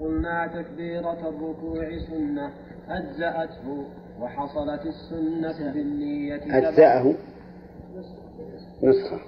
قلنا 0.00 0.46
تكبيرة 0.46 1.28
الركوع 1.28 1.98
سنة 2.10 2.52
أجزأته 2.88 3.84
وحصلت 4.20 4.86
السنة 4.86 5.72
بالنية. 5.72 6.58
أجزأه؟ 6.58 7.14
نسخة. 8.82 9.20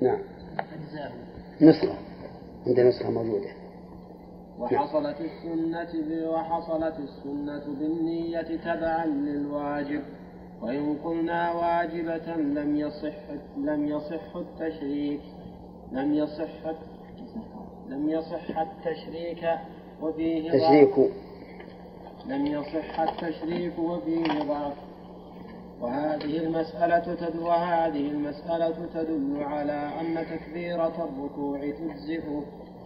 نعم. 0.00 0.18
أجزأه. 0.58 1.12
نسخة. 1.60 1.98
عند 2.66 2.80
نسخة 2.80 3.10
موجودة. 3.10 3.50
وحصلت 4.58 5.16
السنة 5.20 6.30
وحصلت 6.30 6.94
السنة 6.98 7.74
بالنية 7.78 8.56
تبعا 8.56 9.06
للواجب. 9.06 10.02
وإن 10.62 10.96
قلنا 11.04 11.52
واجبة 11.52 12.36
لم 12.36 12.76
يصح 12.76 13.16
لم 13.56 13.86
يصح 13.88 14.36
التشريك 14.36 15.20
لم 15.92 16.14
يصح 16.14 16.74
لم 17.88 18.08
يصح 18.10 18.58
التشريك 18.58 19.48
وفيه 20.02 20.50
تشريك. 20.50 21.10
لم 22.26 22.46
يصح 22.46 23.00
التشريك 23.00 23.78
وفيه 23.78 24.42
ضعف. 24.48 24.72
وهذه 25.80 26.36
المسألة 26.36 26.98
تدل 26.98 27.42
وهذه 27.42 28.10
المسألة 28.10 28.86
تدل 28.94 29.42
على 29.42 29.90
أن 30.00 30.26
تكبيرة 30.30 31.08
الركوع 31.10 31.58
تجزئ 31.58 32.22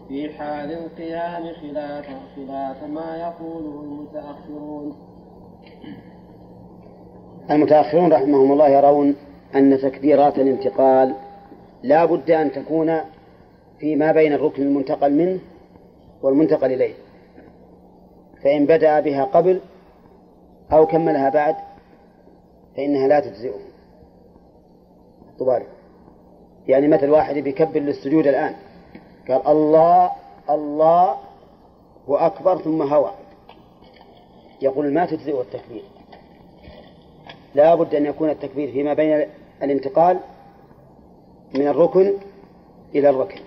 في 0.08 0.32
حال 0.32 0.72
القيام 0.72 1.42
خلاف 1.62 2.06
خلاف 2.36 2.84
ما 2.84 3.16
يقوله 3.16 3.82
المتأخرون. 3.82 4.96
المتأخرون 7.50 8.12
رحمهم 8.12 8.52
الله 8.52 8.68
يرون 8.68 9.16
أن 9.54 9.78
تكبيرات 9.78 10.38
الانتقال 10.38 11.14
لا 11.82 12.04
بد 12.04 12.30
أن 12.30 12.52
تكون 12.52 13.00
فيما 13.78 14.12
بين 14.12 14.32
الركن 14.32 14.62
المنتقل 14.62 15.12
منه 15.12 15.40
والمنتقل 16.22 16.72
إليه. 16.72 16.94
فإن 18.42 18.66
بدأ 18.66 19.00
بها 19.00 19.24
قبل 19.24 19.60
أو 20.72 20.86
كملها 20.86 21.30
بعد 21.30 21.56
فإنها 22.76 23.08
لا 23.08 23.20
تجزئه. 23.20 23.60
طبعا 25.38 25.62
يعني 26.68 26.88
مثل 26.88 27.10
واحد 27.10 27.34
بيكبر 27.34 27.80
للسجود 27.80 28.26
الآن. 28.26 28.54
قال 29.28 29.46
الله 29.46 30.10
الله 30.50 31.16
وأكبر 32.06 32.58
ثم 32.58 32.82
هوى. 32.82 33.10
يقول 34.62 34.92
ما 34.92 35.06
تجزئه 35.06 35.40
التكبير. 35.40 35.82
لا 37.54 37.74
بد 37.74 37.94
أن 37.94 38.06
يكون 38.06 38.30
التكبير 38.30 38.72
فيما 38.72 38.94
بين 38.94 39.26
الانتقال 39.62 40.18
من 41.54 41.66
الركن 41.66 42.12
إلى 42.94 43.10
الركن. 43.10 43.40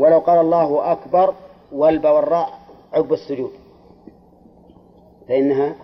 ولو 0.00 0.18
قال 0.18 0.38
الله 0.40 0.92
أكبر 0.92 1.34
والبا 1.72 2.10
والراء 2.10 2.48
عقب 2.92 3.12
السجود. 3.12 3.50
فإنها 5.28 5.74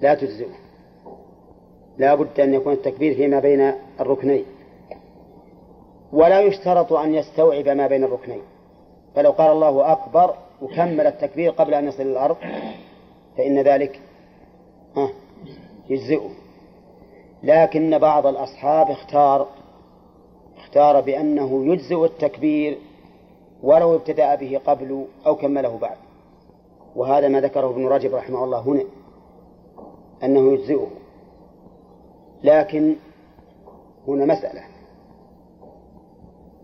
لا 0.00 0.14
تجزئه. 0.14 0.54
لا 1.98 2.14
بد 2.14 2.40
أن 2.40 2.54
يكون 2.54 2.72
التكبير 2.72 3.14
فيما 3.14 3.40
بين 3.40 3.72
الركنين. 4.00 4.44
ولا 6.12 6.40
يشترط 6.40 6.92
أن 6.92 7.14
يستوعب 7.14 7.68
ما 7.68 7.86
بين 7.86 8.04
الركنين. 8.04 8.42
فلو 9.14 9.30
قال 9.30 9.50
الله 9.50 9.92
أكبر 9.92 10.34
وكمل 10.62 11.06
التكبير 11.06 11.50
قبل 11.50 11.74
أن 11.74 11.88
يصل 11.88 12.02
الأرض 12.02 12.36
فإن 13.36 13.58
ذلك 13.58 14.00
يجزئه. 15.90 16.30
لكن 17.42 17.98
بعض 17.98 18.26
الأصحاب 18.26 18.90
اختار 18.90 19.46
اختار 20.56 21.00
بأنه 21.00 21.72
يجزئ 21.72 22.04
التكبير 22.04 22.78
ولو 23.62 23.94
ابتدأ 23.94 24.34
به 24.34 24.60
قبل 24.66 25.06
أو 25.26 25.36
كمله 25.36 25.78
بعد. 25.78 25.96
وهذا 26.96 27.28
ما 27.28 27.40
ذكره 27.40 27.70
ابن 27.70 27.86
رجب 27.86 28.14
رحمه 28.14 28.44
الله 28.44 28.60
هنا 28.60 28.84
أنه 30.24 30.52
يجزئه. 30.52 30.86
لكن 32.42 32.96
هنا 34.08 34.24
مسألة. 34.24 34.62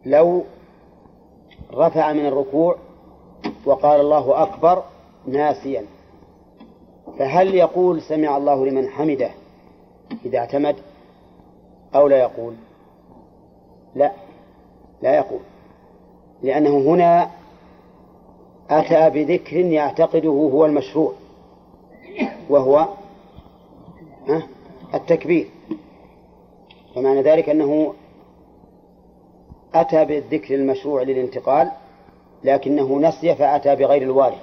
لو 0.06 0.43
رفع 1.75 2.12
من 2.12 2.27
الركوع 2.27 2.77
وقال 3.67 4.01
الله 4.01 4.43
أكبر 4.43 4.83
ناسيا 5.27 5.87
فهل 7.19 7.55
يقول 7.55 8.03
سمع 8.03 8.37
الله 8.37 8.67
لمن 8.67 8.89
حمده 8.89 9.31
إذا 10.25 10.39
اعتمد 10.39 10.77
أو 11.95 12.09
لا 12.09 12.17
يقول؟ 12.17 12.55
لا 13.95 14.12
لا 15.03 15.17
يقول. 15.17 15.41
لأنه 16.43 16.79
هنا 16.79 17.31
أتى 18.71 19.11
بذكر 19.11 19.57
يعتقده 19.57 20.29
هو 20.29 20.67
المشروع 20.67 21.13
وهو 22.49 22.89
التكبير. 24.95 25.49
ومعنى 26.97 27.23
ذلك 27.23 27.49
أنه 27.49 27.95
أتى 29.75 30.05
بالذكر 30.05 30.55
المشروع 30.55 31.03
للانتقال 31.03 31.71
لكنه 32.45 32.99
نسي 32.99 33.35
فأتى 33.35 33.77
بغير 33.77 34.03
الوارد. 34.03 34.39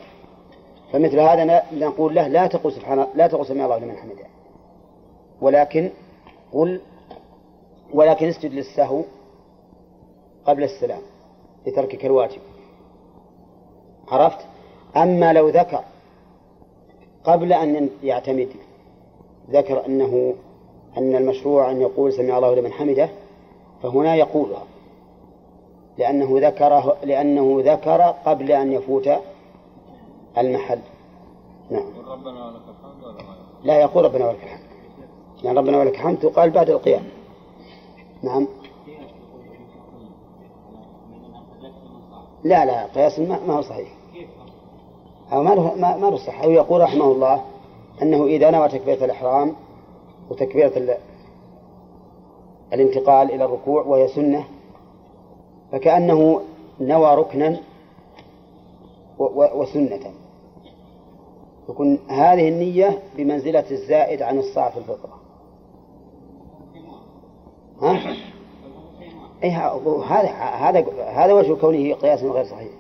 فمثل 0.94 1.20
هذا 1.20 1.64
نقول 1.74 2.16
له 2.16 2.28
لا 2.28 2.48
تقل 2.48 2.72
سبحان 2.72 3.08
لا 3.16 3.28
تقل 3.28 3.46
سمع 3.46 3.66
الله 3.66 3.78
لمن 3.78 3.98
حمده. 3.98 4.26
ولكن 5.42 5.90
قل 6.54 6.82
ولكن 7.94 8.28
اسجد 8.28 8.54
للسهو 8.54 9.02
قبل 10.46 10.64
السلام. 10.64 11.02
لتركك 11.68 12.06
الواجب 12.06 12.42
عرفت؟ 14.08 14.40
أما 14.98 15.34
لو 15.34 15.50
ذكر 15.50 15.84
قبل 17.24 17.54
أن 17.54 17.90
يعتمد 18.04 18.50
ذكر 19.50 19.86
أنه 19.86 20.34
أن 20.98 21.16
المشروع 21.16 21.72
أن 21.72 21.82
يقول 21.82 22.14
سمع 22.14 22.38
الله 22.38 22.56
لمن 22.56 22.72
حمده 22.72 23.10
فهنا 23.84 24.16
يقولها 24.16 24.64
لأنه 25.98 26.48
ذكره 26.48 26.98
لأنه 27.04 27.62
ذكر 27.66 28.02
قبل 28.02 28.52
أن 28.52 28.72
يفوت 28.72 29.10
المحل. 30.38 30.80
نعم. 31.70 31.84
ربنا 32.08 32.46
ولك 32.46 32.62
الحمد 32.70 33.24
لا 33.64 33.80
يقول 33.80 34.06
ربنا 34.06 34.28
ولك 34.28 34.44
الحمد. 34.44 34.64
يعني 35.44 35.58
ربنا 35.58 35.78
ولك 35.78 35.94
الحمد 35.94 36.20
تقال 36.20 36.50
بعد 36.50 36.70
القيام. 36.70 37.04
نعم. 38.24 38.48
لا 42.44 42.66
لا 42.66 42.86
قياس 42.86 43.20
ما 43.20 43.54
هو 43.54 43.62
صحيح. 43.62 43.90
أو 45.34 45.44
ما 45.44 45.50
له 45.50 45.76
ما, 45.76 46.10
له 46.10 46.18
صحة. 46.18 46.44
أو 46.44 46.52
يقول 46.52 46.82
رحمه 46.82 47.06
الله 47.06 47.42
أنه 48.02 48.26
إذا 48.26 48.52
نوى 48.52 48.70
تكبيرة 48.70 49.06
الإحرام 49.06 49.56
وتكبيرة 50.30 50.98
الانتقال 52.74 53.32
إلى 53.32 53.46
الركوع 53.46 53.84
وهي 53.84 54.08
سنة 54.08 54.46
فكأنه 55.72 56.42
نوى 56.80 57.16
ركنا 57.16 57.60
وسنة. 59.54 60.14
يكون 61.70 62.00
هذه 62.08 62.50
النية 62.50 63.00
بمنزلة 63.18 63.72
الزائد 63.72 64.22
عن 64.22 64.40
الصاع 64.40 64.70
في 64.70 64.78
الفطرة. 64.78 65.20
ها؟ 67.82 68.16
أي 69.44 69.50
هذا 69.50 70.30
هذا 70.70 71.04
هذا 71.04 71.34
وجه 71.34 71.54
كونه 71.54 71.94
قياس 71.94 72.24
غير 72.24 72.46
صحيح. 72.46 72.72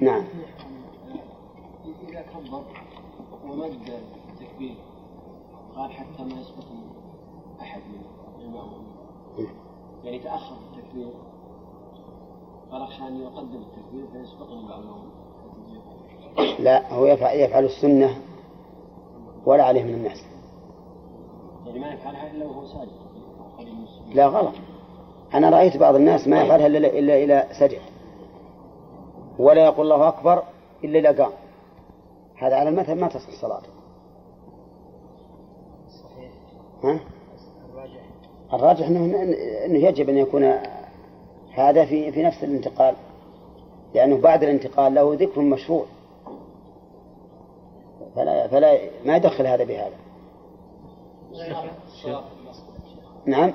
نعم. 0.00 0.24
إذا 2.08 2.22
كبر 2.22 2.62
ومد 3.44 4.00
التكبير 4.30 4.74
قال 5.76 5.92
حتى 5.92 6.22
ما 6.22 6.40
يسبق 6.40 6.64
أحد 7.60 7.80
من 8.38 8.44
المأمومين 8.44 8.92
يعني 10.04 10.18
تأخر 10.18 10.56
التكبير 10.56 11.12
قال 12.72 12.82
أخشى 12.82 13.02
أن 13.08 13.16
يقدم 13.20 13.62
التكبير 13.62 14.06
فيسبقني 14.12 14.68
بعضهم 14.68 15.10
لا 16.58 16.94
هو 16.94 17.06
يفعل, 17.06 17.40
يفعل 17.40 17.64
السنة 17.64 18.20
ولا 19.46 19.64
عليه 19.64 19.82
من 19.82 19.94
الناس. 19.94 20.24
يعني 21.66 21.78
ما 21.78 21.92
يفعلها 21.92 22.30
إلا 22.30 22.46
وهو 22.46 22.66
ساجد. 22.66 23.01
لا 24.14 24.26
غلط. 24.26 24.54
أنا 25.34 25.50
رأيت 25.50 25.76
بعض 25.76 25.94
الناس 25.94 26.28
ما 26.28 26.42
يفعلها 26.42 26.66
إلا 26.66 26.78
إلا 26.78 27.24
إلى 27.24 27.46
سجد. 27.60 27.80
ولا 29.38 29.64
يقول 29.64 29.92
الله 29.92 30.08
أكبر 30.08 30.42
إلا 30.84 30.98
إذا 30.98 31.22
قام. 31.22 31.32
هذا 32.36 32.56
على 32.56 32.68
المثل 32.68 33.00
ما 33.00 33.08
تصح 33.08 33.40
صلاته 33.40 33.68
صحيح. 35.88 36.30
ها؟ 36.84 37.00
الراجح. 37.70 38.00
الراجح 38.52 38.86
إنه 38.86 39.22
إنه 39.66 39.78
يجب 39.78 40.08
أن 40.08 40.18
يكون 40.18 40.52
هذا 41.54 41.84
في 41.84 42.12
في 42.12 42.22
نفس 42.22 42.44
الانتقال. 42.44 42.94
لأنه 43.94 44.20
بعد 44.20 44.42
الانتقال 44.42 44.94
له 44.94 45.14
ذكر 45.14 45.40
مشروع. 45.40 45.84
فلا 48.14 48.48
فلا 48.48 48.78
ما 49.04 49.16
يدخل 49.16 49.46
هذا 49.46 49.64
بهذا. 49.64 49.96
نعم. 53.26 53.52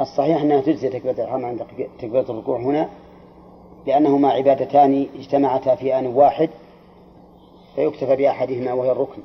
الصحيح 0.00 0.40
أنها 0.40 0.60
تجزي 0.60 0.88
تكبيرة 0.88 1.12
الإحرام 1.12 1.44
عند 1.44 1.66
تكبيرة 1.98 2.30
الركوع 2.30 2.58
هنا 2.58 2.88
لأنهما 3.86 4.28
عبادتان 4.28 5.06
اجتمعتا 5.14 5.74
في 5.74 5.98
آن 5.98 6.06
واحد 6.06 6.50
فيكتفى 7.74 8.16
بأحدهما 8.16 8.72
وهي 8.72 8.92
الركن. 8.92 9.22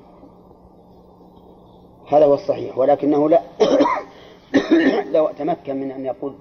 هذا 2.08 2.26
هو 2.26 2.34
الصحيح 2.34 2.78
ولكنه 2.78 3.30
لا 3.30 3.42
لو 5.14 5.30
تمكن 5.38 5.76
من 5.76 5.92
أن 5.92 6.06
يقول 6.06 6.34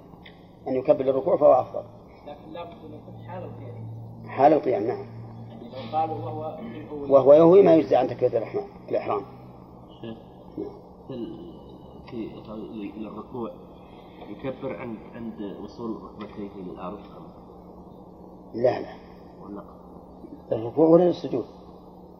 أن 0.69 0.77
يكبر 0.77 1.01
الركوع 1.01 1.37
فهو 1.37 1.53
أفضل. 1.53 1.83
لكن 2.27 2.53
لابد 2.53 2.71
أن 2.71 2.95
يكون 2.95 3.29
حال 3.29 3.43
القيام. 3.43 4.29
حال 4.29 4.53
القيام 4.53 4.87
نعم. 4.87 5.07
يعني 5.51 5.69
لو 5.93 5.99
قالوا 5.99 6.17
وهو 6.17 6.59
وهو 7.09 7.33
يهوي 7.33 7.63
ما 7.63 7.75
يجزي 7.75 7.97
عن 7.97 8.09
تكبيرة 8.09 8.39
الإحرام. 8.39 8.65
الإحرام 8.89 9.23
في 10.01 10.63
في 11.09 12.93
للركوع 12.97 13.51
يكبر 14.29 14.77
عند 14.77 14.99
عند 15.15 15.57
وصول 15.65 15.97
ركبتيه 16.03 16.63
للأرض. 16.63 16.99
لا 18.55 18.81
لا. 18.81 18.95
ولا؟ 19.43 19.63
الركوع 20.53 20.89
ولا 20.89 21.09
السجود؟ 21.09 21.45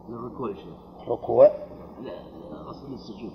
للركوع 0.09 0.49
يا 0.49 0.55
شيخ. 0.55 1.01
الركوع. 1.01 1.51
لا 2.03 2.69
أصل 2.69 2.93
السجود. 2.93 3.31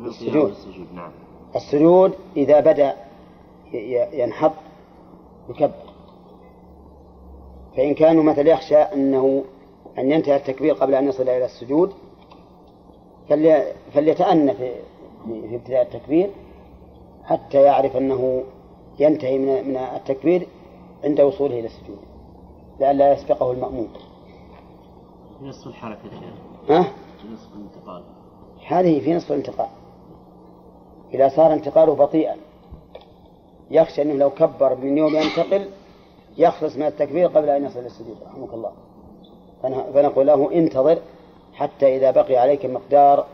السجود. 0.00 0.28
القيام 0.28 0.46
للسجود 0.46 0.86
نعم. 0.94 1.12
السجود 1.56 2.12
إذا 2.36 2.60
بدأ 2.60 2.96
ينحط 4.12 4.52
يكبر. 5.48 5.90
فإن 7.76 7.94
كانوا 7.94 8.22
مثل 8.22 8.46
يخشى 8.46 8.76
أنه 8.76 9.44
أن 9.98 10.12
ينتهي 10.12 10.36
التكبير 10.36 10.74
قبل 10.74 10.94
أن 10.94 11.08
يصل 11.08 11.22
إلى 11.22 11.44
السجود 11.44 11.92
فلي 13.30 13.72
فليتأنى 13.92 14.54
في 14.54 14.72
في 15.26 15.56
ابتداء 15.56 15.82
التكبير 15.82 16.30
حتى 17.24 17.62
يعرف 17.62 17.96
أنه 17.96 18.42
ينتهي 18.98 19.38
من 19.38 19.68
من 19.68 19.76
التكبير 19.76 20.46
عند 21.04 21.20
وصوله 21.20 21.58
إلى 21.58 21.66
السجود 21.66 21.98
لئلا 22.80 23.12
يسبقه 23.12 23.52
المأموم 23.52 23.88
في 25.38 25.44
نصف 25.44 25.66
الحركة 25.66 26.00
يا 26.04 26.10
شيخ. 26.20 26.70
ها؟ 26.70 26.82
في 27.22 27.28
نصف 27.32 27.54
الانتقال. 27.56 28.02
هذه 28.66 29.00
في 29.00 29.14
نصف 29.14 29.32
الانتقال. 29.32 29.68
إذا 31.14 31.28
صار 31.28 31.52
انتقاله 31.52 31.94
بطيئا 31.94 32.36
يخشى 33.70 34.02
أنه 34.02 34.14
لو 34.14 34.30
كبر 34.30 34.74
من 34.76 34.98
يوم 34.98 35.14
ينتقل 35.16 35.68
يخلص 36.38 36.76
من 36.76 36.82
التكبير 36.86 37.28
قبل 37.28 37.48
أن 37.48 37.64
يصل 37.64 37.78
إلى 37.78 37.86
السجود 37.86 38.16
رحمك 38.26 38.54
الله. 38.54 38.72
فن- 39.62 39.92
فنقول 39.94 40.26
له 40.26 40.52
انتظر 40.52 40.98
حتى 41.60 41.96
إذا 41.96 42.10
بقي 42.10 42.36
عليك 42.36 42.66
مقدار 42.66 43.26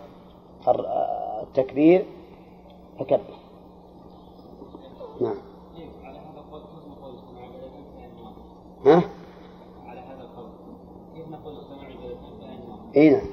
التكبير 1.42 2.04
فكبر 2.98 3.20
نعم؟ 5.20 5.36
ها؟ 8.86 9.02
على 9.86 10.00
هذا 10.00 10.22
القول؟ 10.22 10.46
إي 12.96 13.10
نعم. 13.10 13.26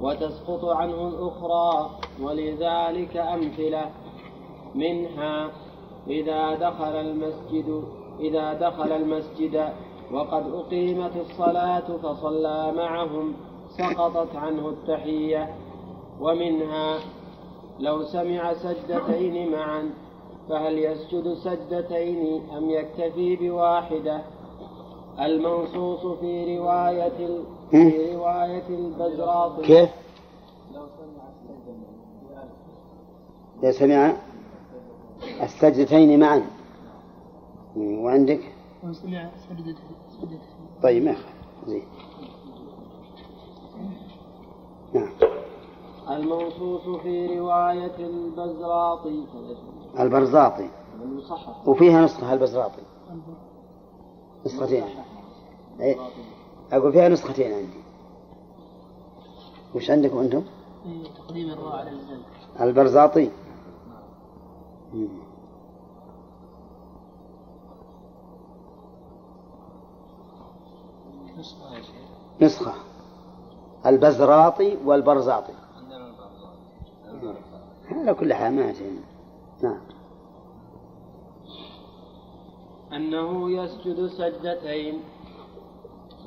وتسقط 0.01 0.65
عنه 0.65 1.09
الأخرى 1.09 1.91
ولذلك 2.23 3.17
أمثلة 3.17 3.91
منها 4.75 5.51
إذا 6.09 6.55
دخل 6.55 6.97
المسجد 6.97 7.85
إذا 8.21 8.53
دخل 8.53 8.93
المسجد 8.93 9.69
وقد 10.13 10.55
أقيمت 10.55 11.17
الصلاة 11.17 11.97
فصلى 12.03 12.73
معهم 12.77 13.35
سقطت 13.79 14.37
عنه 14.37 14.69
التحية. 14.69 15.55
ومنها 16.21 16.99
لو 17.81 18.03
سمع 18.03 18.53
سجدتين 18.53 19.53
معا 19.53 19.91
فهل 20.49 20.79
يسجد 20.79 21.35
سجدتين 21.35 22.51
أم 22.57 22.71
يكتفي 22.71 23.37
بواحدة؟ 23.37 24.23
المنصوص 25.21 26.19
في 26.21 26.59
رواية 26.59 27.27
ال... 27.27 27.45
في 27.71 28.15
رواية 28.15 28.69
البزراط. 28.69 29.61
كيف؟ 29.61 29.91
لو 30.75 30.87
سمع 33.63 33.73
سمع 33.73 34.17
السجدتين 35.43 36.21
معا. 36.21 36.43
وعندك؟ 37.77 38.41
وسمع 38.85 39.29
سجدة 39.49 39.77
سجدة 40.21 40.39
طيب 40.83 41.05
ما 41.05 41.17
زين. 41.67 41.83
نعم. 44.95 45.11
المنصوص 46.11 47.01
في 47.03 47.39
رواية 47.39 47.97
البزراطي 47.99 49.25
البرزاطي 49.99 50.69
وفيها 51.67 52.01
نسخة 52.01 52.33
البزراطي 52.33 52.83
نسختين. 54.47 54.85
إيه. 55.81 55.97
أقول 56.73 56.93
فيها 56.93 57.09
نسختين 57.09 57.53
عندي. 57.53 57.85
وش 59.75 59.91
عندكم 59.91 60.19
أنتم؟ 60.19 60.43
تقديم 61.17 61.51
الراء 61.51 61.77
على 62.57 62.71
البرزاطي. 62.71 63.31
نسخة 71.39 71.81
نسخة. 72.41 72.75
البزراطي 73.87 74.77
والبرزاطي 74.85 75.53
على 77.91 78.15
كل 78.15 78.35
حال 78.35 78.53
ما. 78.53 78.75
نعم. 79.63 79.81
أنه 82.93 83.51
يسجد 83.51 84.07
سجدتين 84.07 85.01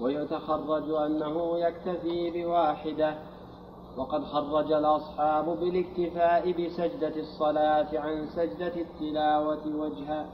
ويتخرج 0.01 0.89
أنه 0.89 1.57
يكتفي 1.59 2.31
بواحدة. 2.31 3.15
وقد 3.97 4.23
خرج 4.23 4.71
الأصحاب 4.71 5.45
بالاكتفاء 5.59 6.51
بسجدة 6.51 7.15
الصلاة 7.15 7.99
عن 7.99 8.25
سجدة 8.27 8.73
التلاوة 8.81 9.75
وجها 9.75 10.29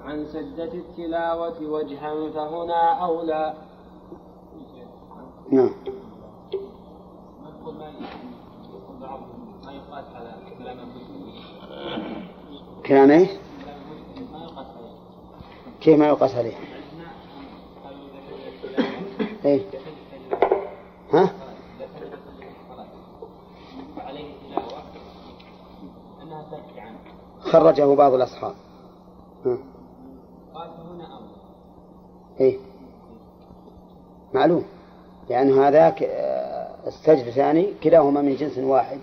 عن 0.00 0.26
سجدة 0.26 0.72
التلاوة 0.74 1.62
وجها 1.62 2.30
فهنا 2.30 3.04
أولى. 3.04 3.54
نعم 5.50 5.70
ما 9.64 9.72
يقاس 9.72 10.04
على 10.14 10.34
كلام 10.58 10.78
يقاس 12.84 13.10
عليه 13.10 13.26
كيف 15.80 15.98
ما 15.98 16.06
يقاس 16.08 16.34
عليه؟ 16.34 16.54
إيه 19.44 19.60
ها؟ 21.12 21.30
خرجه 27.40 27.94
بعض 27.94 28.12
الأصحاب 28.14 28.54
ها. 29.46 29.58
أولى 30.56 31.02
إيه 32.40 32.58
معلوم 34.34 34.64
لأن 35.30 35.58
هذاك 35.58 36.02
آه، 36.02 36.74
السجدتان 36.86 37.66
كلاهما 37.82 38.20
من 38.22 38.34
جنس 38.36 38.58
واحد 38.58 38.98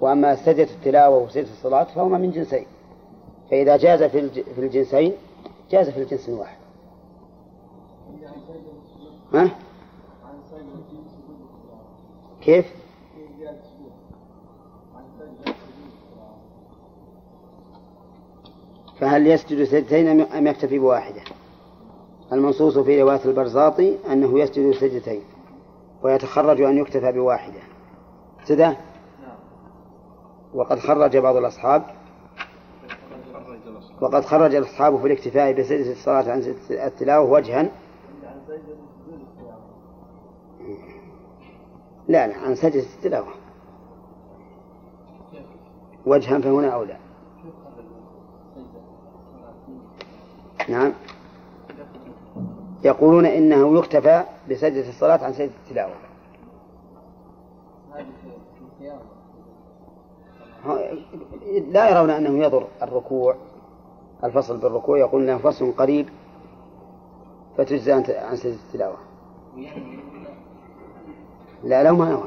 وأما 0.00 0.36
سجدة 0.36 0.70
التلاوة 0.70 1.18
وسجدة 1.24 1.48
الصلاة 1.50 1.84
فهما 1.84 2.18
من 2.18 2.30
جنسين. 2.30 2.66
فإذا 3.50 3.76
جاز 3.76 4.02
في 4.02 4.58
الجنسين 4.58 5.12
جاز 5.70 5.90
في 5.90 6.02
الجنس 6.02 6.28
الواحد. 6.28 6.56
ها؟ 9.34 9.50
كيف؟ 12.40 12.66
فهل 19.00 19.26
يسجد 19.26 19.64
سجدتين 19.64 20.20
أم 20.20 20.46
يكتفي 20.46 20.78
بواحدة؟ 20.78 21.20
المنصوص 22.32 22.78
في 22.78 23.02
رواية 23.02 23.24
البرزاطي 23.24 23.96
أنه 24.12 24.38
يسجد 24.40 24.74
سجدتين 24.74 25.22
ويتخرج 26.02 26.60
أن 26.60 26.78
يكتفى 26.78 27.12
بواحدة. 27.12 27.60
سده 28.44 28.76
وقد 30.56 30.78
خرج 30.78 31.16
بعض 31.16 31.36
الأصحاب. 31.36 31.82
وقد 34.00 34.24
خرج 34.24 34.54
الأصحاب 34.54 35.00
في 35.00 35.06
الاكتفاء 35.06 35.52
بسجدة 35.52 35.92
الصلاة 35.92 36.30
عن 36.32 36.42
سجدة 36.42 36.86
التلاوة 36.86 37.30
وجها. 37.30 37.70
لا 42.08 42.26
لا 42.26 42.36
عن 42.36 42.54
سجدة 42.54 42.84
التلاوة. 42.96 43.34
وجها 46.06 46.38
فهنا 46.38 46.68
أولى 46.68 46.96
نعم. 50.68 50.92
يقولون 52.84 53.26
إنه 53.26 53.78
يكتفى 53.78 54.24
بسجدة 54.50 54.88
الصلاة 54.88 55.24
عن 55.24 55.32
سجدة 55.32 55.52
التلاوة. 55.64 55.94
لا 61.68 61.90
يرون 61.90 62.10
أنه 62.10 62.44
يضر 62.44 62.66
الركوع 62.82 63.36
الفصل 64.24 64.56
بالركوع 64.56 64.98
يقول 64.98 65.22
أنه 65.22 65.38
فصل 65.38 65.72
قريب 65.72 66.08
فتجزى 67.56 67.92
عن 67.92 68.36
سجدة 68.36 68.56
التلاوة. 68.68 68.96
لا 71.64 71.82
لا 71.82 71.92
ما 71.92 72.22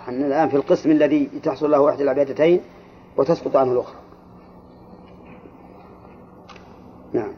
إحنا 0.00 0.26
الآن 0.26 0.48
في 0.48 0.56
القسم 0.56 0.90
الذي 0.90 1.26
تحصل 1.42 1.70
له 1.70 1.90
إحدى 1.90 2.02
العبادتين 2.02 2.60
وتسقط 3.16 3.56
عنه 3.56 3.72
الأخرى. 3.72 3.96
نعم. 7.12 7.32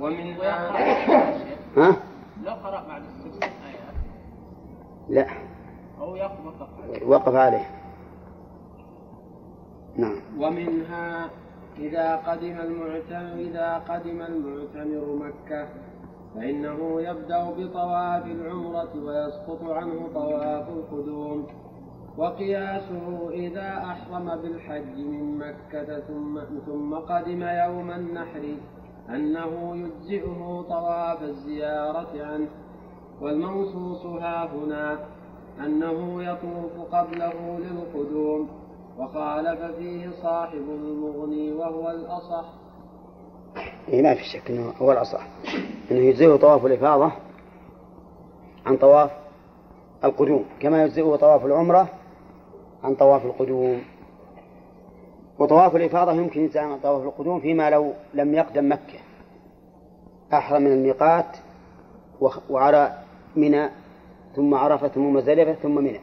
ومن 0.00 0.36
ها؟ 1.76 1.96
لو 2.44 2.52
قرأ 2.52 2.84
بعد 2.88 3.02
الست 3.02 3.42
آيات 3.42 3.94
لا. 5.08 5.26
أو 6.00 6.16
يقف 6.16 6.32
وقف 7.06 7.34
عليه. 7.34 7.73
نعم. 9.96 10.16
ومنها 10.38 11.30
إذا 11.78 12.16
قدم 12.16 12.58
المعتمر 12.60 13.34
إذا 13.38 13.78
قدم 13.78 14.22
المعتمر 14.22 15.16
مكة 15.16 15.68
فإنه 16.34 17.00
يبدأ 17.00 17.50
بطواف 17.50 18.26
العمرة 18.26 18.90
ويسقط 19.04 19.62
عنه 19.62 20.08
طواف 20.14 20.68
القدوم. 20.68 21.46
وقياسه 22.18 23.30
إذا 23.30 23.76
أحرم 23.78 24.36
بالحج 24.42 24.98
من 24.98 25.38
مكة 25.38 26.00
ثم 26.00 26.40
ثم 26.66 26.94
قدم 26.94 27.42
يوم 27.42 27.90
النحر 27.90 28.56
أنه 29.08 29.76
يجزئه 29.76 30.64
طواف 30.68 31.22
الزيارة 31.22 32.24
عنه. 32.24 32.48
والمنصوص 33.20 34.06
ها 34.06 34.46
هنا 34.54 34.98
أنه 35.64 36.22
يطوف 36.22 36.94
قبله 36.94 37.58
للقدوم. 37.58 38.63
وخالف 38.98 39.76
فيه 39.78 40.10
صاحب 40.22 40.54
المغني 40.54 41.52
وهو 41.52 41.90
الأصح. 41.90 42.44
إيه 43.88 44.02
ما 44.02 44.14
في 44.14 44.24
شك 44.24 44.50
أنه 44.50 44.72
هو 44.82 44.92
الأصح. 44.92 45.26
أنه 45.90 46.00
يجزئه 46.00 46.36
طواف 46.36 46.66
الإفاضة 46.66 47.12
عن 48.66 48.76
طواف 48.76 49.10
القدوم 50.04 50.44
كما 50.60 50.82
يجزئه 50.82 51.16
طواف 51.16 51.46
العمرة 51.46 51.88
عن 52.84 52.94
طواف 52.94 53.24
القدوم. 53.24 53.82
وطواف 55.38 55.76
الإفاضة 55.76 56.12
يمكن 56.12 56.40
يجزئ 56.40 56.58
عن 56.58 56.78
طواف 56.78 57.02
القدوم 57.02 57.40
فيما 57.40 57.70
لو 57.70 57.92
لم 58.14 58.34
يقدم 58.34 58.72
مكة. 58.72 58.98
أحرم 60.32 60.62
من 60.62 60.72
الميقات 60.72 61.36
وعرى 62.50 62.92
منى 63.36 63.68
ثم 64.36 64.54
عرفة 64.54 64.88
ثم 64.88 65.12
مزدلفة 65.12 65.54
ثم 65.54 65.74
منى. 65.74 66.00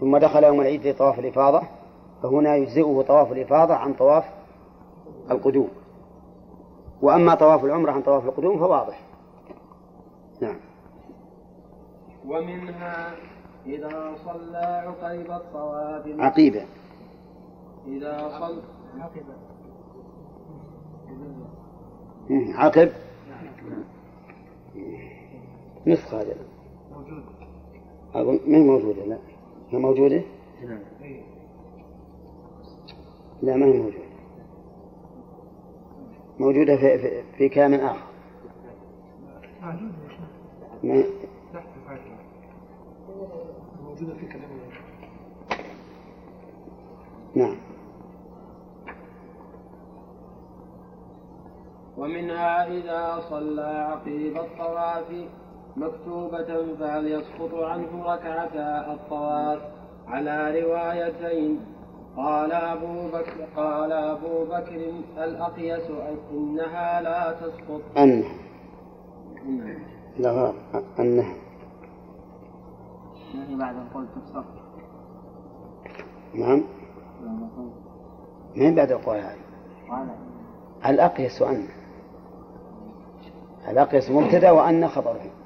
ثم 0.00 0.16
دخل 0.16 0.44
يوم 0.44 0.60
العيد 0.60 0.86
لطواف 0.86 1.18
الإفاضة 1.18 1.62
فهنا 2.22 2.56
يجزئه 2.56 3.04
طواف 3.08 3.32
الإفاضة 3.32 3.74
عن 3.74 3.94
طواف 3.94 4.24
القدوم. 5.30 5.68
وأما 7.02 7.34
طواف 7.34 7.64
العمرة 7.64 7.92
عن 7.92 8.02
طواف 8.02 8.24
القدوم 8.24 8.58
فواضح. 8.58 9.00
نعم. 10.40 10.56
ومنها 12.26 13.14
إذا 13.66 14.14
صلى 14.24 14.84
عقيب 14.86 15.30
الطواف 15.30 16.20
عقيبة 16.20 16.66
إذا 17.86 18.28
صلى 18.40 18.62
مم، 22.30 22.52
عقب. 22.56 22.90
نسخة 25.86 26.20
هذا 26.20 26.34
أظن 28.14 28.38
ما 28.46 28.56
هي 28.58 28.62
موجودة؟ 28.62 29.04
لا. 29.04 29.18
موجودة؟ 29.78 30.22
لا 33.42 33.56
ما 33.56 33.66
هي 33.66 33.78
موجودة. 33.78 34.10
موجودة 36.38 36.76
في, 36.76 36.98
في, 36.98 37.22
في 37.38 37.48
كلام 37.48 37.74
آخر. 37.74 38.06
ما 40.82 41.04
موجودة 43.82 44.14
في 44.14 44.26
كلام 44.26 44.50
نعم. 47.34 47.56
ومنها 51.98 52.66
إذا 52.66 53.20
صلى 53.30 53.62
عقيب 53.62 54.36
الطواف. 54.36 55.06
مكتوبة 55.76 56.76
فهل 56.80 57.06
يسقط 57.06 57.54
عنه 57.54 58.04
ركعتا 58.04 58.92
الطواف. 58.92 59.58
على 60.08 60.60
روايتين. 60.60 61.60
قال 62.16 62.52
أبو 62.52 63.08
بكر 63.08 63.44
قال 63.56 63.92
أبو 63.92 64.44
بكر 64.44 64.92
الأقيس 65.18 65.90
إنها 66.32 67.00
لا 67.00 67.32
تسقط. 67.32 67.80
أن. 67.98 68.24
لا 70.18 70.30
غلط 70.30 70.54
أنه 70.98 71.34
ما 73.34 73.48
هي 73.48 73.56
بعد 73.56 73.74
القول 73.76 74.06
تفسر. 74.06 74.44
نعم. 76.34 76.62
من 78.56 78.74
بعد 78.74 78.92
القول 78.92 79.16
هذه 79.16 79.38
قال. 79.90 80.08
الأقيس 80.86 81.42
أن. 81.42 81.66
الأقيس 83.68 84.10
مبتدأ 84.10 84.50
وأن 84.50 84.88
خبره. 84.88 85.20
نعم 85.20 85.39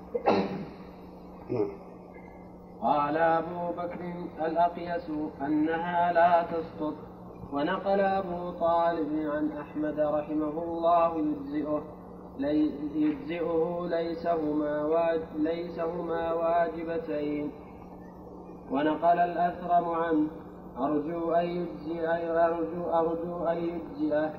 قال 2.82 3.16
أبو 3.16 3.72
بكر 3.76 4.00
الأقيس 4.46 5.10
أنها 5.42 6.12
لا 6.12 6.42
تسقط. 6.42 6.94
ونقل 7.52 8.00
أبو 8.00 8.50
طالب 8.50 9.30
عن 9.34 9.50
أحمد 9.52 10.00
رحمه 10.00 10.62
الله 10.62 11.18
يجزئه 11.18 11.82
لي 12.38 12.70
يجزئه 12.94 13.86
ليس 13.90 14.26
هما 14.26 14.84
واج 14.84 15.20
ليس 15.36 15.80
هما 15.80 16.32
واجبتين. 16.32 17.50
ونقل 18.70 19.18
الأثرم 19.18 19.88
عنه 19.88 20.26
أرجو 20.78 21.32
أن 21.32 21.46
يجزئ 21.46 22.06
أرجو 22.46 22.90
أرجو 22.90 23.44
أن 23.44 23.56
يجزئه. 23.56 24.30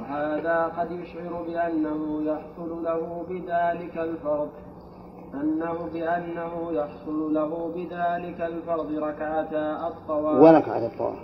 وهذا 0.00 0.72
قد 0.78 0.90
يشعر 0.90 1.42
بأنه 1.42 2.22
يحصل 2.22 2.84
له 2.84 3.26
بذلك 3.28 3.98
الفرض. 3.98 4.50
أنه 5.40 5.88
بأنه 5.92 6.72
يحصل 6.72 7.34
له 7.34 7.72
بذلك 7.74 8.40
الفرض 8.40 8.92
ركعتا 8.92 9.86
الطواف. 9.88 10.40
وركعة 10.42 10.86
الطواف. 10.86 11.18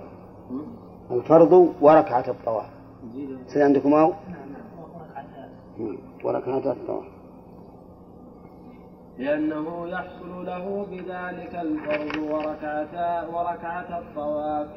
الفرض 1.10 1.74
وركعة 1.80 2.24
الطواف. 2.28 2.70
سيد 3.46 3.62
عندكم 3.62 3.94
أو 3.94 4.12
نعم. 5.78 5.96
وركعة 6.24 6.72
الطواف. 6.72 7.04
لأنه 9.18 9.88
يحصل 9.88 10.46
له 10.46 10.86
بذلك 10.90 11.54
الفرض 11.54 12.22
وركعتا 12.32 13.28
وركعة 13.28 13.98
الطواف. 13.98 14.68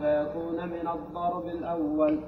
فيكون 0.00 0.68
من 0.68 0.88
الضرب 0.88 1.46
الأول. 1.46 2.18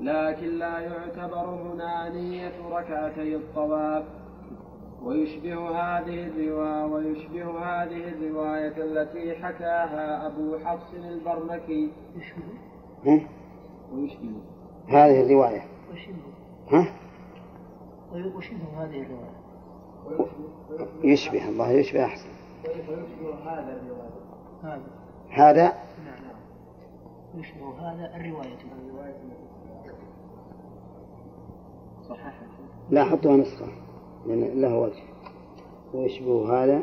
لكن 0.00 0.58
لا 0.58 0.78
يعتبر 0.78 1.46
هنا 1.46 2.08
نية 2.08 2.52
ركعتي 2.70 3.36
الطواف. 3.36 4.19
ويشبه 5.04 5.68
هذه 5.68 6.26
الرواية 6.26 6.84
ويشبه 6.84 7.58
هذه 7.58 8.08
الرواية 8.08 8.76
التي 8.76 9.34
حكاها 9.34 10.26
أبو 10.26 10.58
حفص 10.58 10.94
البرمكي؟ 10.94 11.90
ويشبه. 13.92 14.40
هذه 14.88 15.22
الرواية. 15.22 15.62
ها؟ 16.70 16.86
وشبه 18.12 18.84
هذه 18.84 19.02
الرواية. 19.02 20.30
يشبه 21.04 21.48
الله 21.48 21.70
يشبه 21.70 22.04
أحسن. 22.04 22.28
ويشبه 22.68 23.34
هذا 23.44 23.80
الرواية. 23.82 24.10
هذا. 24.62 24.82
هذا؟ 25.30 25.72
يشبه 27.34 27.74
هذا 27.78 28.16
الرواية. 28.16 28.58
صححها 32.08 32.46
لا 32.90 33.04
حطها 33.04 33.36
نسخة. 33.36 33.66
لأن 34.26 34.60
له 34.60 34.78
وجه. 34.78 35.02
ويشبه 35.94 36.64
هذا؟ 36.64 36.82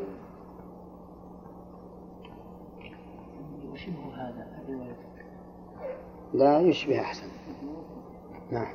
وشبه 3.71 4.15
هذا 4.15 4.47
لا 6.33 6.59
يشبه 6.59 7.01
أحسن. 7.01 7.27
نعم. 8.51 8.73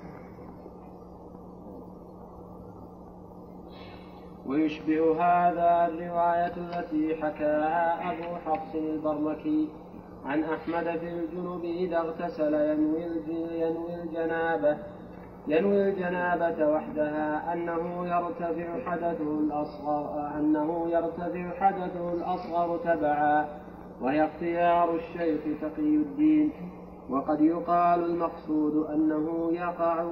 ويشبه 4.46 5.12
هذا 5.24 5.86
الرواية 5.86 6.56
التي 6.56 7.16
حكاها 7.22 8.12
أبو 8.12 8.36
حفص 8.36 8.74
البرمكي 8.74 9.68
عن 10.24 10.44
أحمد 10.44 10.98
في 10.98 11.08
الجنوب 11.08 11.64
إذا 11.64 11.98
اغتسل 11.98 12.54
ينوي 12.54 13.94
الجنابة. 14.02 14.78
ينوي 15.46 15.88
الجنابة 15.88 16.68
وحدها 16.68 17.52
أنه 17.52 18.06
يرتفع 18.06 18.90
حدثه 18.90 19.38
الأصغر 19.38 20.30
أنه 20.38 20.88
يرتفع 20.90 21.50
حدثه 21.60 22.12
الأصغر 22.12 22.76
تبعا 22.76 23.48
وهي 24.00 24.24
اختيار 24.24 24.94
الشيخ 24.94 25.40
تقي 25.60 25.96
الدين. 25.96 26.50
وقد 27.10 27.40
يقال 27.40 28.04
المقصود 28.04 28.86
أنه 28.86 29.52
يقع 29.52 30.06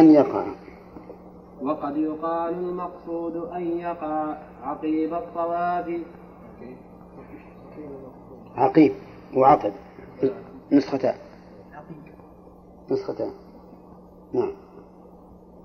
أن 0.00 0.10
يقع. 0.10 0.46
وقد 1.62 1.96
يقال 1.96 2.54
المقصود 2.54 3.36
أن 3.36 3.62
يقع 3.78 4.36
عقيب 4.62 5.14
الطواف. 5.14 5.90
عقيب 8.56 8.92
وعقب 9.36 9.72
نسختان. 10.72 11.14
نسختان. 12.90 13.30
نعم. 14.32 14.52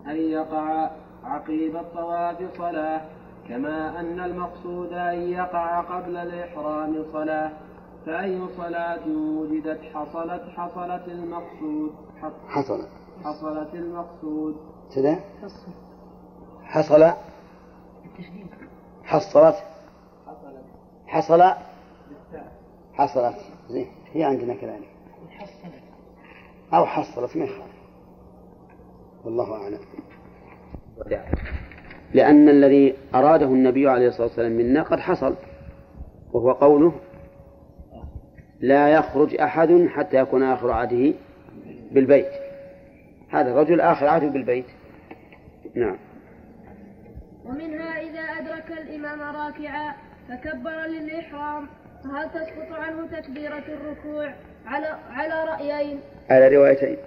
أن 0.07 0.15
يقع 0.15 0.89
عقيب 1.24 1.75
الطواف 1.75 2.57
صلاة 2.57 3.01
كما 3.50 4.00
أن 4.00 4.19
المقصود 4.19 4.93
أن 4.93 5.21
يقع 5.21 5.81
قبل 5.81 6.17
الإحرام 6.17 7.05
صلاة. 7.13 7.51
فأي 8.05 8.41
صلاة 8.57 9.07
وجدت 9.07 9.81
حصلت 9.93 10.43
حصلت 10.57 11.07
المقصود. 11.07 11.91
حص- 12.21 12.47
حصل 12.50 12.88
حصلت 13.24 13.74
المقصود. 13.74 14.55
كذا؟ 14.95 15.19
حصل. 16.65 17.13
التشديد. 18.05 18.47
حصلت. 19.03 19.55
حصل. 21.07 21.43
حصلت. 22.93 23.35
زين. 23.69 23.88
هي 24.13 24.24
عندنا 24.24 24.53
كذلك. 24.53 24.89
حصلت. 25.29 25.74
أو 26.74 26.85
حصلت 26.85 27.38
ما 27.38 27.43
يخالف. 27.45 27.75
والله 29.25 29.53
أعلم. 29.53 29.79
لأن 32.13 32.50
الذي 32.50 32.96
أراده 33.15 33.46
النبي 33.46 33.89
عليه 33.89 34.08
الصلاة 34.08 34.27
والسلام 34.27 34.51
منا 34.51 34.84
قد 34.84 35.00
حصل 35.00 35.36
وهو 36.34 36.51
قوله 36.51 36.94
لا 38.60 38.89
يخرج 38.89 39.36
أحد 39.36 39.88
حتى 39.88 40.17
يكون 40.17 40.44
آخر 40.44 40.72
عهده 40.72 41.13
بالبيت. 41.91 42.32
هذا 43.29 43.51
الرجل 43.51 43.82
آخر 43.82 44.08
عهده 44.08 44.27
بالبيت. 44.27 44.65
نعم. 45.75 45.98
ومنها 47.46 48.01
إذا 48.01 48.20
أدرك 48.20 48.72
الإمام 48.72 49.22
راكعا 49.22 49.94
فكبر 50.29 50.86
للإحرام 50.86 51.67
فهل 52.03 52.29
تسقط 52.29 52.72
عنه 52.72 53.08
تكبيرة 53.08 53.63
الركوع 53.67 54.34
على 54.65 54.88
على 55.10 55.44
رأيين؟ 55.51 56.00
على 56.29 56.55
روايتين. 56.55 56.98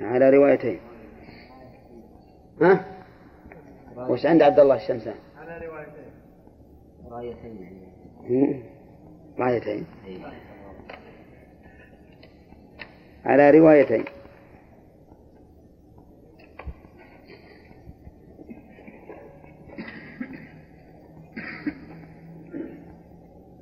على 0.00 0.30
روايتين. 0.30 0.80
ها؟ 2.62 2.84
وش 3.96 4.26
عند 4.26 4.42
عبد 4.42 4.58
الله 4.60 4.76
الشمسان؟ 4.76 5.14
رايتين 7.10 7.62
يعني. 7.62 7.88
هم؟ 8.20 8.62
روايتين. 9.38 9.86
على 13.24 13.50
روايتين. 13.50 14.04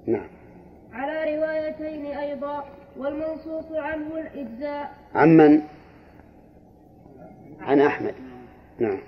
نعم. 0.06 0.28
على 0.92 1.36
روايتين 1.36 2.06
أيضا 2.06 2.64
والمنصوص 2.96 3.72
عنه 3.72 4.18
الإجزاء. 4.18 4.94
عمن؟ 5.14 5.62
عن 7.60 7.80
أحمد. 7.80 8.14
نعم. 8.78 8.98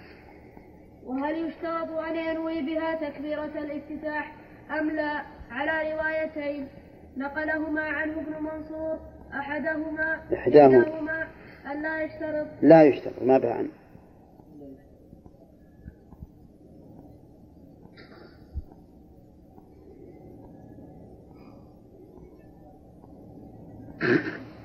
وهل 1.07 1.49
يشترط 1.49 1.91
أن 1.91 2.17
ينوي 2.17 2.63
بها 2.63 2.95
تكبيرة 2.95 3.45
الافتتاح 3.45 4.35
أم 4.81 4.91
لا؟ 4.91 5.23
على 5.51 5.93
روايتين. 5.93 6.69
نقلهما 7.17 7.83
عنه 7.83 8.13
ابن 8.21 8.45
منصور 8.45 8.99
أحدهما 9.35 10.21
إحداهما. 10.35 11.29
أن 11.73 11.83
لا 11.83 12.03
يشترط. 12.03 12.47
لا 12.63 12.83
يشترط 12.83 13.23
ما 13.23 13.39
به 13.39 13.55
عنه. 13.55 13.69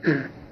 نعم 0.05 0.29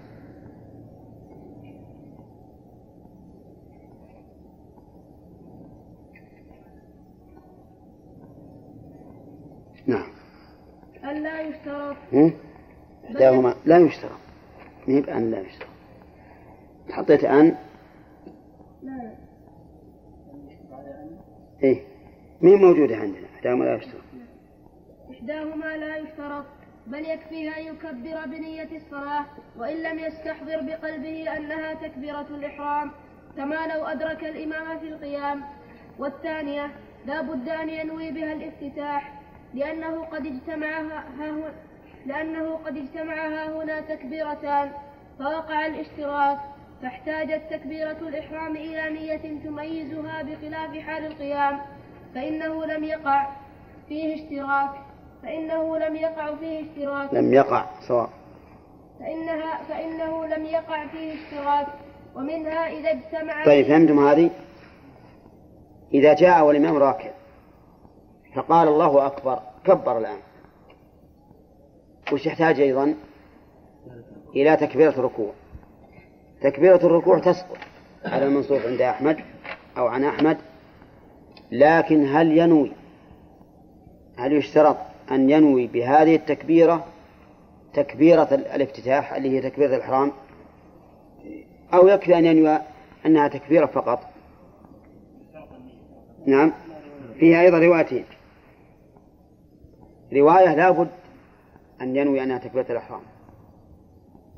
أن 11.12 11.24
لا 11.24 11.42
يشترط 11.42 11.96
هم؟ 12.14 12.34
إحداهما 13.06 13.56
لا 13.66 13.78
يشترط 13.78 14.20
ما 14.88 14.94
هي 14.96 15.02
بأن 15.02 15.32
لا 15.32 15.40
يشترط 15.40 15.70
حطيت 16.92 17.24
أن؟ 17.24 17.56
لا. 18.84 18.92
لا 18.92 19.14
إيه. 21.64 21.82
مين 22.42 22.58
موجودة 22.62 22.96
عندنا؟ 22.96 23.28
إحداهما 23.36 23.64
لا 23.64 23.76
يشترط 23.76 24.02
إحداهما 25.12 25.78
لا 25.78 25.98
يشترط 25.98 26.46
بل 26.88 27.06
يكفيه 27.06 27.58
أن 27.58 27.64
يكبر 27.64 28.26
بنية 28.26 28.70
الصلاة 28.78 29.26
وإن 29.58 29.78
لم 29.84 30.00
يستحضر 30.00 30.62
بقلبه 30.62 31.38
أنها 31.38 31.74
تكبيرة 31.74 32.28
الإحرام 32.30 32.92
كما 33.38 33.68
لو 33.68 33.86
أدرك 33.86 34.24
الإمام 34.24 34.80
في 34.80 34.88
القيام. 34.88 35.44
والثانية 36.00 36.72
لا 37.06 37.22
بد 37.22 37.50
أن 37.50 37.70
ينوي 37.70 38.12
بها 38.12 38.34
الافتتاح 38.34 39.21
لأنه 39.54 40.06
قد 40.06 40.26
اجتمع 40.26 40.82
ها 41.20 41.52
لأنه 42.06 42.56
قد 42.66 42.78
اجتمع 42.78 43.28
ها 43.28 43.64
هنا 43.64 43.82
تكبيرتان. 43.82 44.72
فوقع 45.20 45.66
الاشتراك 45.66 46.38
فاحتاجت 46.82 47.42
تكبيرة 47.52 47.98
الإحرام 48.02 48.56
إلى 48.56 48.90
نية 48.90 49.40
تميزها 49.44 50.24
بخلاف 50.24 50.78
حال 50.78 51.06
القيام. 51.06 51.60
فإنه 52.16 52.66
لم 52.66 52.84
يقع 52.84 53.28
فيه 53.90 54.16
اشتراك. 54.16 54.70
فإنه 55.24 55.78
لم 55.78 55.96
يقع 55.96 56.36
فيه 56.36 56.62
اشتراك. 56.62 57.14
لم 57.14 57.34
يقع 57.34 57.66
صواب 57.88 58.10
فإنها 59.00 59.64
فإنه 59.70 60.26
لم 60.26 60.46
يقع 60.46 60.88
فيه 60.88 61.14
اشتراك. 61.14 61.68
ومنها 62.16 62.68
إذا 62.68 62.92
اجتمع 62.92 63.46
طيب 63.46 63.66
فهمتم 63.66 64.08
هذه؟ 64.08 64.30
إذا 65.94 66.14
جاء 66.14 66.46
والإمام 66.46 66.78
راكع. 66.78 67.10
فقال 68.36 68.68
الله 68.68 69.06
أكبر 69.06 69.40
كبر 69.66 69.98
الآن. 69.98 70.20
وش 72.14 72.26
يحتاج 72.26 72.60
أيضا؟ 72.60 72.96
إلى 74.36 74.56
تكبيرة 74.56 74.90
الركوع. 74.90 75.32
تكبيرة 76.42 76.86
الركوع 76.86 77.20
تسقط. 77.20 77.58
على 78.06 78.26
المنصوص 78.26 78.62
عند 78.66 78.82
أحمد 78.82 79.18
أو 79.78 79.88
عن 79.88 80.04
أحمد. 80.04 80.38
لكن 81.52 82.16
هل 82.16 82.38
ينوي؟ 82.38 82.72
هل 84.18 84.34
يشترط 84.34 84.78
أن 85.12 85.30
ينوي 85.30 85.68
بهذه 85.68 86.16
التكبيرة 86.16 86.86
تكبيرة 87.74 88.28
الافتتاح 88.32 89.14
اللي 89.14 89.30
هي 89.30 89.50
تكبيرة 89.50 89.76
الإحرام؟ 89.76 90.12
أو 91.74 91.88
يكفي 91.88 92.18
أن 92.18 92.26
ينوي 92.26 92.60
أنها 93.06 93.28
تكبيرة 93.28 93.66
فقط؟ 93.66 94.00
نعم. 96.26 96.52
فيها 97.20 97.42
أيضا 97.42 97.60
روايتين. 97.60 98.06
رواية 100.14 100.56
لابد 100.56 100.88
أن 101.82 101.96
ينوي 101.96 102.24
أنها 102.24 102.38
تكبيرة 102.38 102.66
الإحرام. 102.70 103.02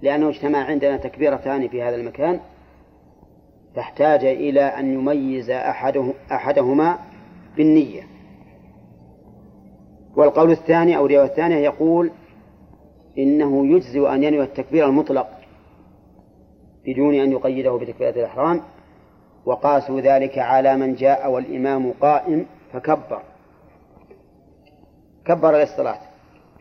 لأنه 0.02 0.30
اجتمع 0.30 0.66
عندنا 0.66 0.98
تكبيرتان 0.98 1.68
في 1.68 1.84
هذا 1.84 1.96
المكان 1.96 2.40
فاحتاج 3.76 4.26
إلى 4.26 4.62
أن 4.62 4.94
يميز 4.94 5.50
أحده 5.50 6.14
أحدهما 6.32 6.98
بالنية. 7.58 8.04
والقول 10.16 10.52
الثاني 10.52 10.98
أو 10.98 11.06
الرواية 11.06 11.26
الثانية 11.28 11.58
يقول 11.58 12.12
إنه 13.18 13.68
يجزئ 13.68 14.14
أن 14.14 14.24
ينوي 14.24 14.44
التكبير 14.44 14.86
المطلق 14.86 15.28
بدون 16.86 17.16
أن 17.16 17.32
يقيده 17.32 17.72
بتكبيرة 17.78 18.10
الإحرام 18.10 18.62
وقاسوا 19.46 20.02
ذلك 20.02 20.40
على 20.40 20.78
من 20.78 20.96
جاء 20.96 21.32
والإمام 21.32 21.92
قائم 22.02 22.46
فكبر. 22.74 23.22
كبر 25.26 25.58
للصلاة 25.58 26.00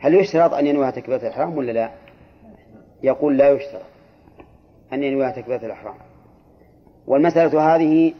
هل 0.00 0.14
يشترط 0.14 0.54
أن 0.54 0.66
ينويها 0.66 0.90
تكبيرة 0.90 1.16
الإحرام 1.16 1.56
ولا 1.56 1.72
لا؟ 1.72 1.90
يقول 3.02 3.36
لا 3.38 3.50
يشترط 3.50 3.82
أن 4.92 5.02
ينويها 5.02 5.30
تكبيرة 5.30 5.66
الإحرام. 5.66 5.94
والمسألة 7.06 7.74
هذه 7.74 8.14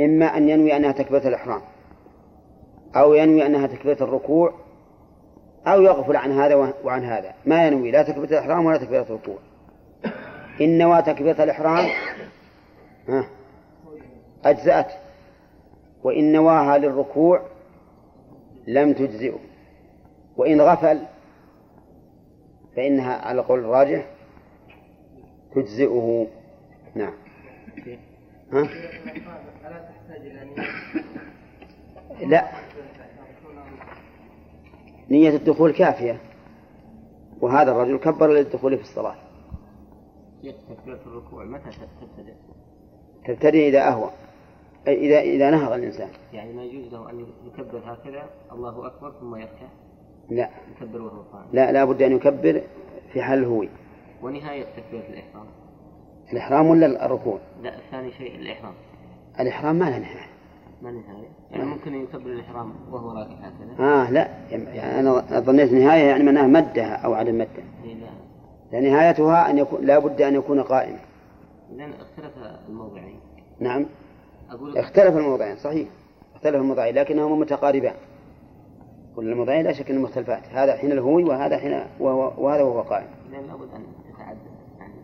إما 0.00 0.26
أن 0.26 0.48
ينوي 0.48 0.76
أنها 0.76 0.92
تكبيرة 0.92 1.28
الإحرام 1.28 1.60
أو 2.96 3.14
ينوي 3.14 3.46
أنها 3.46 3.66
تكبيرة 3.66 4.04
الركوع 4.04 4.54
أو 5.66 5.82
يغفل 5.82 6.16
عن 6.16 6.32
هذا 6.32 6.74
وعن 6.84 7.04
هذا. 7.04 7.34
ما 7.46 7.66
ينوي؟ 7.66 7.90
لا 7.90 8.02
تكبيرة 8.02 8.30
الإحرام 8.30 8.66
ولا 8.66 8.78
تكبيرة 8.78 9.02
الركوع. 9.02 9.38
إن 10.60 10.78
نوى 10.78 11.02
تكبيرة 11.02 11.44
الإحرام 11.44 11.88
أجزأت. 14.44 14.92
وإن 16.04 16.32
نواها 16.32 16.78
للركوع 16.78 17.42
لم 18.66 18.92
تجزئه. 18.92 19.38
وإن 20.36 20.60
غفل 20.60 21.00
فإنها 22.76 23.14
على 23.14 23.40
قول 23.40 23.58
الراجح 23.58 24.06
تجزئه. 25.54 26.26
نعم. 26.94 27.14
ها؟ 28.52 28.68
لا. 32.26 32.52
نية 35.10 35.36
الدخول 35.36 35.72
كافية. 35.72 36.20
وهذا 37.40 37.70
الرجل 37.70 37.98
كبر 37.98 38.32
للدخول 38.32 38.76
في 38.76 38.82
الصلاة. 38.82 39.16
تكبيرة 40.42 41.00
الركوع 41.06 41.44
متى 41.44 41.70
تبتدئ؟ 42.00 42.34
تبتدئ 43.24 43.68
إذا 43.68 43.88
أهوى. 43.88 44.10
إذا 44.88 45.20
إذا 45.20 45.50
نهض 45.50 45.72
الإنسان. 45.72 46.08
يعني 46.32 46.52
ما 46.52 46.62
يجوز 46.62 46.92
له 46.92 47.10
أن 47.10 47.26
يكبر 47.46 47.82
هكذا 47.84 48.22
الله 48.52 48.86
أكبر 48.86 49.12
ثم 49.20 49.36
يركع 49.36 49.68
لا. 50.30 50.48
يكبر 50.76 51.02
وهو 51.02 51.22
قائم. 51.32 51.46
لا 51.52 51.72
لا 51.72 51.84
بد 51.84 52.02
أن 52.02 52.12
يكبر 52.12 52.62
في 53.12 53.22
حال 53.22 53.38
الهوي. 53.38 53.68
ونهاية 54.22 54.64
تكبيرة 54.76 55.08
الإحرام. 55.08 55.46
الإحرام 56.32 56.66
ولا 56.66 57.06
الركوع؟ 57.06 57.38
لا 57.62 57.72
ثاني 57.90 58.12
شيء 58.12 58.36
الإحرام. 58.36 58.72
الإحرام 59.40 59.76
ما 59.76 59.84
له 59.84 59.98
نهاية. 59.98 60.28
ما 60.82 60.90
نهاية. 60.90 61.28
يعني 61.50 61.64
ممكن 61.64 61.94
يكبر 61.94 62.30
الإحرام 62.30 62.72
وهو 62.90 63.10
راكع 63.10 63.32
هكذا. 63.32 63.84
آه 63.84 64.10
لا. 64.10 64.28
يعني 64.50 65.00
أنا 65.00 65.40
ظنيت 65.40 65.72
نهاية 65.72 66.04
يعني 66.04 66.24
معناها 66.24 66.46
مدها 66.46 66.94
أو 66.94 67.14
عدم 67.14 67.34
مدها 67.34 67.64
إيه 67.84 67.94
لا. 67.94 68.08
فنهايتها 68.72 69.50
أن 69.50 69.58
يكون 69.58 69.86
لا 69.86 69.98
بد 69.98 70.22
أن 70.22 70.34
يكون 70.34 70.62
قائما. 70.62 70.98
لأن 71.72 71.92
اختلف 71.92 72.32
الموضعين. 72.68 73.20
نعم. 73.60 73.86
اختلف 74.76 75.16
الموضعين 75.16 75.56
صحيح. 75.56 75.88
اختلف 76.34 76.56
الموضعين 76.56 76.94
لكنهما 76.94 77.36
متقاربان. 77.36 77.94
كل 79.16 79.28
الموضعين 79.32 79.64
لا 79.64 79.72
شك 79.72 79.90
أنهم 79.90 80.02
مختلفات. 80.02 80.42
هذا 80.50 80.76
حين 80.76 80.92
الهوي 80.92 81.24
وهذا 81.24 81.58
حين 81.58 81.84
وهو 82.00 82.32
وهذا 82.44 82.62
وهو 82.62 82.80
قائم. 82.80 83.06
لابد 83.32 83.68
أن 83.74 83.82
تتعدد 84.14 84.38
يعني 84.78 84.94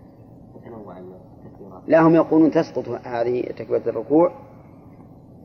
تتنوع 0.54 0.98
التكبيرات 0.98 1.82
لا 1.86 2.00
هم 2.00 2.14
يقولون 2.14 2.50
تسقط 2.50 2.88
هذه 2.88 3.42
تكبيرة 3.42 3.82
الركوع 3.86 4.32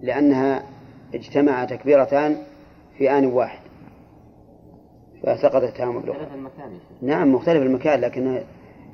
لأنها 0.01 0.63
اجتمع 1.13 1.65
تكبيرتان 1.65 2.37
في 2.97 3.17
آن 3.17 3.25
واحد. 3.25 3.59
فسقطت 5.23 5.63
التهامة 5.63 5.99
بالأخرى 5.99 6.23
اختلف 6.23 6.35
المكان 6.35 6.79
نعم 7.01 7.35
مختلف 7.35 7.61
المكان 7.61 8.01
لكن 8.01 8.41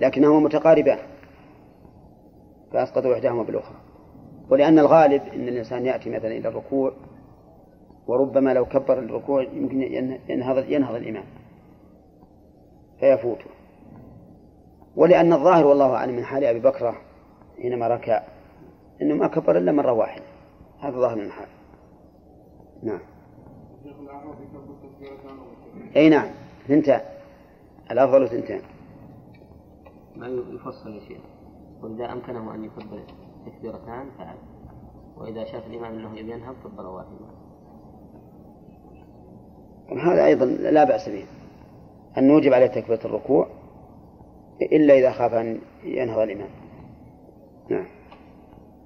لكنهما 0.01 0.39
متقاربان. 0.39 0.99
فأسقطوا 2.73 3.13
إحداهما 3.13 3.43
بالأخرى. 3.43 3.75
ولأن 4.51 4.79
الغالب 4.79 5.21
أن 5.21 5.47
الإنسان 5.47 5.85
يأتي 5.85 6.09
مثلا 6.09 6.27
إلى 6.31 6.47
الركوع 6.47 6.93
وربما 8.07 8.53
لو 8.53 8.65
كبر 8.65 8.99
الركوع 8.99 9.43
يمكن 9.43 9.81
ين- 9.81 10.19
ينهض 10.29 10.57
ينهض 10.69 10.95
الإمام 10.95 11.23
فيفوته 12.99 13.45
ولأن 14.95 15.33
الظاهر 15.33 15.65
والله 15.65 15.95
أعلم 15.95 16.15
من 16.15 16.23
حال 16.23 16.43
أبي 16.43 16.59
بكرة 16.59 16.95
حينما 17.61 17.87
ركع 17.87 18.23
أنه 19.01 19.15
ما 19.15 19.27
كبر 19.27 19.57
إلا 19.57 19.71
مرة 19.71 19.91
واحدة. 19.91 20.23
هذا 20.79 20.99
ظاهر 20.99 21.15
من 21.15 21.21
الحال 21.25 21.47
نعم. 22.83 22.99
أي 25.95 26.09
نعم. 26.09 26.27
ثنتان 26.67 27.01
الأفضل 27.91 28.29
ثنتان 28.29 28.61
ما 30.15 30.27
يفصل 30.27 30.89
يا 30.95 30.99
شيخ. 31.07 31.21
وإذا 31.81 32.13
أمكنه 32.13 32.55
أن 32.55 32.63
يكبر 32.63 32.99
تكبيرتان 33.45 34.09
فعل 34.17 34.35
وإذا 35.17 35.43
شاف 35.43 35.67
الإمام 35.67 35.93
أنه 35.93 36.19
يبي 36.19 36.31
ينهض 36.31 36.55
كبر 36.63 36.85
واحدة 36.85 37.41
هذا 40.03 40.25
أيضا 40.25 40.45
لا 40.45 40.83
بأس 40.83 41.09
به 41.09 41.25
أن 42.17 42.27
نوجب 42.27 42.53
عليه 42.53 42.67
تكبيرة 42.67 42.99
الركوع 43.05 43.47
إلا 44.61 44.93
إذا 44.93 45.11
خاف 45.11 45.33
أن 45.33 45.61
ينهض 45.83 46.19
الإمام 46.19 46.49
نعم. 47.69 47.85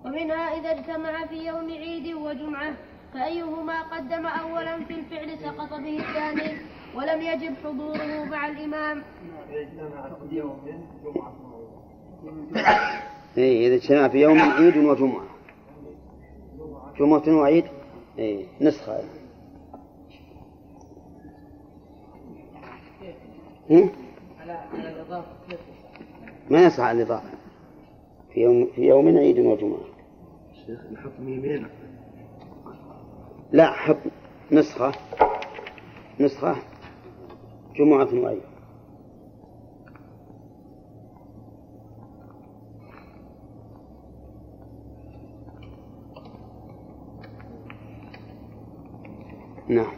ومنها 0.06 0.60
إذا 0.60 0.72
اجتمع 0.72 1.26
في 1.26 1.48
يوم 1.48 1.72
عيد 1.72 2.14
وجمعة 2.14 2.74
فأيهما 3.14 3.82
قدم 3.82 4.26
أولا 4.26 4.86
في 4.86 4.94
الفعل 4.94 5.40
سقط 5.40 5.70
به 5.70 6.00
الثاني 6.00 6.58
ولم 6.96 7.22
يجب 7.22 7.56
حضوره 7.64 8.24
مع 8.24 8.48
الإمام؟ 8.48 9.04
إيه 13.38 13.68
إذا 13.68 13.76
اجتمع 13.76 14.08
في 14.08 14.22
يوم 14.22 14.40
عيد 14.40 14.78
وجمعة. 14.78 15.26
جمعة 17.00 17.24
وعيد؟ 17.28 17.66
إيه 18.20 18.46
نسخة. 18.62 19.00
إيه؟ 23.70 23.90
ما 26.50 26.66
يصح 26.66 26.84
الإضافة. 26.84 27.30
في 28.34 28.42
يوم 28.42 28.68
في 28.76 28.82
يوم 28.82 29.18
عيد 29.18 29.40
وجمعة. 29.40 29.80
شيخ 30.66 30.80
نحط 30.94 31.12
لا 33.52 33.72
حط 33.72 33.98
نسخة. 34.52 34.92
نسخة 36.20 36.56
جمعة 37.76 38.14
وعيد. 38.14 38.55
نعم. 49.68 49.94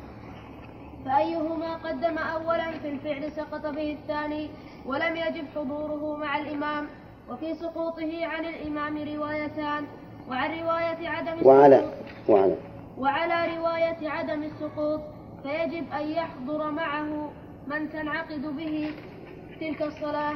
فأيهما 1.05 1.75
قدم 1.75 2.17
أولا 2.17 2.71
في 2.71 2.89
الفعل 2.89 3.31
سقط 3.31 3.65
به 3.65 3.97
الثاني 4.01 4.49
ولم 4.85 5.15
يجب 5.15 5.45
حضوره 5.55 6.17
مع 6.17 6.37
الإمام 6.37 6.87
وفي 7.29 7.55
سقوطه 7.55 8.25
عن 8.25 8.45
الإمام 8.45 8.97
روايتان 8.97 9.85
وعن 10.29 10.59
رواية 10.59 11.09
عدم 11.09 11.47
وعلى 11.47 11.75
السقوط 11.75 12.29
وعلى 12.29 12.55
وعلى. 12.97 13.57
رواية 13.57 14.09
عدم 14.09 14.43
السقوط 14.43 15.01
فيجب 15.43 15.91
أن 15.93 16.07
يحضر 16.07 16.71
معه 16.71 17.31
من 17.67 17.89
تنعقد 17.89 18.55
به. 18.57 18.91
تلك 19.59 19.81
الصلاة 19.81 20.33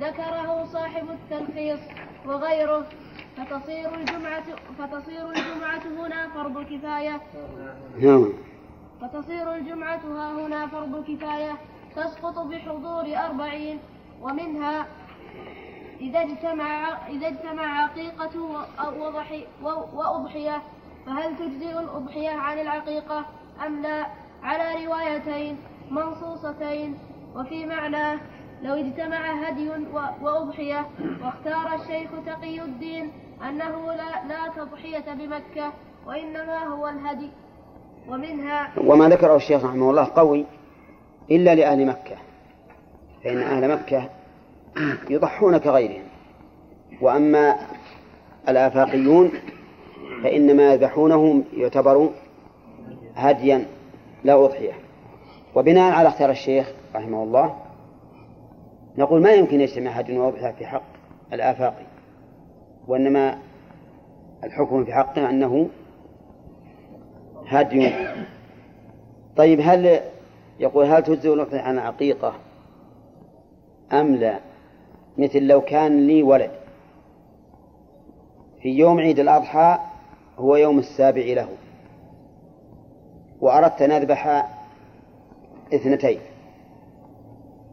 ذكره 0.00 0.64
صاحب 0.72 1.06
التلخيص 1.10 1.80
وغيره. 2.26 2.86
فتصير 3.36 3.94
الجمعة 3.94 4.44
فتصير 4.78 5.30
الجمعة 5.30 5.82
هنا 5.98 6.28
فرض 6.34 6.62
كفاية 6.62 7.20
نعم. 8.00 8.32
فتصير 9.02 9.54
الجمعة 9.54 10.00
ها 10.06 10.32
هنا 10.32 10.66
فرض 10.66 11.04
كفاية 11.04 11.52
تسقط 11.96 12.38
بحضور 12.38 13.16
أربعين 13.16 13.78
ومنها 14.20 14.86
إذا 16.00 16.20
اجتمع 16.20 16.98
إذا 17.08 17.28
اجتمع 17.28 17.82
عقيقة 17.82 18.64
وأضحية 19.94 20.62
فهل 21.06 21.36
تجزئ 21.36 21.80
الأضحية 21.80 22.30
عن 22.30 22.58
العقيقة 22.58 23.26
أم 23.66 23.82
لا؟ 23.82 24.06
على 24.42 24.86
روايتين 24.86 25.58
منصوصتين 25.90 26.98
وفي 27.34 27.66
معناه 27.66 28.20
لو 28.62 28.74
اجتمع 28.74 29.48
هدي 29.48 29.70
وأضحية 30.22 30.86
واختار 31.22 31.74
الشيخ 31.74 32.10
تقي 32.26 32.62
الدين 32.62 33.12
أنه 33.48 33.92
لا, 33.92 34.24
لا 34.28 34.48
تضحية 34.56 35.14
بمكة 35.14 35.72
وإنما 36.06 36.58
هو 36.58 36.88
الهدي 36.88 37.30
ومنها 38.08 38.68
وما 38.76 39.08
ذكره 39.08 39.36
الشيخ 39.36 39.64
رحمه 39.64 39.90
الله 39.90 40.04
قوي 40.04 40.44
إلا 41.30 41.54
لأهل 41.54 41.86
مكة 41.86 42.16
فإن 43.24 43.38
أهل 43.38 43.70
مكة 43.70 44.08
يضحون 45.10 45.58
كغيرهم 45.58 46.02
وأما 47.00 47.56
الآفاقيون 48.48 49.30
فإنما 50.22 50.72
يذبحونه 50.72 51.42
يعتبر 51.56 52.10
هديا 53.14 53.66
لا 54.24 54.44
أضحية. 54.44 54.72
وبناء 55.54 55.92
على 55.92 56.08
اختيار 56.08 56.30
الشيخ 56.30 56.72
رحمه 56.94 57.22
الله 57.22 57.56
نقول 58.98 59.22
ما 59.22 59.32
يمكن 59.32 59.60
يجتمع 59.60 59.90
هدي 59.90 60.18
وأضحية 60.18 60.50
في 60.50 60.66
حق 60.66 60.82
الآفاقي 61.32 61.84
وإنما 62.88 63.38
الحكم 64.44 64.84
في 64.84 64.92
حقه 64.92 65.30
أنه 65.30 65.68
هدي 67.52 67.92
طيب 69.36 69.60
هل 69.62 70.00
يقول 70.60 70.86
هل 70.86 71.02
الأضحية 71.02 71.54
عن 71.54 71.74
العقيقة 71.74 72.34
أم 73.92 74.14
لا؟ 74.14 74.38
مثل 75.18 75.42
لو 75.42 75.60
كان 75.60 76.06
لي 76.06 76.22
ولد 76.22 76.50
في 78.62 78.68
يوم 78.68 78.98
عيد 78.98 79.18
الأضحى 79.18 79.78
هو 80.38 80.56
يوم 80.56 80.78
السابع 80.78 81.22
له 81.22 81.48
وأردت 83.40 83.82
أن 83.82 83.90
أذبح 83.90 84.48
اثنتين 85.74 86.18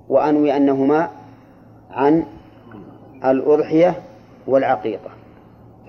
وأنوي 0.09 0.57
أنهما 0.57 1.09
عن 1.89 2.25
الأضحية 3.25 3.95
والعقيقة 4.47 5.09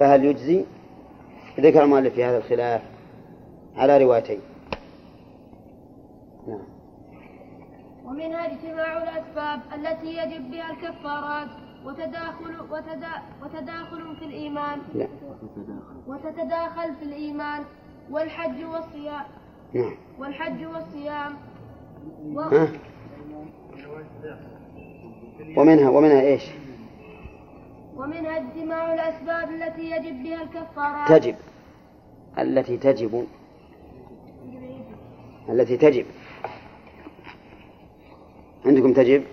فهل 0.00 0.24
يجزي؟ 0.24 0.64
ذكر 1.60 1.84
المؤلف 1.84 2.14
في 2.14 2.24
هذا 2.24 2.36
الخلاف. 2.36 2.82
على 3.76 4.04
روايتين. 4.04 4.40
نعم. 6.48 6.62
ومنها 8.04 8.52
اجتماع 8.52 9.02
الأسباب 9.02 9.60
التي 9.74 10.16
يجب 10.16 10.50
بها 10.50 10.70
الكفارات 10.70 11.48
وتداخل 11.84 12.60
وتدا 12.70 13.08
وتداخل 13.42 14.16
في 14.16 14.24
الإيمان. 14.24 14.78
لا. 14.94 15.08
وتتداخل 16.06 16.94
في 16.94 17.02
الإيمان 17.02 17.64
والحج 18.10 18.64
والصيام. 18.64 19.24
نعم. 19.72 19.94
والحج 20.18 20.64
والصيام. 20.64 21.36
و... 22.24 22.40
ها؟ 22.40 22.68
ومنها 25.56 25.90
ومنها 25.90 26.20
إيش؟ 26.20 26.42
ومنها 27.96 28.36
اجتماع 28.36 28.94
الأسباب 28.94 29.50
التي 29.50 29.90
يجب 29.90 30.22
بها 30.22 30.42
الكفارات. 30.42 31.08
تجب. 31.08 31.34
التي 32.38 32.76
تجب 32.76 33.26
التي 35.50 35.76
تجب. 35.76 36.06
عندكم 38.66 38.92
تجب؟ 38.92 39.24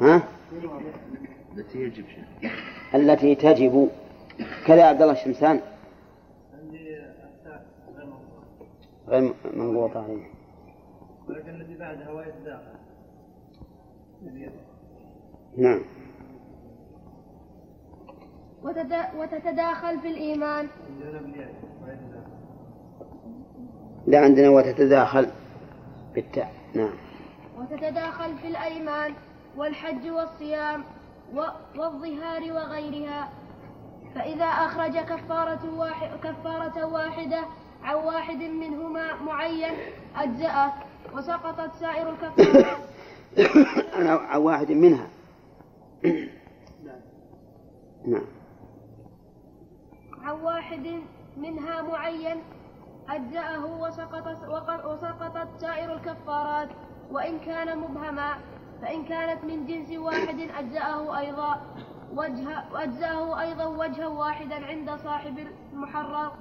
ها؟ 0.00 0.22
التي 1.56 1.78
يجب 1.78 2.04
التي 2.94 3.34
تجب. 3.34 3.88
كذا 4.66 4.82
عبد 4.82 5.02
الله 5.02 5.14
الشمسان. 5.14 5.60
غير 9.08 9.34
منقوط 9.54 9.96
عليه. 9.96 10.30
ولكن 11.28 11.48
الذي 11.48 11.76
بعدها 11.76 12.10
هو 12.10 12.20
يتداخل 12.20 12.80
نعم. 15.56 15.80
وتتداخل 19.16 20.00
في 20.00 20.08
الإيمان. 20.08 20.68
لا 24.06 24.18
عندنا 24.20 24.48
وتتداخل 24.48 25.26
بالتاء 26.14 26.52
نعم. 26.74 26.92
وتتداخل 27.58 28.38
في 28.38 28.48
الأيمان 28.48 29.14
والحج 29.56 30.10
والصيام. 30.10 30.84
والظهار 31.76 32.52
وغيرها. 32.52 33.28
فإذا 34.14 34.44
أخرج 34.44 34.98
كفارة, 34.98 35.74
واحد 35.78 36.10
كفارة 36.22 36.84
واحدة 36.84 37.44
عن 37.82 37.94
واحد 37.94 38.36
منهما 38.42 39.14
معين 39.14 39.74
أجزأه. 40.16 40.72
وسقطت 41.14 41.70
سائر 41.80 42.10
الكفارات 42.10 42.76
عن 44.30 44.38
واحد 44.40 44.70
منها. 44.70 45.06
نعم 48.06 48.26
عن 50.22 50.40
واحد 50.40 51.00
منها 51.36 51.82
معين 51.82 52.36
أجزأه 53.10 53.64
وسقطت, 53.64 54.38
وسقطت 54.84 55.48
سائر 55.60 55.92
الكفارات 55.92 56.68
وإن 57.10 57.38
كان 57.38 57.78
مبهما 57.78 58.34
فإن 58.82 59.04
كانت 59.04 59.44
من 59.44 59.66
جنس 59.66 59.98
واحد 59.98 60.40
أجزأه 60.58 61.18
أيضا 61.18 61.60
وجه 62.14 62.64
وأجزأه 62.72 63.40
أيضا 63.40 63.64
وجها 63.64 64.06
واحدا 64.06 64.66
عند 64.66 64.90
صاحب 64.90 65.46
المحرر. 65.72 66.32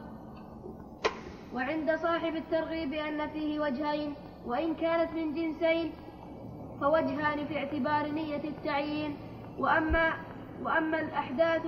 وعند 1.54 1.96
صاحب 1.96 2.36
الترغيب 2.36 2.94
أن 2.94 3.28
فيه 3.28 3.60
وجهين 3.60 4.14
وإن 4.46 4.76
كانت 4.76 5.12
من 5.14 5.34
جنسين 5.34 5.92
فوجهان 6.82 7.46
في 7.48 7.58
اعتبار 7.58 8.12
نية 8.12 8.44
التعيين. 8.44 9.18
وأما 9.60 10.14
وأما 10.64 11.00
الأحداث 11.00 11.62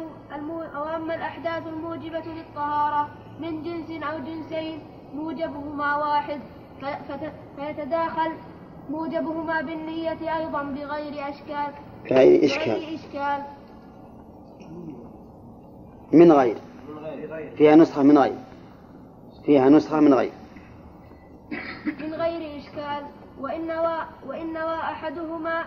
وأما 0.75 1.15
الأحداث 1.15 1.67
الموجبة 1.67 2.19
للطهارة 2.25 3.09
من 3.39 3.63
جنس 3.63 4.03
أو 4.03 4.19
جنسين 4.19 4.79
موجبهما 5.13 5.95
واحد. 5.95 6.39
فيتداخل 7.58 8.32
موجبهما 8.89 9.62
بالنية 9.62 10.38
أيضا 10.38 10.63
بغير 10.63 11.30
أشكال. 11.30 11.74
فأي 12.10 12.45
إشكال 12.45 12.76
بغير 12.76 12.95
إشكال. 12.95 13.43
من 16.12 16.32
غير. 16.32 16.56
فيها 17.58 17.76
نسخة 17.76 18.04
من 18.04 18.17
غير. 18.17 18.38
فيها 19.45 19.69
نسخة 19.69 20.00
من 20.00 20.13
غير. 20.13 20.32
من 22.00 22.13
غير 22.13 22.60
إشكال. 22.60 23.04
وإن 23.39 23.67
نوى 23.67 23.97
وإن 24.28 24.54
نوى 24.54 24.76
أحدهما 24.76 25.63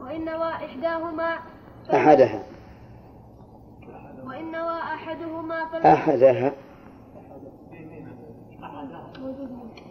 وإن 0.00 0.24
نوى 0.24 0.48
إحداهما 0.48 1.38
أحدها. 1.94 2.42
وإن 4.24 4.52
نوى 4.52 4.78
أحدهما 4.78 5.62
أحدها. 5.84 6.52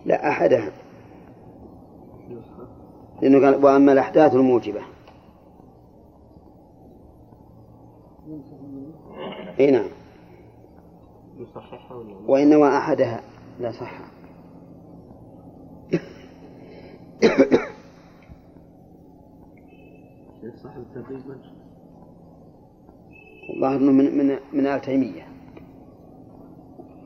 لا 0.06 0.30
أحدها. 0.30 0.72
لأنه 3.22 3.46
قال 3.46 3.66
وأما 3.66 3.92
الأحداث 3.92 4.34
الموجبة. 4.36 4.82
أي 9.60 9.72
نعم. 9.72 9.88
نصححها 11.40 11.98
ولا 11.98 12.10
لا؟ 12.10 12.16
وإن 12.28 12.50
نوى 12.50 12.78
أحدها 12.78 13.22
لا 13.60 13.72
صح. 13.72 13.92
التدريب 20.78 21.28
من 21.28 21.36
الظاهر 23.56 23.76
أنه 23.76 23.92
من 23.92 24.18
من 24.18 24.38
من 24.54 24.68
آل 24.68 24.82
تيمية. 24.82 25.28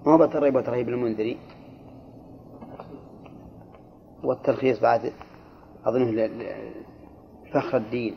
ما 0.05 0.13
هو 0.13 0.17
بترغيب 0.27 0.89
المنذري؟ 0.89 1.37
والتلخيص 4.23 4.79
بعد 4.79 5.13
أظنه 5.85 6.29
فخر 7.53 7.77
الدين 7.77 8.15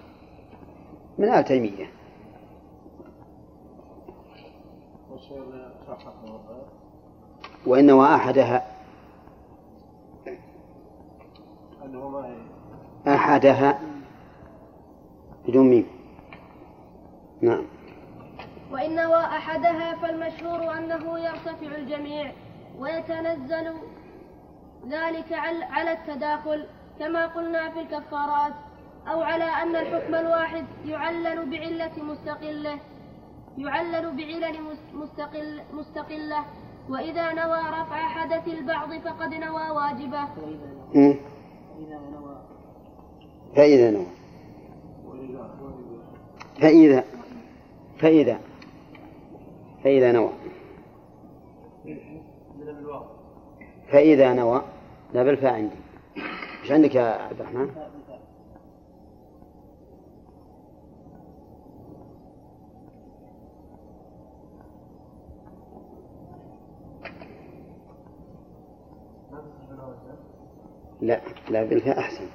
من 1.18 1.28
آل 1.28 1.44
تيمية. 1.44 1.90
وإن 7.66 7.86
نوى 7.86 8.14
أحدها 13.08 13.80
بدون 15.48 15.70
ميم. 15.70 15.86
نعم. 17.40 17.64
وإن 18.72 18.94
نوى 18.94 19.20
أحدها 19.20 19.94
فالمشهور 19.94 20.78
أنه 20.78 21.18
يرتفع 21.18 21.76
الجميع 21.76 22.32
ويتنزل 22.78 23.72
ذلك 24.88 25.32
عل- 25.32 25.62
على 25.62 25.92
التداخل 25.92 26.66
كما 26.98 27.26
قلنا 27.26 27.70
في 27.70 27.80
الكفارات 27.80 28.52
أو 29.08 29.22
على 29.22 29.44
أن 29.44 29.76
الحكم 29.76 30.14
الواحد 30.14 30.64
يعلل 30.86 31.50
بعلة 31.50 32.02
مستقلة 32.02 32.78
يعلل 33.58 34.16
بعلل 34.16 34.62
مس- 34.62 34.94
مستقل 34.94 35.60
مستقلة. 35.72 36.44
وإذا 36.88 37.32
نوى 37.32 37.58
رفع 37.58 38.08
حدث 38.08 38.48
البعض 38.48 38.88
فقد 38.98 39.34
نوى 39.34 39.70
واجبه. 39.70 40.24
مم. 40.94 41.14
فإذا 43.56 43.90
نوى. 43.90 44.06
فإذا 46.60 47.04
فإذا 47.98 48.38
فإذا 49.84 50.12
نوى. 50.12 50.30
فإذا 53.92 54.32
نوى 54.32 54.62
لا 55.14 55.22
بالفاء 55.22 55.54
عندي. 55.54 55.76
إيش 56.62 56.72
عندك 56.72 56.94
يا 56.94 57.02
عبد 57.02 57.40
الرحمن؟ 57.40 57.70
لا 71.00 71.20
لا 71.50 71.64
بالفاء 71.64 71.98
أحسن. 71.98 72.26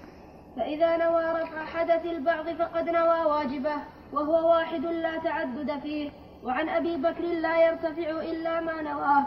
فإذا 0.56 0.98
نوى 0.98 1.24
رفع 1.24 1.65
حدث 1.65 2.06
البعض 2.06 2.50
فقد 2.50 2.89
نوى 2.89 3.26
واجبه 3.26 3.76
وهو 4.13 4.50
واحد 4.50 4.86
لا 4.86 5.17
تعدد 5.17 5.80
فيه 5.80 6.10
وعن 6.43 6.70
أبي 6.70 6.98
بكر 6.98 7.24
لا 7.24 7.67
يرتفع 7.67 8.22
إلا 8.22 8.62
ما 8.62 8.82
نواه. 8.82 9.26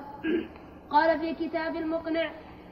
قال 0.90 1.18
في 1.18 1.34
كتاب 1.34 1.76
المقنع 1.76 2.30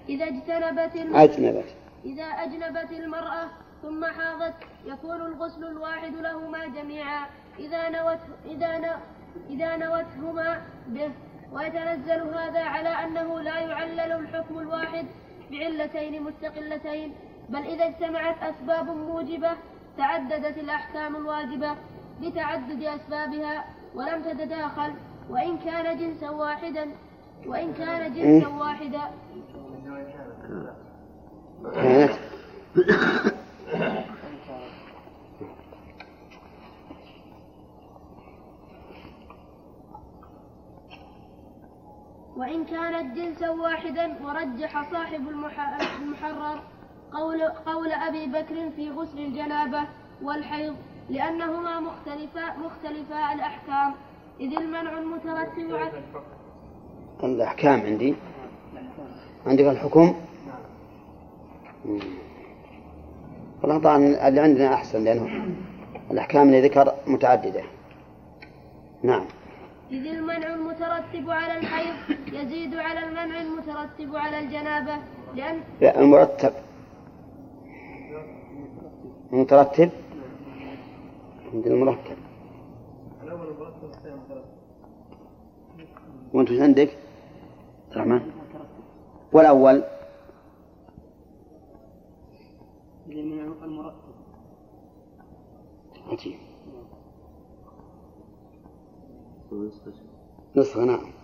إذا 0.08 0.24
اجتنبت 0.24 0.96
الم- 0.96 1.16
أجنبت. 1.16 1.64
إذا 2.04 2.24
أجنبت 2.24 2.92
المرأة 2.92 3.44
ثم 3.82 4.04
حاضت 4.04 4.54
يكون 4.84 5.16
الغسل 5.20 5.64
الواحد 5.64 6.14
لهما 6.14 6.66
جميعا 6.66 7.26
إذا 7.58 7.88
نوت 7.88 8.18
إذا 8.46 8.78
ن... 8.78 8.86
إذا 9.50 9.76
نوتهما 9.76 10.62
به. 10.86 11.10
ويتنزل 11.52 12.34
هذا 12.34 12.60
على 12.60 12.88
أنه 12.88 13.40
لا 13.40 13.58
يعلل 13.58 14.00
الحكم 14.12 14.58
الواحد 14.58 15.06
بعلتين 15.50 16.22
مستقلتين 16.22 17.14
بل 17.48 17.58
إذا 17.66 17.86
اجتمعت 17.86 18.42
أسباب 18.42 18.90
موجبة 18.90 19.50
تعددت 19.98 20.58
الأحكام 20.58 21.16
الواجبة 21.16 21.76
بتعدد 22.22 22.82
أسبابها 22.82 23.64
ولم 23.94 24.22
تتداخل 24.22 24.92
وإن 25.30 25.58
كان 25.58 25.98
جنسا 25.98 26.30
واحدا 26.30 26.88
وإن 27.46 27.72
كان 27.72 28.14
جنسا 28.14 28.48
واحدا. 28.48 29.00
كانت 31.74 32.12
وإن 42.36 42.64
كانت 42.64 43.16
جنسا 43.16 43.50
واحدا 43.50 44.16
ورجح 44.24 44.90
صاحب 44.92 45.28
المح- 45.28 46.00
المحرر 46.02 46.62
قول, 47.12 47.42
قول 47.42 47.92
أبي 47.92 48.26
بكر 48.26 48.70
في 48.70 48.90
غسل 48.90 49.18
الجنابة 49.18 49.82
والحيض 50.22 50.76
لأنهما 51.10 51.80
مختلفا 51.80 52.56
مختلفا 52.56 53.32
الأحكام. 53.32 53.94
إذ 54.40 54.56
المنع 54.56 54.98
المترتب 54.98 55.74
على 55.76 56.02
الأحكام 57.24 57.80
عندي. 57.80 58.14
عندك 59.46 59.64
الحكم؟ 59.64 60.14
مم. 61.84 62.00
والله 63.62 63.78
طبعا 63.78 63.96
اللي 64.28 64.40
عندنا 64.40 64.74
أحسن 64.74 65.04
لأنه 65.04 65.46
الأحكام 66.10 66.46
اللي 66.46 66.60
ذكر 66.60 66.92
متعددة. 67.06 67.62
نعم. 69.02 69.24
إذ 69.90 70.06
المنع 70.06 70.54
المترتب 70.54 71.30
على 71.30 71.58
الحيض 71.58 71.94
يزيد 72.32 72.74
على 72.74 72.98
المنع 73.04 73.40
المترتب 73.40 74.16
على 74.16 74.38
الجنابة 74.38 74.96
لأن 75.36 75.60
لا 75.80 76.00
المرتب. 76.00 76.52
المترتب؟ 79.32 79.90
عندنا 81.54 81.74
المرتب. 81.74 82.16
وانت 86.32 86.50
وش 86.50 86.60
عندك؟ 86.60 86.90
عبد 87.88 87.96
الرحمن 87.96 88.30
والأول 89.32 89.84
المرتب. 93.64 94.14
عجيب 96.06 96.38
ونصف 99.52 99.94
نصف 100.56 100.76
نعم. 100.76 101.17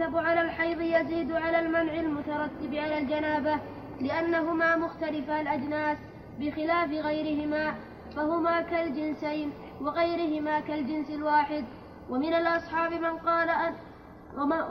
المرتب 0.00 0.16
على 0.16 0.40
الحيض 0.40 0.80
يزيد 0.80 1.32
على 1.32 1.58
المنع 1.58 1.94
المترتب 1.94 2.74
على 2.74 2.98
الجنابة 2.98 3.58
لأنهما 4.00 4.76
مختلفا 4.76 5.40
الأجناس 5.40 5.98
بخلاف 6.40 6.90
غيرهما 6.90 7.74
فهما 8.16 8.60
كالجنسين 8.60 9.50
وغيرهما 9.80 10.60
كالجنس 10.60 11.10
الواحد. 11.10 11.64
ومن 12.10 12.34
الأصحاب 12.34 12.92
من 12.92 13.18
قال 13.18 13.50
أن 13.50 13.74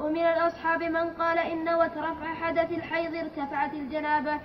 ومن 0.04 0.18
الأصحاب 0.18 0.84
من 0.84 1.10
قال 1.20 1.38
إن 1.40 1.66
نوت 1.66 1.98
رفع 1.98 2.34
حدث 2.34 2.72
الحيض 2.72 3.16
ارتفعت 3.16 3.74
الجنابة 3.74 4.40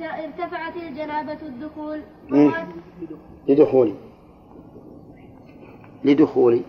ارتفعت 0.00 0.76
الجنابة 0.76 1.38
الدخول. 1.42 2.02
مم. 2.28 2.52
لدخولي 6.04 6.62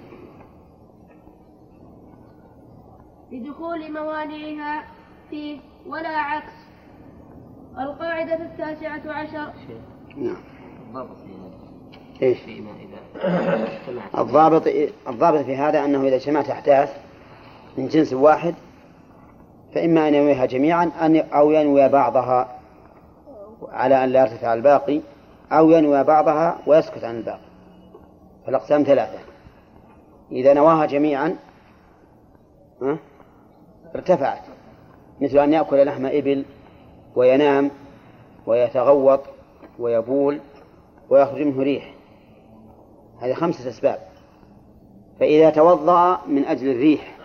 لدخول 3.31 3.91
موانعها 3.93 4.83
فيه 5.29 5.59
ولا 5.87 6.09
عكس. 6.09 6.53
القاعدة 7.79 8.33
التاسعة 8.33 9.01
عشر. 9.13 9.53
نعم. 10.17 10.37
الضابط 10.87 11.17
في 11.17 11.31
هذا. 11.31 11.59
إيش؟ 12.21 12.39
فيما 12.39 12.71
الضابط 14.17 14.67
الضابط 15.07 15.39
في 15.39 15.55
هذا 15.55 15.85
أنه 15.85 16.01
إذا 16.01 16.15
اجتمعت 16.15 16.49
أحداث 16.49 16.97
من 17.77 17.87
جنس 17.87 18.13
واحد 18.13 18.55
فإما 19.75 20.07
أن 20.07 20.13
ينويها 20.13 20.45
جميعا 20.45 20.91
أن 21.01 21.15
أو 21.15 21.51
ينوي 21.51 21.89
بعضها 21.89 22.59
على 23.71 24.03
أن 24.03 24.09
لا 24.09 24.21
يرتفع 24.21 24.53
الباقي 24.53 25.01
أو 25.51 25.71
ينوي 25.71 26.03
بعضها 26.03 26.59
ويسكت 26.67 27.03
عن 27.03 27.15
الباقي. 27.15 27.49
فالأقسام 28.45 28.83
ثلاثة. 28.83 29.19
إذا 30.31 30.53
نواها 30.53 30.85
جميعا 30.85 31.35
ها، 32.81 32.97
ارتفعت 33.95 34.41
مثل 35.21 35.37
أن 35.39 35.53
يأكل 35.53 35.85
لحم 35.85 36.05
إبل 36.05 36.45
وينام 37.15 37.71
ويتغوط 38.47 39.21
ويبول 39.79 40.39
ويخرج 41.09 41.41
منه 41.41 41.63
ريح. 41.63 41.93
هذه 43.21 43.33
خمسة 43.33 43.69
أسباب. 43.69 43.99
فإذا 45.19 45.49
توضأ 45.49 46.19
من 46.27 46.45
أجل 46.45 46.71
الريح 46.71 47.17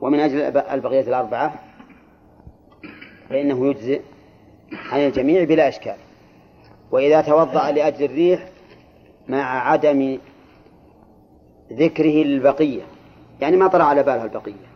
ومن 0.00 0.20
أجل 0.20 0.40
الب- 0.40 0.64
البقية 0.70 1.00
الأربعة 1.00 1.54
فإنه 3.28 3.66
يجزئ 3.66 4.00
عن 4.92 5.00
الجميع 5.00 5.44
بلا 5.44 5.68
إشكال. 5.68 5.96
وإذا 6.90 7.20
توضأ 7.20 7.70
لأجل 7.70 8.04
الريح 8.04 8.48
مع 9.28 9.68
عدم 9.70 10.18
ذكره 11.72 12.24
للبقية 12.24 12.82
يعني 13.40 13.56
ما 13.56 13.66
طرأ 13.68 13.82
على 13.84 14.02
باله 14.02 14.24
البقية 14.24 14.71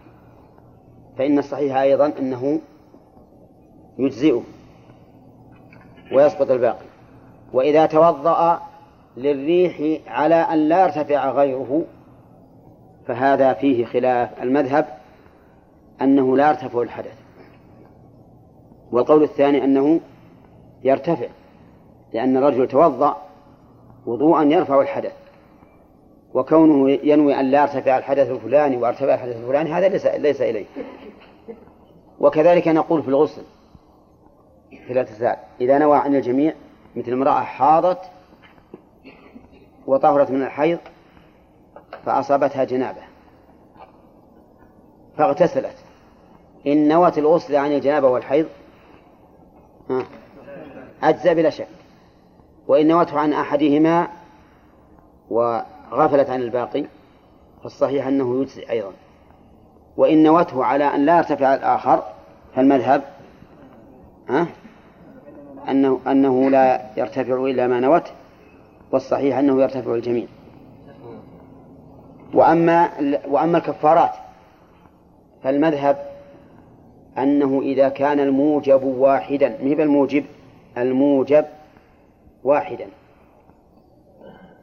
فإن 1.18 1.38
الصحيح 1.38 1.76
أيضا 1.76 2.12
أنه 2.18 2.60
يجزئه 3.98 4.42
ويسقط 6.12 6.50
الباقي. 6.50 6.86
وإذا 7.52 7.86
توضأ 7.86 8.60
للريح 9.16 10.00
على 10.06 10.34
أن 10.34 10.58
لا 10.68 10.82
يرتفع 10.82 11.30
غيره 11.30 11.84
فهذا 13.06 13.52
فيه 13.52 13.84
خلاف 13.84 14.42
المذهب 14.42 14.86
أنه 16.02 16.36
لا 16.36 16.48
يرتفع 16.48 16.82
الحدث. 16.82 17.18
والقول 18.92 19.22
الثاني 19.22 19.64
أنه 19.64 20.00
يرتفع 20.84 21.26
لأن 22.12 22.36
الرجل 22.36 22.68
توضأ 22.68 23.16
وضوءا 24.06 24.42
يرفع 24.42 24.80
الحدث 24.80 25.12
وكونه 26.34 26.90
ينوي 26.90 27.40
أن 27.40 27.50
لا 27.50 27.60
يرتفع 27.60 27.98
الحدث 27.98 28.30
الفلاني 28.30 28.76
ويرتفع 28.76 29.14
الحدث 29.14 29.36
الفلاني 29.36 29.72
هذا 29.72 29.88
ليس 29.88 30.06
ليس 30.06 30.40
إليه. 30.40 30.64
وكذلك 32.20 32.68
نقول 32.68 33.02
في 33.02 33.08
الغسل 33.08 33.42
في 34.70 34.92
الاغتسال 34.92 35.36
إذا 35.60 35.78
نوى 35.78 35.98
عن 35.98 36.14
الجميع 36.14 36.54
مثل 36.96 37.12
امرأة 37.12 37.40
حاضت 37.40 38.00
وطهرت 39.86 40.30
من 40.30 40.42
الحيض 40.42 40.78
فأصابتها 42.04 42.64
جنابة 42.64 43.02
فاغتسلت. 45.16 45.76
إن 46.66 46.88
نوت 46.88 47.18
الغسل 47.18 47.56
عن 47.56 47.72
الجنابة 47.72 48.08
والحيض 48.08 48.46
أجزى 51.02 51.34
بلا 51.34 51.50
شك. 51.50 51.68
وإن 52.68 52.88
نوته 52.88 53.18
عن 53.18 53.32
أحدهما 53.32 54.08
وغفلت 55.30 56.30
عن 56.30 56.42
الباقي 56.42 56.84
فالصحيح 57.62 58.06
أنه 58.06 58.42
يجزي 58.42 58.70
أيضا. 58.70 58.92
وإن 59.96 60.22
نوته 60.22 60.64
على 60.64 60.84
أن 60.84 61.06
لا 61.06 61.16
يرتفع 61.16 61.54
الآخر 61.54 62.02
فالمذهب 62.54 63.02
ها؟ 64.28 64.46
أنه 65.68 66.00
أنه 66.06 66.50
لا 66.50 66.90
يرتفع 66.96 67.44
إلا 67.44 67.66
ما 67.66 67.80
نوت 67.80 68.12
والصحيح 68.92 69.38
أنه 69.38 69.62
يرتفع 69.62 69.94
الجميع. 69.94 70.26
وأما 72.34 72.90
وأما 73.28 73.58
الكفارات 73.58 74.12
فالمذهب 75.42 75.96
أنه 77.18 77.60
إذا 77.62 77.88
كان 77.88 78.20
الموجب 78.20 78.84
واحدا 78.84 79.58
مهب 79.62 79.80
الموجب 79.80 80.24
الموجب 80.78 81.44
واحدا. 82.44 82.86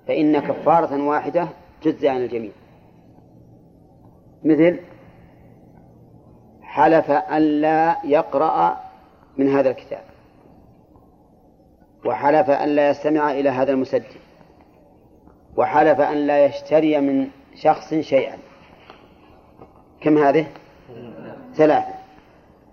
فإن 0.08 0.40
كفارة 0.40 1.04
واحدة 1.08 1.48
تجزي 1.82 2.10
عن 2.10 2.22
الجميع. 2.22 2.52
مثل 4.44 4.80
حلف 6.74 7.12
أن 7.12 7.42
لا 7.42 7.98
يقرأ 8.04 8.78
من 9.38 9.50
هذا 9.50 9.70
الكتاب. 9.70 10.04
وحلف 12.06 12.50
أن 12.50 12.70
لا 12.70 12.90
يستمع 12.90 13.32
إلى 13.32 13.50
هذا 13.50 13.72
المسجل. 13.72 14.20
وحلف 15.58 16.00
أن 16.00 16.28
لا 16.28 16.46
يشتري 16.46 17.00
من 17.00 17.28
شخص 17.56 17.94
شيئا. 17.94 18.38
كم 20.02 20.18
هذه؟ 20.18 20.48
ثلاثة. 21.56 21.94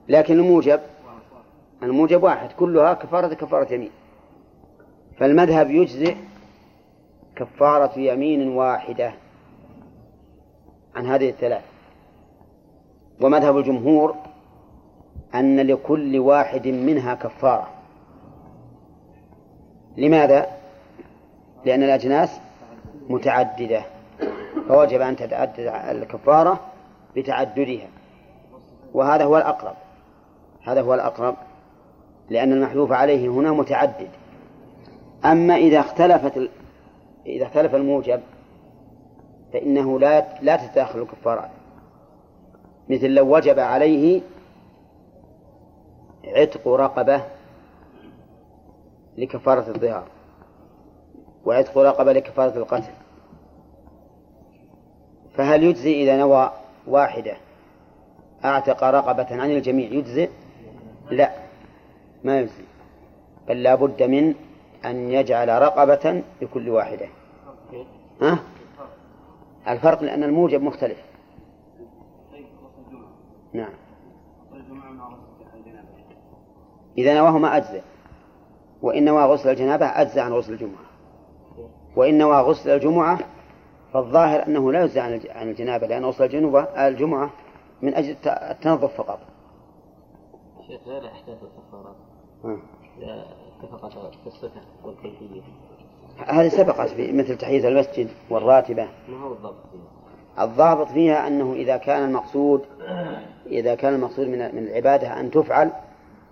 لكن 0.09 0.35
الموجب 0.35 0.81
الموجب 1.83 2.23
واحد. 2.23 2.53
كلها 2.53 2.95
كفارة 2.95 3.35
كفارة 3.35 3.73
يمين. 3.73 3.91
فالمذهب 5.19 5.71
يجزئ 5.71 6.17
كفارة 7.37 7.99
يمين 7.99 8.49
واحدة 8.49 9.13
عن 10.95 11.07
هذه 11.07 11.31
الثلاث 11.31 11.70
ومذهب 13.21 13.59
الجمهور 13.59 14.14
أن 15.35 15.61
لكل 15.61 16.18
واحد 16.18 16.68
منها 16.68 17.14
كفارة. 17.14 17.68
لماذا؟ 19.97 20.47
لأن 21.64 21.83
الأجناس 21.83 22.41
متعددة 23.09 23.83
فوجب 24.68 25.01
أن 25.01 25.16
تتعدد 25.16 25.73
الكفارة 25.91 26.61
بتعددها 27.16 27.89
وهذا 28.95 29.25
هو 29.25 29.37
الأقرب. 29.37 29.75
هذا 30.62 30.83
هو 30.83 30.95
الأقرب 30.95 31.35
لأن 32.31 32.53
المحلوف 32.53 32.93
عليه 32.93 33.29
هنا 33.29 33.53
متعدد. 33.53 34.11
أما 35.25 35.57
إذا 35.57 35.81
اختلفت 35.81 36.51
إذا 37.27 37.47
اختلف 37.47 37.75
الموجب 37.75 38.21
فإنه 39.53 39.99
لا 39.99 40.25
لا 40.43 40.57
تتداخل 40.57 40.99
الكفارات. 40.99 41.51
مثل 42.91 43.11
لو 43.11 43.36
وجب 43.36 43.59
عليه 43.59 44.20
عتق 46.24 46.68
رقبة 46.68 47.24
لكفارة 49.18 49.68
الظهار 49.68 50.09
وعتق 51.45 51.78
رقبة 51.78 52.12
لكفارة 52.12 52.59
القتل. 52.59 52.93
فهل 55.34 55.62
يجزي 55.62 56.03
إذا 56.03 56.16
نوى 56.16 56.53
واحدة 56.86 57.36
أعتق 58.45 58.84
رقبة 58.84 59.26
عن 59.30 59.51
الجميع 59.51 59.91
يجزئ 59.93 60.30
لا 61.11 61.30
ما 62.24 62.38
يجزي. 62.41 62.64
بل 63.49 63.62
لا 63.62 63.74
بد 63.74 64.03
من 64.03 64.34
أن 64.84 65.11
يجعل 65.11 65.62
رقبة 65.62 66.22
لكل 66.43 66.68
واحدة. 66.68 67.07
ها؟ 68.22 68.38
الفرق 69.68 70.03
لأن 70.03 70.24
الموجب 70.24 70.62
مختلف. 70.62 71.10
نعم. 73.53 73.73
إذا 76.99 77.15
نواه 77.15 77.39
ما 77.39 77.57
أجزأ 77.57 77.83
وإن 78.83 79.05
نوى 79.05 79.25
غسل 79.25 79.51
الجنابة 79.51 79.87
أجزى 79.87 80.21
عن 80.21 80.33
غسل 80.33 80.53
الجمعة. 80.53 80.85
وإن 81.97 82.19
نوى 82.19 82.41
غسل 82.41 82.71
الجمعة 82.71 83.19
فالظاهر 83.93 84.47
أنه 84.47 84.73
لا 84.73 84.85
يجزى 84.85 85.01
عن 85.31 85.49
الجنابة 85.49 85.87
لأن 85.87 86.05
غسل 86.05 86.25
الجنوبة 86.25 86.63
الجمعة 86.63 87.31
من 87.83 87.95
أجل 87.95 88.17
التنظف 88.27 88.95
فقط. 88.97 89.19
شيخ 90.67 90.89
غير 90.89 91.07
أحداث 91.07 91.39
الكفارات. 91.43 91.97
إذا 92.99 93.25
اتفقت 93.63 94.15
في 94.15 94.27
الصفة 94.27 94.61
والكيفية. 94.85 95.43
هذه 96.27 96.49
سبقت 96.49 96.89
في 96.89 97.13
مثل 97.13 97.39
تحية 97.39 97.69
المسجد 97.69 98.09
والراتبة. 98.31 98.89
ما 99.09 99.25
هو 99.25 99.33
الضبط 99.33 99.67
فيها؟ 99.73 100.00
الضابط 100.39 100.89
فيها 100.89 101.26
أنه 101.26 101.53
إذا 101.53 101.76
كان 101.76 102.05
المقصود 102.05 102.64
إذا 103.47 103.74
كان 103.74 103.95
المقصود 103.95 104.26
من 104.26 104.55
من 104.55 104.62
العبادة 104.62 105.20
أن 105.20 105.31
تفعل 105.31 105.70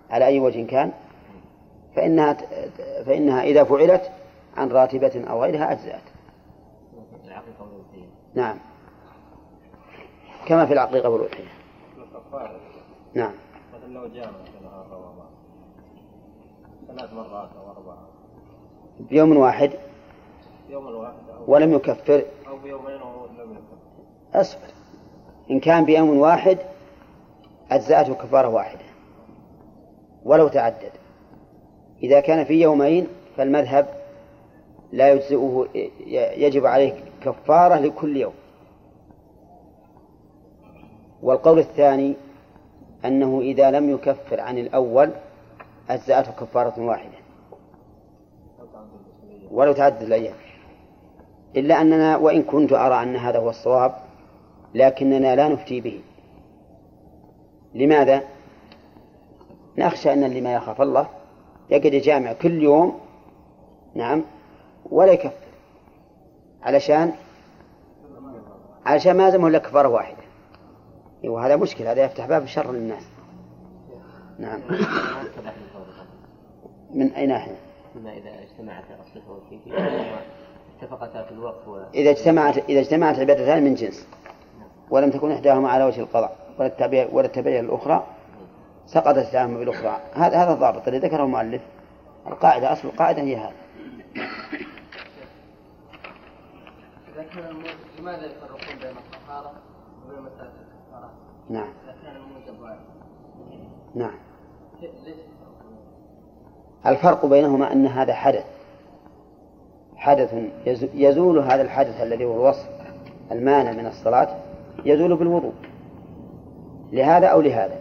على 0.09 0.25
أي 0.25 0.39
وجه 0.39 0.65
كان 0.65 0.91
فإنها 1.95 2.37
فإنها 3.05 3.43
إذا 3.43 3.63
فعلت 3.63 4.11
عن 4.57 4.69
راتبة 4.69 5.23
أو 5.29 5.43
غيرها 5.43 5.71
أجزأت. 5.71 6.01
نعم. 8.35 8.57
كما 10.45 10.65
في 10.65 10.73
العقيقة 10.73 11.09
والأضحية. 11.09 11.43
نعم. 13.13 13.31
مثلا 13.73 13.93
لو 13.93 14.07
جامع 14.07 14.31
في 14.31 14.63
نهار 14.63 14.85
رمضان 14.91 15.29
ثلاث 16.87 17.13
مرات 17.13 17.49
أو 17.57 17.71
أربعة 17.71 18.07
بيوم 18.99 19.37
واحد 19.37 19.71
يوم 20.69 20.85
واحد 20.85 21.13
ولم 21.47 21.73
يكفر 21.73 22.23
أو 22.47 22.57
بيومين 22.57 23.01
ولم 23.01 23.51
يكن 23.51 23.88
أصبر. 24.33 24.67
إن 25.51 25.59
كان 25.59 25.85
بيوم 25.85 26.17
واحد 26.17 26.57
أجزأته 27.71 28.13
كفارة 28.13 28.47
واحدة. 28.47 28.85
ولو 30.23 30.47
تعدد. 30.47 30.91
إذا 32.03 32.19
كان 32.19 32.45
في 32.45 32.61
يومين 32.61 33.07
فالمذهب 33.37 33.87
لا 34.91 35.11
يجزئه 35.11 35.67
يجب 36.37 36.65
عليه 36.65 36.93
كفارة 37.21 37.75
لكل 37.75 38.17
يوم. 38.17 38.33
والقول 41.23 41.59
الثاني 41.59 42.15
أنه 43.05 43.41
إذا 43.41 43.71
لم 43.71 43.89
يكفر 43.89 44.39
عن 44.39 44.57
الأول 44.57 45.11
أجزأته 45.89 46.31
كفارة 46.31 46.81
واحدة. 46.81 47.17
ولو 49.51 49.73
تعدد 49.73 50.01
الأيام. 50.01 50.35
إلا 51.55 51.81
أننا 51.81 52.17
وإن 52.17 52.43
كنت 52.43 52.73
أرى 52.73 53.03
أن 53.03 53.15
هذا 53.15 53.39
هو 53.39 53.49
الصواب 53.49 54.08
لكننا 54.73 55.35
لا 55.35 55.47
نفتي 55.47 55.81
به 55.81 56.01
لماذا؟ 57.73 58.23
نخشى 59.77 60.13
أن 60.13 60.23
اللي 60.23 60.41
ما 60.41 60.53
يخاف 60.53 60.81
الله 60.81 61.07
يقعد 61.69 61.93
يجامع 61.93 62.33
كل 62.33 62.63
يوم 62.63 62.99
نعم 63.95 64.23
ولا 64.85 65.11
يكفر 65.11 65.49
علشان 66.63 67.13
علشان 68.85 69.17
ما 69.17 69.29
زمه 69.29 69.47
إلا 69.47 69.57
كفارة 69.57 69.87
واحدة 69.87 70.23
وهذا 71.23 71.55
مشكل 71.55 71.83
هذا 71.83 72.03
يفتح 72.03 72.25
باب 72.25 72.43
الشر 72.43 72.71
للناس 72.71 73.03
نعم. 74.39 74.61
من 76.93 77.11
أي 77.11 77.27
ناحية 77.27 77.55
أما 77.95 78.17
إذا 78.17 78.29
اجتمعت 78.29 78.83
والكيفية 79.29 79.73
اتفقتا 80.77 81.23
في 81.23 81.31
الوقت. 81.31 81.55
إذا 81.93 82.09
اجتمعت 82.09 82.57
إذا 82.69 82.79
اجتمعت 82.79 83.19
عبادتان 83.19 83.63
من 83.63 83.73
جنس 83.73 84.07
ولم 84.91 85.09
تكن 85.11 85.31
إحداهما 85.31 85.69
على 85.69 85.83
وجه 85.83 86.01
القضاء 86.01 86.35
ولا 86.59 86.67
التبع 86.67 87.07
ولا 87.11 87.25
التبعية 87.27 87.59
الأخرى 87.59 88.03
سقطت 88.85 89.17
إحداهما 89.17 89.59
بالأخرى. 89.59 89.99
هذا 90.13 90.37
هذا 90.43 90.53
الضابط 90.53 90.87
الذي 90.87 91.07
ذكره 91.07 91.23
المؤلف. 91.23 91.61
القاعدة 92.27 92.71
أصل 92.73 92.87
القاعدة 92.87 93.21
هي 93.21 93.35
هذا. 93.35 93.53
لماذا 97.99 98.25
يفرقون 98.25 98.79
بين 98.81 98.91
الطهارة 98.97 99.51
وبين 100.05 100.21
مسألة 100.21 100.51
الكفارة؟ 100.51 101.11
نعم. 101.49 101.67
إذا 101.83 101.95
كان 102.03 102.15
الموجب 102.15 102.61
واحد. 102.61 102.79
نعم. 103.95 104.15
ليش؟ 104.81 105.15
الفرق 106.85 107.25
بينهما 107.25 107.71
أن 107.71 107.85
هذا 107.87 108.13
حدث. 108.13 108.45
حدث 109.95 110.33
يز- 110.65 110.89
يزول 110.93 111.39
هذا 111.39 111.61
الحدث 111.61 112.01
الذي 112.01 112.25
هو 112.25 112.33
الوصف 112.33 112.69
المانع 113.31 113.71
من 113.71 113.85
الصلاة. 113.85 114.35
يزول 114.85 115.15
بالوضوء 115.15 115.53
لهذا 116.91 117.27
أو 117.27 117.41
لهذا. 117.41 117.79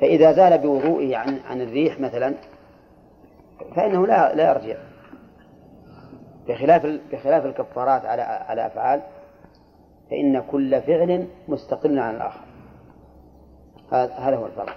فإذا 0.00 0.32
زال 0.32 0.58
بوضوئه 0.58 1.16
عن 1.16 1.40
عن 1.50 1.60
الريح 1.60 2.00
مثلا 2.00 2.34
فإنه 3.76 4.06
لا 4.06 4.34
لا 4.34 4.50
يرجع. 4.50 4.76
بخلاف 6.48 7.00
بخلاف 7.12 7.46
الكفارات 7.46 8.04
على 8.04 8.22
على 8.22 8.66
أفعال 8.66 9.02
فإن 10.10 10.42
كل 10.50 10.82
فعل 10.82 11.28
مستقل 11.48 11.98
عن 11.98 12.14
الآخر. 12.14 12.40
هذا 13.92 14.36
هو 14.36 14.46
الفرق؟ 14.46 14.76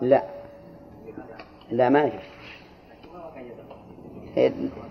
لا. 0.00 0.22
لا 1.70 1.88
ما 1.88 2.10
يجوز. 4.36 4.89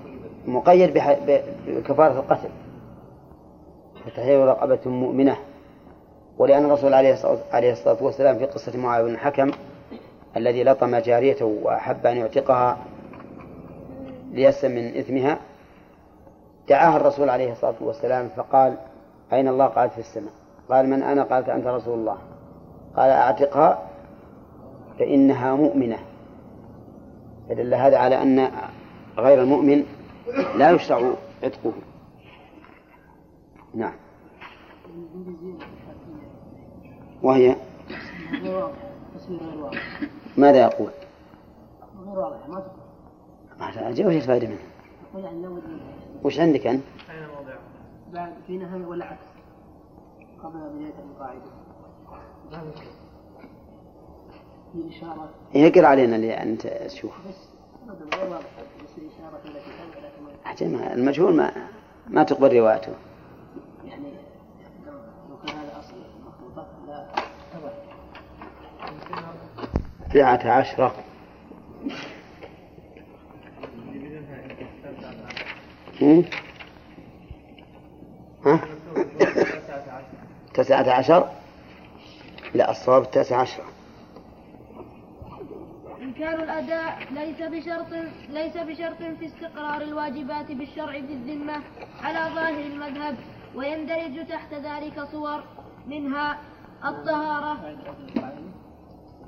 مقيد 0.49 0.93
بكفارة 1.67 2.19
القتل 2.19 2.49
فتحرير 4.05 4.45
رقبة 4.45 4.79
مؤمنة. 4.85 5.37
ولأن 6.37 6.65
الرسول 6.65 6.93
عليه 6.93 7.71
الصلاة 7.71 8.03
والسلام 8.03 8.37
في 8.37 8.45
قصة 8.45 8.77
معاوية 8.77 9.07
بن 9.07 9.13
الحكم 9.13 9.51
الذي 10.37 10.63
لطم 10.63 10.95
جاريته 10.97 11.45
وأحب 11.45 12.05
أن 12.07 12.17
يعتقها 12.17 12.77
ليسلم 14.31 14.71
من 14.71 14.97
إثمها 14.97 15.37
دعاها 16.69 16.97
الرسول 16.97 17.29
عليه 17.29 17.51
الصلاة 17.51 17.75
والسلام 17.81 18.29
فقال 18.37 18.77
أين 19.33 19.47
الله؟ 19.47 19.65
قالت 19.65 19.93
في 19.93 19.99
السماء. 19.99 20.31
قال 20.69 20.89
من 20.89 21.03
أنا؟ 21.03 21.23
قالت 21.23 21.49
أنت 21.49 21.67
رسول 21.67 21.99
الله. 21.99 22.17
قال 22.95 23.09
أعتقها؟ 23.09 23.79
فإنها 24.99 25.55
مؤمنة. 25.55 25.97
فدل 27.49 27.73
هذا 27.73 27.97
على 27.97 28.21
أن 28.21 28.51
غير 29.17 29.41
المؤمن 29.41 29.83
لا 30.55 30.71
يشرع 30.71 31.13
عتقه 31.43 31.73
نعم 33.73 33.93
وهي 37.23 37.55
ماذا 40.37 40.61
يقول؟ 40.61 40.89
ما 43.59 43.65
وش 44.07 44.15
الفائدة 44.15 44.47
منه؟ 44.47 44.57
يقول 45.13 45.41
لو 45.41 45.59
وش 46.23 46.39
عندك 46.39 46.67
أنت؟ 46.67 46.83
بعد 48.13 48.33
في 48.47 48.57
نهاية 48.57 48.85
ولا 48.85 49.05
عكس 49.05 49.25
قبل 50.43 50.59
بداية 50.59 50.93
القاعدة 51.11 51.41
في 54.73 54.89
إشارة 54.89 55.29
يقرأ 55.53 55.87
علينا 55.87 56.15
اللي 56.15 56.33
أنت 56.33 56.67
تشوف 56.67 57.11
بس 57.27 57.35
بس 58.83 58.97
الإشارة 58.97 59.41
التي 59.45 59.71
المجهول 60.61 61.35
ما 61.35 61.51
ما 62.07 62.23
تقبل 62.23 62.57
روايته. 62.57 62.93
يعني 63.85 64.13
لو 65.29 65.37
كان 65.47 65.57
هذا 65.57 65.79
أصل 65.79 65.95
مخلوطة 66.25 66.67
لا 66.87 67.05
تسعة 70.09 70.51
عشرة 70.51 70.95
هم؟ 76.01 76.25
ها؟ 78.45 78.59
تسعة 80.53 80.91
عشر؟ 80.91 81.29
لا 82.53 82.71
الصواب 82.71 83.01
التاسع 83.01 83.37
عشرة 83.37 83.65
إمكان 86.19 86.43
الأداء 86.43 87.13
ليس 87.13 87.41
بشرط 87.41 87.93
ليس 88.29 88.57
بشرط 88.57 88.97
في 88.97 89.25
استقرار 89.25 89.81
الواجبات 89.81 90.51
بالشرع 90.51 90.91
في 90.91 91.13
الذمة 91.13 91.63
على 92.01 92.35
ظاهر 92.35 92.65
المذهب 92.65 93.15
ويندرج 93.55 94.27
تحت 94.27 94.53
ذلك 94.53 95.03
صور 95.11 95.43
منها 95.87 96.37
الطهارة. 96.85 97.53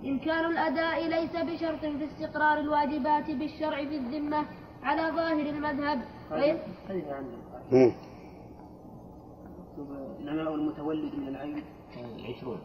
إمكان 0.05 0.45
الأداء 0.45 1.07
ليس 1.07 1.35
بشرط 1.35 1.79
في 1.79 2.05
استقرار 2.05 2.59
الواجبات 2.59 3.31
بالشرع 3.31 3.77
في 3.85 3.97
الذمة 3.97 4.45
على 4.83 5.01
ظاهر 5.01 5.49
المذهب. 5.49 6.01
النماء 10.19 10.55
المتولد 10.55 11.15
من 11.15 11.27
العين. 11.27 11.63
عشرون 12.29 12.59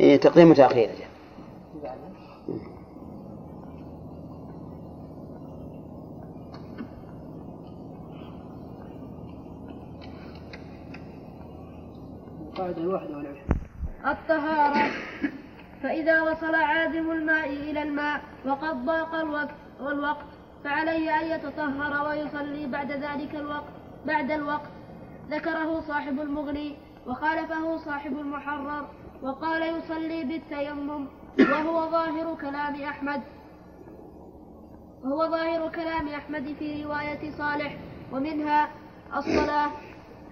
إيه 0.00 0.16
تقديم 0.16 0.50
وتأخير. 0.50 0.90
الطهارة. 14.06 14.90
فإذا 15.82 16.22
وصل 16.22 16.54
عازم 16.54 17.10
الماء 17.10 17.48
إلى 17.48 17.82
الماء 17.82 18.20
وقد 18.46 18.84
ضاق 18.84 19.14
الوقت 19.14 19.54
والوقت 19.80 20.26
فعليه 20.64 21.20
أن 21.20 21.26
يتطهر 21.26 22.08
ويصلي 22.08 22.66
بعد 22.66 22.92
ذلك 22.92 23.34
الوقت 23.34 23.72
بعد 24.06 24.30
الوقت. 24.30 24.70
ذكره 25.30 25.80
صاحب 25.80 26.20
المغني 26.20 26.76
وخالفه 27.06 27.76
صاحب 27.76 28.18
المحرر. 28.18 28.88
وقال 29.22 29.62
يصلي 29.78 30.24
بالتيمم 30.24 31.06
وهو 31.40 31.90
ظاهر 31.90 32.34
كلام 32.40 32.82
أحمد 32.82 33.22
وهو 35.04 35.30
ظاهر 35.30 35.70
كلام 35.70 36.08
أحمد 36.08 36.54
في 36.58 36.84
رواية 36.84 37.30
صالح 37.38 37.76
ومنها 38.12 38.68
الصلاة 39.16 39.70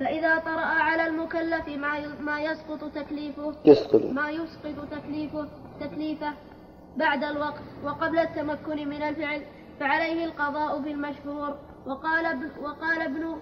فإذا 0.00 0.38
طرأ 0.38 0.66
على 0.66 1.06
المكلف 1.06 1.68
ما 1.68 2.16
ما 2.20 2.40
يسقط 2.40 2.84
تكليفه 2.94 3.54
يسقط 3.64 4.04
ما 4.04 4.30
يسقط 4.30 4.88
تكليفه 4.90 5.48
تكليفه 5.80 6.32
بعد 6.96 7.24
الوقت 7.24 7.62
وقبل 7.84 8.18
التمكن 8.18 8.88
من 8.88 9.02
الفعل 9.02 9.42
فعليه 9.80 10.24
القضاء 10.24 10.78
بالمشهور 10.78 11.56
وقال 11.86 12.26
ابن 12.26 12.50
وقال 12.62 13.00
ابن 13.02 13.36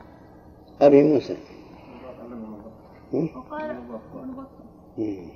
أبي 0.81 1.03
موسى؟ 1.03 1.37
وقال. 3.37 3.77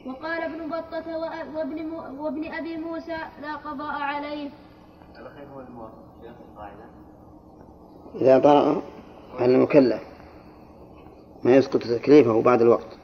وقال 0.07 0.43
ابن 0.43 0.69
بطة 0.69 1.19
وابن 1.57 1.87
مو- 1.87 2.25
وابن 2.25 2.53
أبي 2.53 2.77
موسى 2.77 3.17
لا 3.43 3.57
قضاء 3.57 3.93
عليه. 4.03 4.51
الأخير 5.19 5.47
هو 5.55 5.61
الموافق 5.61 5.95
القاعدة. 6.53 6.85
إذا 8.15 8.39
طرأ 8.39 8.83
على 9.39 9.55
المكلف 9.55 10.03
ما 11.45 11.57
يسقط 11.57 11.83
تكليفه 11.83 12.43
بعد 12.43 12.63
الوقت. 12.63 12.99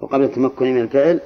وقبل 0.00 0.24
التمكن 0.24 0.66
من 0.74 0.80
الفعل 0.80 1.20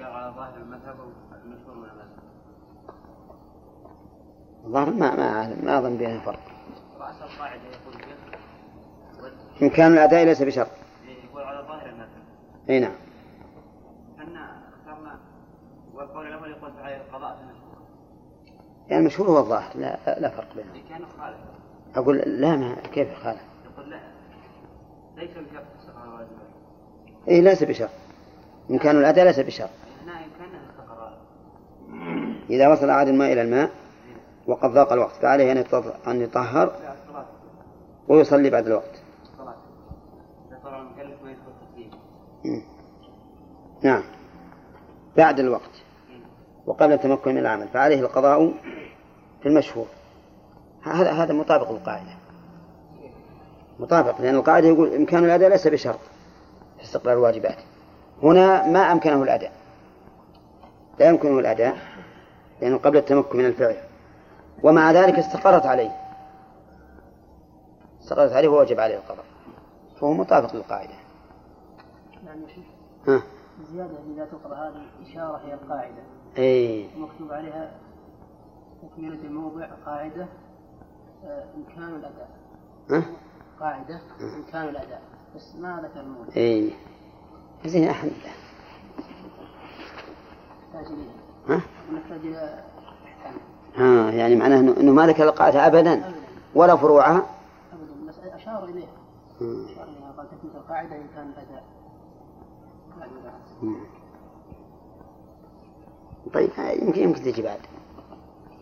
على 0.00 0.34
ظاهر 0.36 0.56
المذهب 0.56 0.96
من 1.44 1.52
المذهب. 1.68 2.12
الظاهر 4.64 4.90
ما 4.90 5.16
ما 5.16 5.28
أعلم 5.28 5.64
ما 5.64 5.78
أظن 5.78 5.96
بينها 5.96 6.20
فرق 6.20 6.40
رأس 6.98 7.22
القاعدة 7.22 7.62
يقول 7.62 7.94
شيخ 7.94 9.62
إمكان 9.62 9.92
الأداء 9.92 10.24
ليس 10.24 10.42
بشرط. 10.42 10.68
يقول 11.24 11.42
على 11.42 11.66
ظاهر 11.68 11.88
المذهب. 11.88 12.22
أي 12.70 12.80
نعم. 12.80 12.92
إحنا 14.18 14.62
اخترنا 14.68 15.20
والقول 15.94 16.26
الأول 16.26 16.50
يقول 16.50 16.70
عليه 16.78 16.96
القضاء 16.96 17.36
في 17.36 17.42
المشهور. 17.42 17.82
يعني 18.88 19.00
المشهور 19.00 19.28
هو 19.28 19.38
الظاهر 19.38 19.76
لا 19.76 20.20
لا 20.20 20.28
فرق 20.30 20.54
بينهم. 20.54 20.88
كان 20.88 21.06
خالف. 21.06 21.38
أقول 21.94 22.16
لا 22.16 22.56
ما 22.56 22.74
كيف 22.74 23.14
خالف؟ 23.14 23.42
يقول 23.64 23.90
لا. 23.90 24.00
ليس 25.16 25.30
بشرط. 25.30 25.81
إيه 27.28 27.40
ليس 27.40 27.62
بشرط 27.62 27.90
إمكان 28.70 28.96
الأداء 28.96 29.24
ليس 29.24 29.40
بشرط 29.40 29.70
إذا 32.50 32.68
وصل 32.68 32.90
عاد 32.90 33.08
الماء 33.08 33.32
إلى 33.32 33.42
الماء 33.42 33.70
وقد 34.46 34.70
ضاق 34.70 34.92
الوقت 34.92 35.14
فعليه 35.16 35.52
أن 36.06 36.20
يطهر 36.22 36.72
ويصلي 38.08 38.50
بعد 38.50 38.66
الوقت. 38.66 39.02
نعم. 43.82 44.02
بعد 45.16 45.40
الوقت. 45.40 45.82
وقبل 46.66 46.92
التمكن 46.92 47.30
من 47.30 47.38
العمل. 47.38 47.68
فعليه 47.68 48.00
القضاء 48.00 48.52
في 49.42 49.48
المشهور. 49.48 49.86
هذا 50.82 51.10
هذا 51.10 51.34
مطابق 51.34 51.72
للقاعدة. 51.72 52.16
مطابق 53.78 54.20
لأن 54.20 54.34
القاعدة 54.34 54.68
يقول 54.68 54.94
إمكان 54.94 55.24
الأداء 55.24 55.48
ليس 55.48 55.68
بشرط. 55.68 55.98
في 56.82 56.88
استقرار 56.88 57.14
الواجبات. 57.14 57.56
هنا 58.22 58.66
ما 58.66 58.92
أمكنه 58.92 59.22
الأداء. 59.22 59.52
لا 60.98 61.08
يمكنه 61.08 61.38
الأداء 61.38 61.76
لأنه 62.60 62.78
قبل 62.78 62.96
التمكن 62.96 63.38
من 63.38 63.46
الفعل. 63.46 63.76
ومع 64.62 64.92
ذلك 64.92 65.18
استقرت 65.18 65.66
عليه. 65.66 65.90
استقرت 68.00 68.32
عليه 68.32 68.48
ووجب 68.48 68.80
عليه 68.80 68.96
القضاء 68.96 69.24
فهو 70.00 70.12
مطابق 70.12 70.54
للقاعدة. 70.54 70.94
يعني 72.26 72.46
ها؟ 73.08 73.22
زيادة 73.72 73.98
إذا 74.14 74.24
تقرأ 74.24 74.54
هذه 74.54 75.10
إشارة 75.10 75.40
هي 75.46 75.54
القاعدة. 75.54 76.02
أي 76.38 76.88
مكتوب 76.96 77.32
عليها 77.32 77.72
تكملة 78.82 79.24
الموضع 79.24 79.66
قاعدة 79.86 80.26
آه، 81.24 81.44
إمكان 81.56 81.88
الأداء. 81.88 82.28
ها؟ 82.90 83.04
قاعدة 83.60 84.00
إمكان 84.20 84.68
الأداء. 84.68 85.02
بس 85.36 85.54
ما 85.56 85.82
ذكر 85.84 86.00
الموضع 86.00 86.36
اي 86.36 86.72
زين 87.66 87.88
الحمد 87.88 88.10
لله 88.10 88.32
ها؟ 91.48 91.60
ونحتاج 91.92 92.20
إلى 92.26 92.64
إحكام 93.04 93.34
ها 93.76 94.10
يعني 94.10 94.36
معناه 94.36 94.60
انه 94.60 94.76
إنه 94.76 94.92
ما 94.92 95.06
ذكر 95.06 95.24
القاعدة 95.24 95.66
ابدا 95.66 95.92
أبدا. 95.92 96.14
ولا 96.54 96.76
فروعها. 96.76 97.26
أبدا. 97.72 98.08
بس 98.08 98.14
أشار 98.18 98.64
إليها. 98.64 98.92
مم. 99.40 99.64
أشار 99.64 99.84
إليها. 99.88 100.12
قال 100.16 100.26
القاعدة 100.54 100.96
إمكان 100.96 101.28
الأداء 101.28 101.64
قاعدة. 102.98 103.32
مم. 103.62 103.76
طيب 106.34 106.50
يمكن 106.82 107.02
يمكن 107.02 107.22
تجي 107.22 107.42
بعد. 107.42 107.60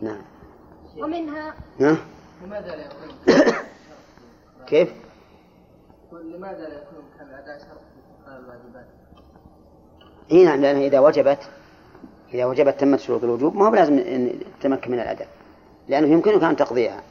نعم. 0.01 0.21
ومنها 0.97 1.53
ها؟ 1.79 1.97
لماذا 2.45 2.75
لا 2.75 2.85
يقول؟ 2.85 3.11
كيف؟ 4.67 4.93
لماذا 6.13 6.69
لا 6.69 6.81
يكون 6.81 7.03
كان 7.17 7.27
الأداء 7.27 7.59
شرط 7.59 7.81
في 8.25 8.27
الواجبات؟ 8.27 8.87
إي 10.31 10.45
نعم 10.45 10.65
إذا 10.65 10.99
وجبت 10.99 11.49
إذا 12.33 12.45
وجبت 12.45 12.79
تمت 12.79 12.99
شروط 12.99 13.23
الوجوب 13.23 13.55
ما 13.55 13.67
هو 13.67 13.71
بلازم 13.71 13.97
إن 13.97 14.39
تتمكن 14.59 14.91
من 14.91 14.99
الأداء 14.99 15.27
لأنه 15.87 16.07
يمكنك 16.07 16.43
أن 16.43 16.55
تقضيها. 16.55 17.03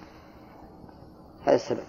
هذا 1.47 1.55
السبب. 1.55 1.85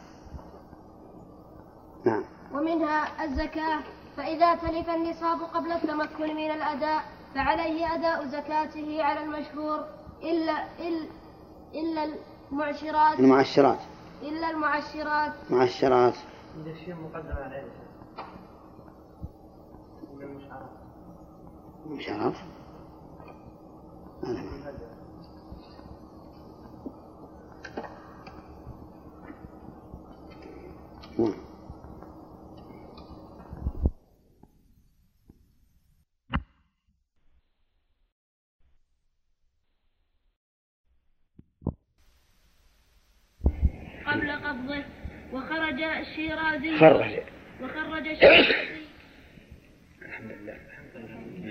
نعم. 2.05 2.23
ومنها 2.53 3.23
الزكاة. 3.23 3.79
فإذا 4.17 4.55
تلف 4.55 4.89
النصاب 4.89 5.41
قبل 5.41 5.71
التمكن 5.71 6.35
من 6.35 6.51
الأداء 6.51 7.03
فعليه 7.35 7.95
أداء 7.95 8.25
زكاته 8.25 9.03
على 9.03 9.23
المشهور 9.23 9.85
إلا 10.23 10.65
إلا 10.79 11.07
إلا 11.73 12.15
المعشرات. 12.51 13.19
المعشرات. 13.19 13.79
إلا 14.21 14.49
المعشرات. 14.49 15.33
معشرات. 15.49 16.13
إذا 16.55 16.71
الشيء 16.71 16.95
مقدم 16.95 17.37
عليه 17.37 17.63
من 20.13 20.23
المشعرات 20.23 20.69
مشعرات 21.85 22.35
هذا. 24.23 24.33
نعم. 31.17 31.51
قبل 44.05 44.31
قبضه. 44.31 45.00
وخرج 45.33 45.81
الشيرازي. 45.81 46.77
خرج. 46.77 47.11
وخرج 47.61 48.07
الشيرازي. 48.07 48.55
الحمد 50.01 50.31
لله 50.31 50.57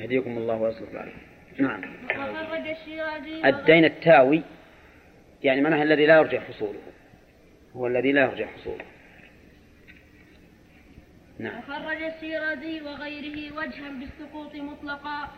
يهديكم 0.02 0.38
الله 0.38 0.54
ويصلح 0.54 0.92
بالكم 0.92 1.18
نعم. 1.58 1.82
وخرج 2.04 2.68
الشيرازي. 2.68 3.48
الدين 3.48 3.84
التاوي 3.84 4.42
يعني 5.42 5.60
معناها 5.60 5.82
الذي 5.82 6.06
لا 6.06 6.16
يرجع 6.16 6.40
حصوله. 6.40 6.78
هو 7.76 7.86
الذي 7.86 8.12
لا 8.12 8.22
يرجع 8.22 8.46
حصوله. 8.46 8.84
نعم. 11.38 11.58
وخرج 11.58 12.02
الشيرازي 12.02 12.80
وغيره 12.80 13.56
وجها 13.56 13.88
بالسقوط 13.88 14.54
مطلقا 14.54 15.28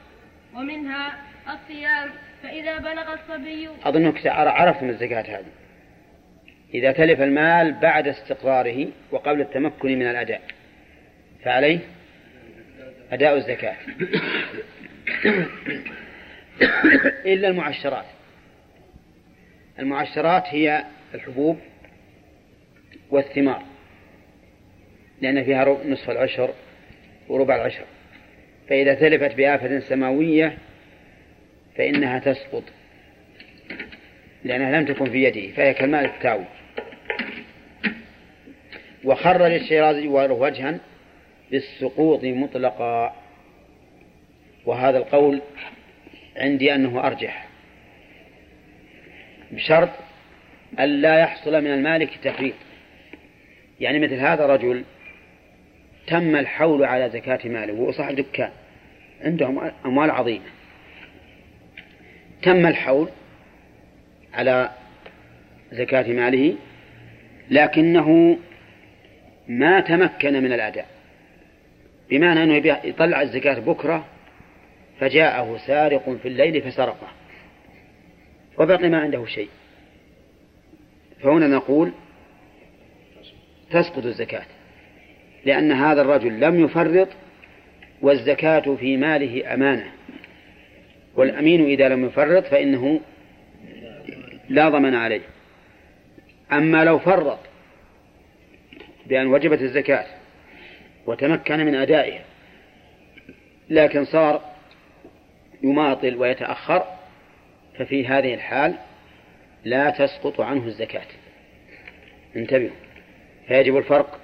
ومنها 0.55 1.23
الصيام. 1.55 2.11
فإذا 2.43 2.79
بلغ 2.79 3.15
الصبي 3.15 3.69
أظنك 3.85 4.27
عرفتم 4.27 4.89
الزكاة 4.89 5.39
هذه. 5.39 5.53
إذا 6.75 6.93
تلف 6.93 7.21
المال 7.21 7.73
بعد 7.73 8.09
استقراره 8.09 8.89
وقبل 9.11 9.41
التمكن 9.41 9.99
من 9.99 10.07
الأداء. 10.07 10.43
فعليه 11.45 11.79
أداء 13.13 13.37
الزكاة. 13.37 13.77
إلا 17.27 17.49
المعشرات. 17.49 18.07
المعشرات 19.79 20.45
هي 20.47 20.85
الحبوب 21.15 21.59
والثمار. 23.11 23.63
لأن 25.21 25.45
فيها 25.45 25.79
نصف 25.85 26.11
العشر 26.11 26.51
وربع 27.29 27.55
العشر. 27.55 27.85
فإذا 28.69 28.95
تلفت 28.95 29.35
بآفة 29.35 29.81
سماوية 29.81 30.59
فإنها 31.77 32.19
تسقط 32.19 32.65
لأنها 34.45 34.81
لم 34.81 34.87
تكن 34.87 35.11
في 35.11 35.25
يده 35.25 35.55
فهي 35.55 35.75
كالمال 35.75 36.05
التاوي 36.05 36.45
وخرج 39.05 39.53
الشيرازي 39.53 40.09
وله 40.09 40.35
وجها 40.35 40.79
بالسقوط 41.51 42.25
مطلقا. 42.25 43.17
وهذا 44.67 44.99
القول 44.99 45.41
عندي 46.37 46.75
أنه 46.75 47.07
أرجح. 47.07 47.47
بشرط 49.51 49.91
ألا 50.81 51.19
يحصل 51.19 51.65
من 51.65 51.71
المالك 51.71 52.11
تفريط. 52.23 52.55
يعني 53.81 53.99
مثل 53.99 54.15
هذا 54.15 54.47
رجل 54.47 54.85
تم 56.07 56.37
الحول 56.37 56.85
على 56.85 57.11
زكاة 57.11 57.49
ماله 57.49 57.73
وهو 57.73 57.93
صاحب 57.93 58.17
دكان. 58.17 58.51
عنده 59.25 59.73
أموال 59.87 60.11
عظيمة. 60.11 60.45
تم 62.43 62.67
الحول 62.67 63.09
على 64.35 64.71
زكاة 65.73 66.13
ماله 66.13 66.55
لكنه 67.51 68.39
ما 69.49 69.81
تمكن 69.81 70.43
من 70.43 70.53
الأداء. 70.53 70.87
بمعنى 72.11 72.43
أنه 72.43 72.55
يطلع 72.85 73.23
الزكاة 73.23 73.59
بكرة 73.59 74.07
فجاءه 75.01 75.57
سارق 75.67 76.17
في 76.23 76.29
الليل 76.29 76.63
فسرقه. 76.63 77.09
وبقي 78.59 78.89
ما 78.89 79.01
عنده 79.01 79.27
شيء. 79.27 79.49
فهنا 81.23 81.47
نقول 81.47 81.93
تسقط 83.71 84.05
الزكاة 84.05 84.47
لأن 85.45 85.73
هذا 85.73 86.03
الرجل 86.03 86.41
لم 86.41 86.65
يفرط 86.65 87.09
والزكاة 88.03 88.77
في 88.81 88.97
ماله 88.97 89.55
أمانة. 89.55 89.93
والأمين 91.17 91.65
إذا 91.65 91.89
لم 91.89 92.05
يفرط 92.05 92.45
فإنه 92.45 93.01
لا 94.49 94.69
ضمن 94.69 94.95
عليه. 94.95 95.21
أما 96.53 96.85
لو 96.85 96.99
فرط 96.99 97.39
بأن 99.07 99.27
وجبت 99.27 99.63
الزكاة 99.63 100.07
وتمكن 101.07 101.57
من 101.57 101.75
أدائها. 101.75 102.25
لكن 103.71 104.05
صار 104.05 104.43
يماطل 105.63 106.17
ويتأخر 106.17 106.85
ففي 107.79 108.07
هذه 108.07 108.35
الحال 108.35 108.75
لا 109.65 109.91
تسقط 109.91 110.41
عنه 110.41 110.67
الزكاة. 110.67 111.07
انتبهوا 112.37 112.77
فيجب 113.49 113.77
الفرق 113.77 114.21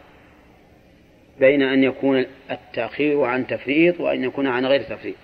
بين 1.41 1.63
أن 1.63 1.85
يكون 1.85 2.27
التأخير 2.51 3.23
عن 3.23 3.47
تفريط 3.47 4.01
وأن 4.01 4.25
يكون 4.25 4.47
عن 4.47 4.67
غير 4.67 4.83
تفريط. 4.83 5.17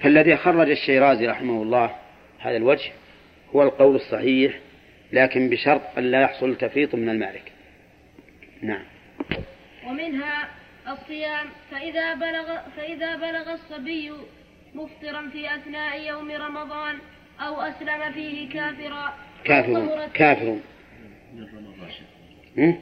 فالذي 0.00 0.36
خرج 0.36 0.70
الشيرازي 0.70 1.26
رحمه 1.26 1.62
الله 1.62 1.90
هذا 2.38 2.56
الوجه 2.56 2.90
هو 3.54 3.62
القول 3.62 3.94
الصحيح 3.94 4.58
لكن 5.12 5.50
بشرط 5.50 5.80
أن 5.98 6.10
لا 6.10 6.20
يحصل 6.20 6.56
تفريط 6.56 6.94
من 6.94 7.08
المالك. 7.08 7.49
نعم. 8.62 8.82
ومنها 9.86 10.48
الصيام 10.88 11.46
فإذا 11.70 12.14
بلغ 12.14 12.58
فإذا 12.76 13.16
بلغ 13.16 13.52
الصبي 13.54 14.12
مفطرا 14.74 15.28
في 15.32 15.54
أثناء 15.54 16.00
يوم 16.00 16.30
رمضان 16.30 16.98
أو 17.40 17.60
أسلم 17.60 18.12
فيه 18.12 18.50
كافرا 18.52 19.14
كافر 19.44 20.08
كافر 20.14 20.58
هم؟ 22.58 22.80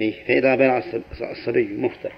إيه 0.00 0.24
فإذا 0.24 0.54
بلغ 0.54 0.78
الصب- 0.78 1.22
الصبي 1.30 1.64
مفطر 1.64 2.12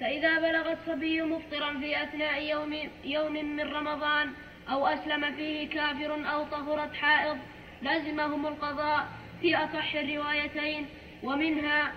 فإذا 0.00 0.38
بلغ 0.38 0.72
الصبي 0.72 1.22
مفطرا 1.22 1.78
في 1.80 2.02
أثناء 2.02 2.42
يوم 2.42 2.76
يوم 3.04 3.32
من 3.56 3.60
رمضان 3.60 4.30
أو 4.70 4.86
أسلم 4.86 5.34
فيه 5.36 5.68
كافر 5.68 6.14
أو 6.34 6.44
طهرت 6.44 6.94
حائض 6.94 7.38
لزمهم 7.82 8.46
القضاء 8.46 9.06
في 9.40 9.56
أصح 9.56 9.94
الروايتين 9.94 10.86
ومنها 11.22 11.92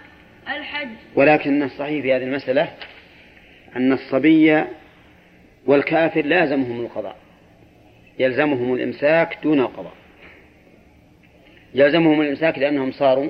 الحج. 0.48 0.90
ولكن 1.16 1.64
الصحيح 1.64 2.02
في 2.02 2.14
هذه 2.14 2.24
المسألة 2.24 2.74
أن 3.76 3.94
الصبي 3.94 4.64
والكافر 5.66 6.26
لازمهم 6.26 6.80
القضاء. 6.80 7.16
يلزمهم 8.20 8.74
الإمساك 8.74 9.38
دون 9.44 9.60
القضاء. 9.60 9.94
يلزمهم 11.74 12.22
الإمساك 12.22 12.58
لأنهم 12.60 12.92
صاروا 12.92 13.30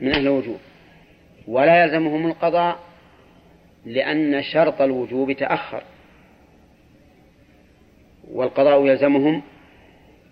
من 0.00 0.12
أهل 0.12 0.22
الوجوب. 0.22 0.58
ولا 1.46 1.84
يلزمهم 1.84 2.26
القضاء 2.26 2.78
لأن 3.86 4.42
شرط 4.42 4.82
الوجوب 4.82 5.32
تأخر. 5.32 5.82
والقضاء 8.30 8.86
يلزمهم 8.86 9.42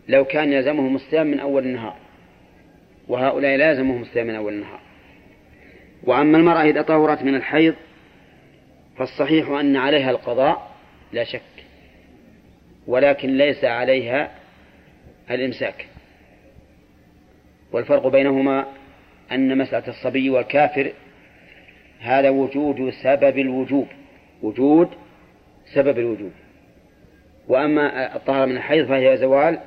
لو 0.09 0.25
كان 0.25 0.53
يلزمهم 0.53 0.97
الصيام 0.97 1.27
من 1.27 1.41
أول 1.41 1.63
النهار. 1.65 2.06
وهؤلاء 3.09 3.57
لا 3.57 3.71
يلزمهم 3.71 4.03
الصيام 4.03 4.27
من 4.27 4.35
أول 4.35 4.53
النهار 4.53 4.81
وأما 6.05 6.39
المرأة 6.39 6.63
إذا 6.63 6.83
طهرت 6.83 7.23
من 7.23 7.35
الحيض 7.35 7.75
فالصحيح 8.97 9.49
أن 9.49 9.77
عليها 9.77 10.11
القضاء 10.11 10.71
لا 11.13 11.25
شك. 11.25 11.43
ولكن 12.87 13.37
ليس 13.37 13.65
عليها 13.65 14.31
الإمساك. 15.31 15.87
والفرق 17.73 18.07
بينهما 18.07 18.67
أن 19.33 19.59
مسألة 19.59 19.89
الصبي 19.89 20.31
والكافر 20.31 20.93
هذا 22.01 22.31
وجود 22.31 22.91
سبب 23.03 23.39
الوجوب. 23.39 23.89
وجود 24.43 24.89
سبب 25.75 25.99
الوجوب. 25.99 26.33
وأما 27.49 28.17
الطهارة 28.17 28.47
من 28.47 28.57
الحيض 28.57 28.89
فهي 28.89 29.17
زوال 29.17 29.61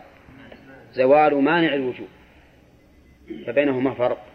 زوال 0.94 1.36
مانع 1.36 1.74
الوجوب. 1.74 2.08
فبينهما 3.47 3.93
فرق. 3.93 4.25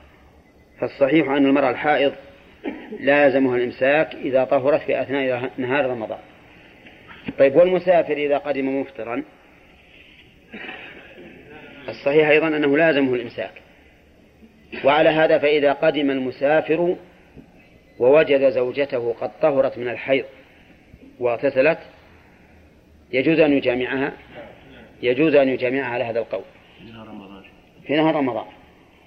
فالصحيح 0.80 1.28
أن 1.28 1.46
المرأة 1.46 1.70
الحائض 1.70 2.12
لازمها 3.00 3.56
الإمساك 3.56 4.14
إذا 4.14 4.44
طهرت 4.44 4.80
في 4.80 5.02
أثناء 5.02 5.50
نهار 5.56 5.86
رمضان. 5.86 6.18
طيب 7.38 7.56
والمسافر 7.56 8.12
إذا 8.12 8.38
قدم 8.38 8.80
مفطرا؟ 8.80 9.22
الصحيح 11.88 12.28
أيضا 12.28 12.48
أنه 12.48 12.76
لازمه 12.76 13.14
الإمساك. 13.14 13.50
وعلى 14.84 15.08
هذا 15.08 15.38
فإذا 15.38 15.72
قدم 15.72 16.10
المسافر 16.10 16.96
ووجد 17.98 18.50
زوجته 18.50 19.12
قد 19.20 19.30
طهرت 19.40 19.78
من 19.78 19.88
الحيض 19.88 20.24
واغتسلت 21.20 21.78
يجوز 23.12 23.38
أن 23.40 23.52
يجامعها؟ 23.52 24.12
يجوز 25.02 25.34
أن 25.34 25.48
يجامعها 25.48 25.86
على 25.86 26.04
هذا 26.04 26.18
القول. 26.18 26.44
في 27.86 27.96
نهار 27.96 28.14
رمضان. 28.14 28.44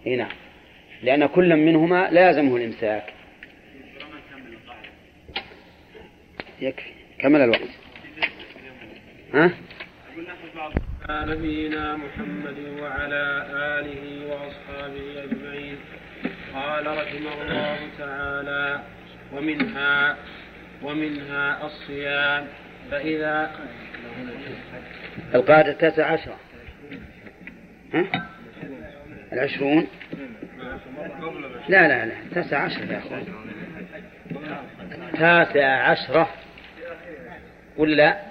إي 0.07 0.15
نعم. 0.15 0.31
لأن 1.03 1.25
كل 1.25 1.55
منهما 1.55 2.09
لازمه 2.11 2.57
الإمساك. 2.57 3.13
يكفي. 6.61 6.91
كمل 7.19 7.41
الوقت. 7.41 7.69
ها؟ 9.33 9.51
نبينا 11.09 11.95
محمد 11.95 12.59
وعلى 12.79 13.45
آله 13.79 14.27
وأصحابه 14.27 15.23
أجمعين. 15.23 15.77
قال 16.53 16.87
رحمه 16.87 17.41
الله 17.41 17.77
تعالى 17.97 18.83
ومنها 19.33 20.17
ومنها 20.83 21.65
الصيام. 21.65 22.47
فإذا 22.91 23.51
القاعدة 25.35 25.71
التاسعة 25.71 26.11
عشرة. 26.11 26.39
ها؟ 27.93 28.36
العشرون؟ 29.33 29.87
لا 31.69 31.87
لا 31.87 32.05
لا 32.05 32.13
التاسعة 32.25 32.59
عشرة 32.59 32.85
يا 32.93 32.97
أخوان. 32.97 33.23
التاسعة 35.13 35.91
عشرة. 35.91 36.29
ولا 37.77 37.95
لا؟ 37.95 38.21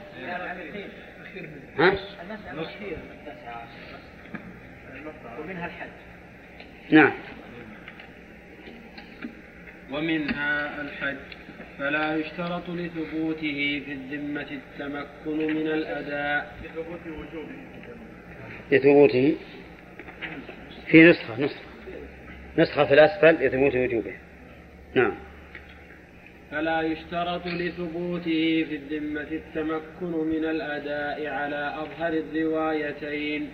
ها؟ 1.79 1.97
ومنها 5.39 5.67
الحج 5.67 5.89
نعم. 6.91 7.13
ومنها 9.91 10.81
الحج. 10.81 11.17
فلا 11.79 12.17
يشترط 12.17 12.71
لثبوته 12.71 13.83
في 13.87 13.93
الذمة 13.93 14.47
التمكن 14.51 15.55
من 15.55 15.67
الأداء. 15.67 16.57
لثبوته؟ 18.73 19.37
في 20.87 21.03
نسخة 21.03 21.41
نسخة. 21.41 21.61
نسخة 22.59 22.85
في 22.85 22.95
الأسفل 22.95 23.47
لثبوت 23.47 23.75
وجوبه 23.77 24.13
نعم. 24.95 25.13
فلا 26.51 26.83
يشترط 26.83 27.47
لثبوته 27.47 28.67
في 28.69 28.77
الذمة 28.77 29.27
التمكن 29.33 30.27
من 30.27 30.45
الأداء 30.45 31.27
على 31.27 31.75
أظهر 31.79 32.13
الروايتين 32.13 33.49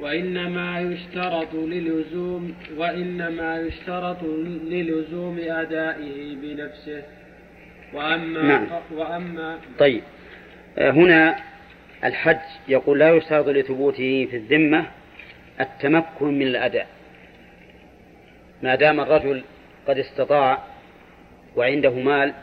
وإنما 0.00 0.80
يشترط 0.80 1.54
للزوم 1.54 2.54
وإنما 2.76 3.60
يشترط 3.60 4.22
للزوم 4.64 5.38
أدائه 5.38 6.36
بنفسه. 6.42 7.02
وأما 7.94 8.42
نعم. 8.42 8.66
وأما 8.92 9.58
طيب. 9.78 10.02
آه، 10.78 10.90
هنا 10.90 11.36
الحج 12.04 12.38
يقول 12.68 12.98
لا 12.98 13.14
يشترط 13.14 13.48
لثبوته 13.48 14.28
في 14.30 14.36
الذمة 14.36 14.86
التمكن 15.60 16.38
من 16.38 16.46
الأداء. 16.46 16.86
ما 18.62 18.74
دام 18.74 19.00
الرجل 19.00 19.44
قد 19.88 19.98
استطاع 19.98 20.62
وعنده 21.56 21.90
مال 21.90 22.34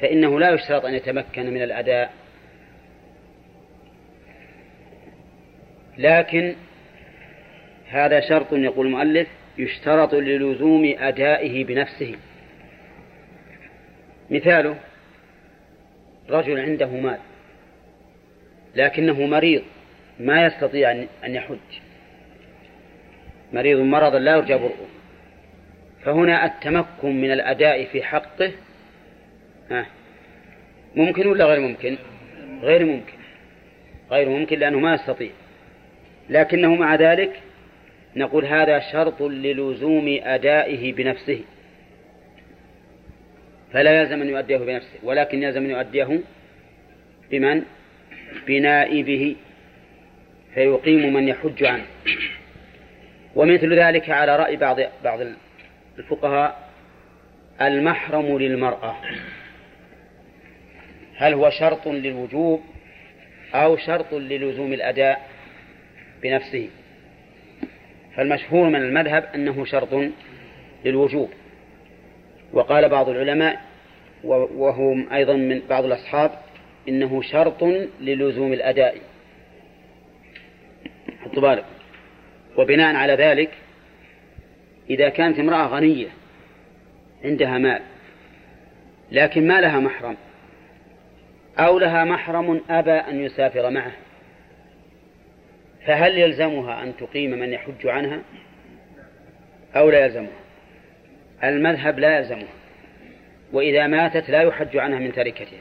فإنه 0.00 0.40
لا 0.40 0.50
يشترط 0.50 0.84
أن 0.84 0.94
يتمكن 0.94 1.54
من 1.54 1.62
الأداء. 1.62 2.12
لكن 5.98 6.54
هذا 7.88 8.20
شرط 8.20 8.52
يقول 8.52 8.86
المؤلف 8.86 9.28
يشترط 9.58 10.14
للزوم 10.14 10.94
أدائه 10.98 11.64
بنفسه. 11.64 12.14
مثاله 14.30 14.76
رجل 16.30 16.60
عنده 16.60 16.86
مال 16.86 17.18
لكنه 18.74 19.26
مريض 19.26 19.62
ما 20.20 20.46
يستطيع 20.46 20.92
أن 21.24 21.34
يحج. 21.34 21.87
مريض 23.52 23.78
مرضا 23.78 24.18
لا 24.18 24.36
يرجى 24.36 24.54
برؤه. 24.54 24.88
فهنا 26.04 26.44
التمكن 26.44 27.20
من 27.20 27.32
الأداء 27.32 27.84
في 27.84 28.02
حقه 28.02 28.52
ها 29.70 29.86
ممكن 30.96 31.26
ولا 31.26 31.44
غير 31.44 31.60
ممكن؟ 31.60 31.98
غير 32.62 32.84
ممكن. 32.84 33.12
غير 34.10 34.28
ممكن 34.28 34.58
لأنه 34.58 34.78
ما 34.78 34.94
يستطيع. 34.94 35.30
لكنه 36.30 36.74
مع 36.74 36.94
ذلك 36.94 37.40
نقول 38.16 38.44
هذا 38.44 38.78
شرط 38.92 39.22
للزوم 39.22 40.18
أدائه 40.22 40.92
بنفسه. 40.92 41.40
فلا 43.72 44.00
يلزم 44.00 44.22
أن 44.22 44.28
يؤديه 44.28 44.56
بنفسه 44.56 44.98
ولكن 45.02 45.42
يلزم 45.42 45.64
أن 45.64 45.70
يؤديه 45.70 46.20
بمن؟ 47.30 47.62
بنائبه 48.46 49.36
فيقيم 50.54 51.12
من 51.14 51.28
يحج 51.28 51.64
عنه. 51.64 51.86
ومثل 53.38 53.78
ذلك 53.78 54.10
على 54.10 54.36
رأي 54.36 54.56
بعض 54.56 54.80
بعض 55.04 55.20
الفقهاء 55.98 56.68
المحرم 57.60 58.38
للمرأة. 58.38 58.96
هل 61.16 61.34
هو 61.34 61.50
شرط 61.50 61.88
للوجوب 61.88 62.62
أو 63.54 63.76
شرط 63.76 64.14
للزوم 64.14 64.72
الأداء 64.72 65.28
بنفسه؟ 66.22 66.68
فالمشهور 68.16 68.68
من 68.68 68.82
المذهب 68.82 69.24
أنه 69.34 69.64
شرط 69.64 70.10
للوجوب. 70.84 71.30
وقال 72.52 72.88
بعض 72.88 73.08
العلماء 73.08 73.60
وهم 74.24 75.12
أيضا 75.12 75.34
من 75.34 75.62
بعض 75.68 75.84
الأصحاب 75.84 76.30
إنه 76.88 77.22
شرط 77.22 77.62
للزوم 78.00 78.52
الأداء. 78.52 78.98
حطوا 81.20 81.42
بالك. 81.42 81.77
وبناء 82.56 82.96
على 82.96 83.12
ذلك 83.12 83.50
إذا 84.90 85.08
كانت 85.08 85.38
امرأة 85.38 85.66
غنية 85.66 86.08
عندها 87.24 87.58
مال 87.58 87.82
لكن 89.12 89.46
ما 89.46 89.60
لها 89.60 89.80
محرم 89.80 90.16
أو 91.58 91.78
لها 91.78 92.04
محرم 92.04 92.60
أبى 92.70 92.90
أن 92.90 93.20
يسافر 93.24 93.70
معه 93.70 93.92
فهل 95.86 96.18
يلزمها 96.18 96.82
أن 96.82 96.96
تقيم 96.96 97.30
من 97.30 97.52
يحج 97.52 97.86
عنها؟ 97.86 98.20
أو 99.76 99.90
لا 99.90 100.04
يلزمها؟ 100.04 100.40
المذهب 101.44 101.98
لا 101.98 102.18
يلزمها 102.18 102.48
وإذا 103.52 103.86
ماتت 103.86 104.30
لا 104.30 104.42
يحج 104.42 104.76
عنها 104.76 104.98
من 104.98 105.12
تركتها. 105.12 105.60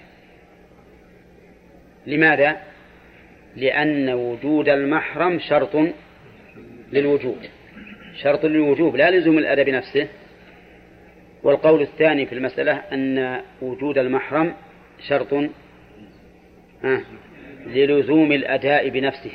لماذا؟ 2.08 2.58
لأن 3.56 4.10
وجود 4.10 4.70
المحرم 4.70 5.40
شرط 5.40 5.76
للوجوب. 6.92 7.38
شرط 8.24 8.46
للوجوب 8.46 8.96
لا 8.96 9.12
لزوم 9.12 9.38
الأدب 9.38 9.70
نفسه. 9.70 10.08
والقول 11.44 11.82
الثاني 11.82 12.26
في 12.26 12.36
المسألة 12.36 12.74
أن 12.74 13.42
وجود 13.62 13.98
المحرم 13.98 14.54
شرط 15.08 15.34
للزوم 17.68 18.32
الأداء 18.32 18.90
بنفسه. 18.90 19.32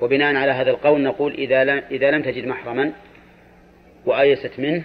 وبناء 0.00 0.36
على 0.36 0.52
هذا 0.52 0.70
القول 0.70 1.02
نقول 1.02 1.34
إذا 1.34 1.64
لم, 1.64 1.82
إذا 1.90 2.10
لم 2.10 2.22
تجد 2.22 2.46
محرما 2.46 2.92
وآيست 4.06 4.52
منه 4.58 4.84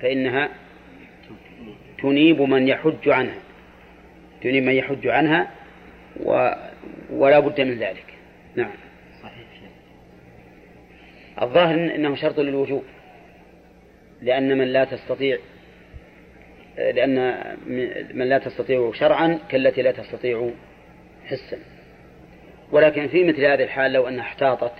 فإنها 0.00 0.48
تنيب 2.02 2.42
من 2.42 2.68
يحج 2.68 3.08
عنها. 3.08 3.38
تنيب 4.42 4.62
من 4.62 4.72
يحج 4.74 5.06
عنها 5.06 5.50
و 6.24 6.50
ولا 7.10 7.40
بد 7.40 7.60
من 7.60 7.78
ذلك. 7.78 8.04
نعم. 8.56 8.87
الظاهر 11.42 11.74
أنه 11.74 12.14
شرط 12.14 12.38
للوجوب 12.38 12.84
لأن 14.22 14.58
من 14.58 14.64
لا 14.64 14.84
تستطيع 14.84 15.38
لأن 16.78 17.44
من 18.14 18.28
لا 18.28 18.38
تستطيع 18.38 18.92
شرعا 18.94 19.38
كالتي 19.48 19.82
لا 19.82 19.92
تستطيع 19.92 20.50
حسا. 21.26 21.58
ولكن 22.72 23.08
في 23.08 23.24
مثل 23.24 23.44
هذه 23.44 23.62
الحال 23.62 23.92
لو 23.92 24.08
أنها 24.08 24.24
احتاطت 24.24 24.72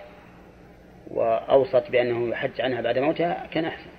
وأوصت 1.10 1.90
بأنه 1.90 2.28
يحج 2.28 2.60
عنها 2.60 2.80
بعد 2.80 2.98
موتها 2.98 3.46
كان 3.50 3.64
أحسن. 3.64 3.90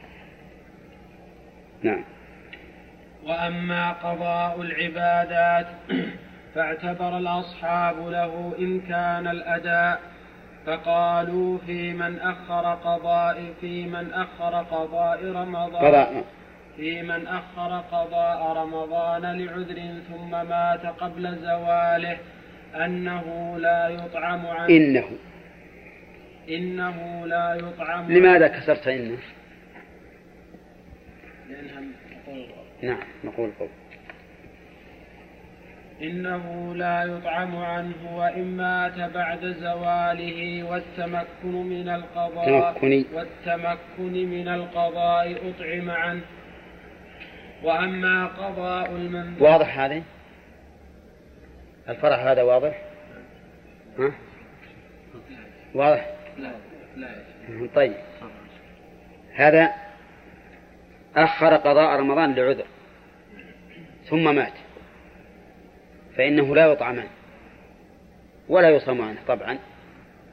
نعم. 1.84 2.04
وأما 3.26 3.92
قضاء 3.92 4.62
العبادات 4.62 5.68
فاعتبر 6.56 7.18
الأصحاب 7.18 8.08
له 8.08 8.54
إمكان 8.60 9.28
الأداء 9.28 10.02
فقالوا 10.66 11.58
في 11.58 11.94
من 11.94 12.20
أخر 12.20 12.74
قضاء 12.74 13.54
في 13.62 13.86
من 13.86 14.14
أخر 14.14 14.56
قضاء 14.56 15.26
رمضان 15.26 15.86
قضاء 15.86 16.24
في 16.78 17.02
من 17.02 17.28
أخر 17.28 17.84
قضاء 17.92 18.54
رمضان 18.58 19.22
لعذر 19.22 20.02
ثم 20.10 20.32
مات 20.32 20.86
قبل 20.86 21.38
زواله 21.38 22.18
أنه 22.76 23.58
لا 23.60 23.90
يطعم 23.90 24.48
عنه 24.48 24.70
إنه. 24.70 25.10
إنه 26.50 27.26
لا 27.26 27.54
يطعم 27.54 28.12
لماذا 28.12 28.48
كسرت 28.48 28.88
إنه؟ 28.88 29.18
لأنها 31.50 31.82
تقول 32.26 32.46
نعم 32.82 33.04
نقول 33.24 33.52
قول. 33.60 33.70
إنه 36.02 36.76
لا 36.76 37.04
يطعم 37.04 37.56
عنه 37.56 38.18
وإن 38.18 38.58
مات 38.58 39.12
بعد 39.14 39.46
زواله 39.46 40.64
والتمكن 40.64 41.52
من 41.52 41.90
القضاء 41.90 42.74
تمكن. 42.74 43.06
والتمكن 43.14 44.30
من 44.30 44.48
القضاء 44.48 45.50
أطعم 45.50 45.90
عنه. 45.90 46.22
وأما 47.64 48.26
قضاء 48.26 48.92
المنذور 48.92 49.50
واضح 49.50 49.80
هذا؟ 49.80 50.04
الفرح 51.90 52.20
هذا 52.20 52.44
واضح؟ 52.44 52.82
ها؟ 54.00 54.12
واضح؟ 55.74 56.10
لا 56.38 56.52
لا 56.98 57.10
طيب. 57.76 57.94
هذا 59.36 59.74
أخر 61.16 61.56
قضاء 61.56 62.00
رمضان 62.00 62.36
لعذر. 62.36 62.66
ثم 64.10 64.36
مات. 64.36 64.54
فإنه 66.20 66.56
لا 66.56 66.72
يطعم 66.72 67.00
عنه 67.00 67.10
ولا 68.50 68.70
يصام 68.70 69.02
عنه 69.02 69.18
طبعا 69.28 69.58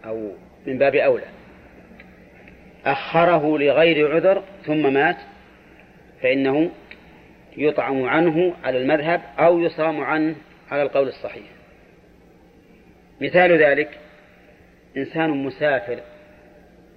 أو 0.04 0.32
من 0.66 0.78
باب 0.78 0.94
أولى. 0.94 1.26
أخره 2.86 3.58
لغير 3.58 4.14
عذر 4.14 4.42
ثم 4.64 4.92
مات 4.92 5.16
فإنه 6.22 6.70
يطعم 7.56 8.04
عنه 8.04 8.54
على 8.64 8.78
المذهب 8.78 9.22
أو 9.38 9.60
يصام 9.60 10.00
عنه 10.00 10.34
على 10.70 10.82
القول 10.82 11.08
الصحيح. 11.08 11.46
مثال 13.20 13.52
ذلك 13.52 13.98
إنسان 14.96 15.30
مسافر 15.30 16.00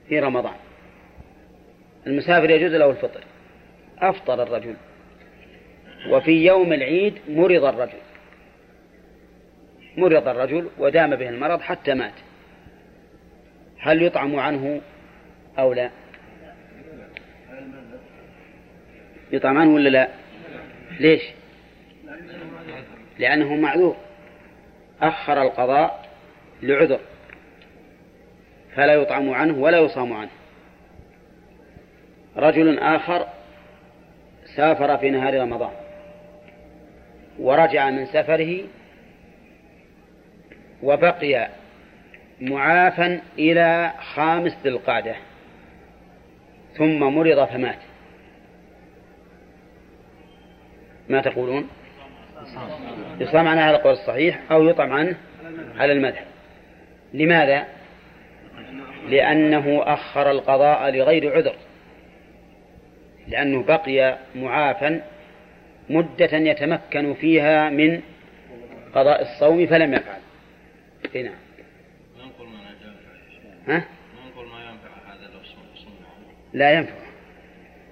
في 0.08 0.20
رمضان. 0.20 0.56
المسافر 2.08 2.50
يجوز 2.50 2.72
له 2.72 2.90
الفطر. 2.90 3.24
أفطر 4.00 4.44
الرجل. 4.44 4.76
وفي 6.10 6.46
يوم 6.46 6.74
العيد 6.74 7.14
مرض 7.30 7.66
الرجل. 7.66 8.09
مرض 10.00 10.28
الرجل 10.28 10.70
ودام 10.78 11.16
به 11.16 11.30
المرض 11.30 11.62
حتى 11.62 11.94
مات. 11.94 12.14
هل 13.80 14.04
يطعم 14.04 14.40
عنه 14.40 14.82
أو 15.60 15.74
لا؟ 15.74 15.90
يطعم 19.32 19.58
عنه 19.58 19.74
ولا 19.74 19.90
لا؟ 19.90 20.08
ليش؟ 21.00 21.22
لأنه 23.20 23.56
معذور. 23.56 23.96
أخر 25.02 25.42
القضاء 25.42 26.10
لعذر. 26.64 27.00
فلا 28.76 28.94
يطعم 28.94 29.30
عنه 29.30 29.58
ولا 29.58 29.78
يصام 29.78 30.14
عنه. 30.14 30.30
رجل 32.38 32.80
آخر 32.80 33.28
سافر 34.56 34.98
في 34.98 35.10
نهار 35.10 35.42
رمضان. 35.42 35.72
ورجع 37.40 37.90
من 37.90 38.06
سفره 38.06 38.64
وبقي 40.84 41.50
معافا 42.42 43.22
إلى 43.40 43.94
خامس 44.14 44.58
ذي 44.64 44.70
القعدة 44.70 45.16
ثم 46.74 47.00
مرض 47.00 47.46
فمات. 47.46 47.80
ما 51.10 51.22
تقولون؟ 51.22 51.70
يصام 53.20 53.48
عنه 53.48 53.62
على 53.62 53.78
القول 53.78 53.94
الصحيح 53.94 54.40
أو 54.52 54.70
يطعم 54.70 54.94
عنه 54.94 55.18
على 55.78 55.94
المذهب 55.94 56.26
لماذا؟ 57.14 57.66
لأنه 59.10 59.84
أخر 59.86 60.32
القضاء 60.32 60.90
لغير 60.90 61.36
عذر. 61.36 61.56
لأنه 63.28 63.64
بقي 63.64 64.18
معافا 64.36 65.02
مدة 65.90 66.38
يتمكن 66.38 67.14
فيها 67.14 67.70
من 67.70 68.02
قضاء 68.96 69.22
الصوم 69.22 69.68
فلم 69.68 69.94
يفعل. 69.94 70.20
اي 71.16 71.24
نعم. 71.24 71.34
ننقل 72.18 72.46
ما 72.46 72.70
ها؟ 73.68 73.86
ننقل 74.26 74.48
ما 74.48 74.64
ينفع 74.64 75.14
هذا 75.14 75.28
لو 75.34 75.44
صنع 75.44 75.90
لا 76.54 76.72
ينفع. 76.72 76.94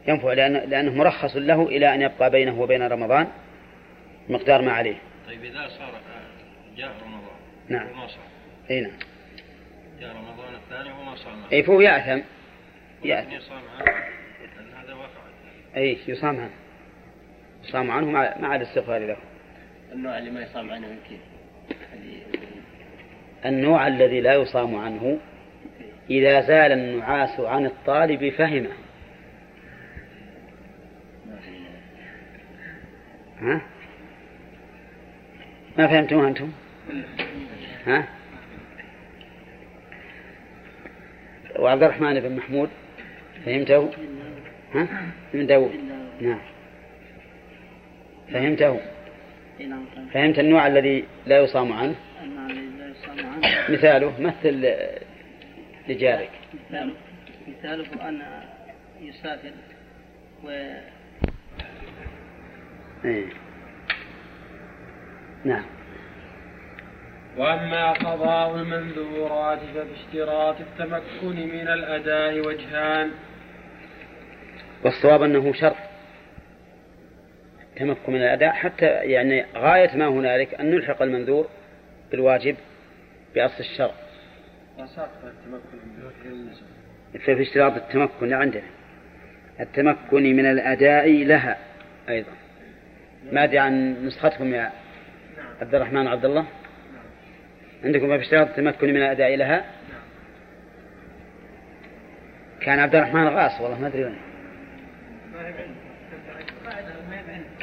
ينفع 0.08 0.34
لأن 0.34 0.54
لأنه 0.54 0.94
مرخص 0.94 1.36
له 1.36 1.64
إلى 1.64 1.96
أن 1.96 2.02
يبقى 2.02 2.30
بينه 2.30 2.62
وبين 2.62 2.84
رمضان 2.84 3.28
مقدار 4.30 4.62
ما 4.62 4.72
عليه. 4.72 4.96
طيب 5.28 5.44
إذا 5.44 5.68
صار 5.68 5.90
آه، 5.90 6.78
جاء 6.78 6.92
رمضان. 7.04 7.38
نعم. 7.70 7.92
وما 7.92 8.08
صام 8.08 8.20
اي 8.70 8.82
نعم. 8.82 8.98
جاء 10.00 10.16
رمضان 10.16 10.54
الثاني 10.56 10.92
وما 10.92 11.16
صام 11.16 11.44
اي 11.54 11.64
فهو 11.64 11.82
يأثم. 11.82 12.22
يأثم. 13.04 13.32
يصام 13.32 13.62
عنه. 13.78 13.86
لأن 14.56 14.74
هذا 14.84 14.94
وقع. 14.94 15.08
اي 15.78 15.98
يصام 16.08 16.40
عنه. 16.40 16.54
يصام 17.64 17.92
عنه 17.92 18.12
مع 18.12 18.38
مع 18.40 18.56
الاستغفار 18.56 19.08
له. 19.08 19.18
النوع 19.92 20.18
اللي 20.18 20.32
ما 20.32 20.42
يصام 20.42 20.72
عنه 20.72 20.88
يمكن. 20.88 21.18
اللي 21.94 22.37
النوع 23.48 23.88
الذي 23.88 24.22
لا 24.22 24.34
يصام 24.34 24.76
عنه 24.76 25.18
إذا 26.10 26.42
زال 26.42 26.72
النعاس 26.72 27.40
عن 27.40 27.66
الطالب 27.66 28.30
فهمه 28.30 28.70
ها؟ 33.40 33.62
ما 35.78 35.88
فهمتم 35.88 36.20
أنتم؟ 36.20 36.52
ها؟ 37.86 38.08
وعبد 41.60 41.84
الرحمن 41.84 42.20
بن 42.20 42.36
محمود 42.36 42.70
فهمته؟ 43.46 43.90
ها؟ 44.74 44.88
بن 45.34 45.46
داود 45.46 45.72
نعم 46.22 46.40
فهمته؟ 48.34 48.80
فهمت 50.14 50.40
النوع 50.40 50.68
الذي 50.68 51.04
لا 51.26 51.40
يصام 51.40 51.74
عنه؟ 51.74 51.96
مثاله 53.70 54.22
مثل 54.22 54.76
لجارك. 55.88 56.30
مثاله 56.70 56.94
مثاله 57.48 58.10
أن 58.10 58.22
يسافر 59.02 59.52
و 60.44 60.50
إيه. 63.06 63.26
نعم. 65.46 65.66
وأما 67.38 67.92
قضاء 67.92 68.56
المنذورات 68.56 69.60
ففي 69.60 69.94
اشتراط 69.94 70.56
التمكن 70.60 71.48
من 71.48 71.68
الأداء 71.68 72.48
وجهان. 72.48 73.12
والصواب 74.84 75.24
أنه 75.24 75.54
شرط 75.54 75.76
تمكن 77.76 78.14
من 78.14 78.22
الأداء 78.22 78.52
حتى 78.52 78.86
يعني 78.86 79.46
غاية 79.56 79.98
ما 79.98 80.08
هنالك 80.08 80.54
أن 80.54 80.72
نلحق 80.72 81.02
المنذور 81.02 81.48
بالواجب 82.12 82.56
بأصل 83.38 83.60
الشرع. 83.60 83.92
ففي 87.14 87.42
اشتراط 87.42 87.74
التمكن 87.76 88.34
عندنا؟ 88.34 88.64
التمكن 89.60 90.24
من 90.24 90.46
الأداء 90.46 91.24
لها 91.24 91.58
أيضا. 92.10 92.32
ما 93.32 93.44
أدري 93.44 93.60
عن 93.60 94.06
نسختكم 94.06 94.54
يا 94.54 94.72
عبد 95.62 95.76
الرحمن 95.76 96.08
وعبد 96.08 96.26
الله؟ 96.26 96.46
عندكم 97.84 98.18
في 98.18 98.24
اشتراط 98.24 98.48
التمكن 98.48 98.90
من 98.90 98.98
الأداء 98.98 99.36
لها؟ 99.36 99.66
كان 102.62 102.80
عبد 102.80 102.96
الرحمن 102.96 103.28
غاص 103.28 103.62
والله 103.62 103.80
ما 103.80 103.88
أدري 103.88 104.04
وين. 104.04 104.18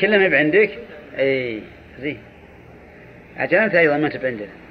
كلها 0.01 0.29
ما 0.29 0.39
عندك؟ 0.39 0.79
اي 1.19 1.63
زين. 1.99 2.19
عجل 3.37 3.59
انت 3.59 3.75
أيضا 3.75 3.97
ما 3.97 4.09
تب 4.09 4.27
عندنا. 4.27 4.64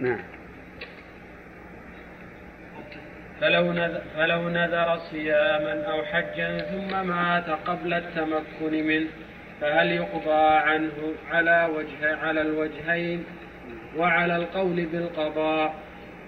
نعم. 0.00 0.20
فلو 3.40 3.72
نذر, 3.72 4.00
فلو 4.16 4.48
نذر 4.48 4.98
صياما 5.10 5.82
أو 5.82 6.02
حجا 6.02 6.58
ثم 6.58 7.06
مات 7.06 7.50
قبل 7.50 7.94
التمكن 7.94 8.86
منه 8.86 9.06
فهل 9.60 9.92
يقضى 9.92 10.56
عنه 10.68 11.14
على 11.30 11.68
وجه 11.76 12.16
على 12.16 12.42
الوجهين 12.42 13.24
وعلى 13.96 14.36
القول 14.36 14.86
بالقضاء؟ 14.86 15.74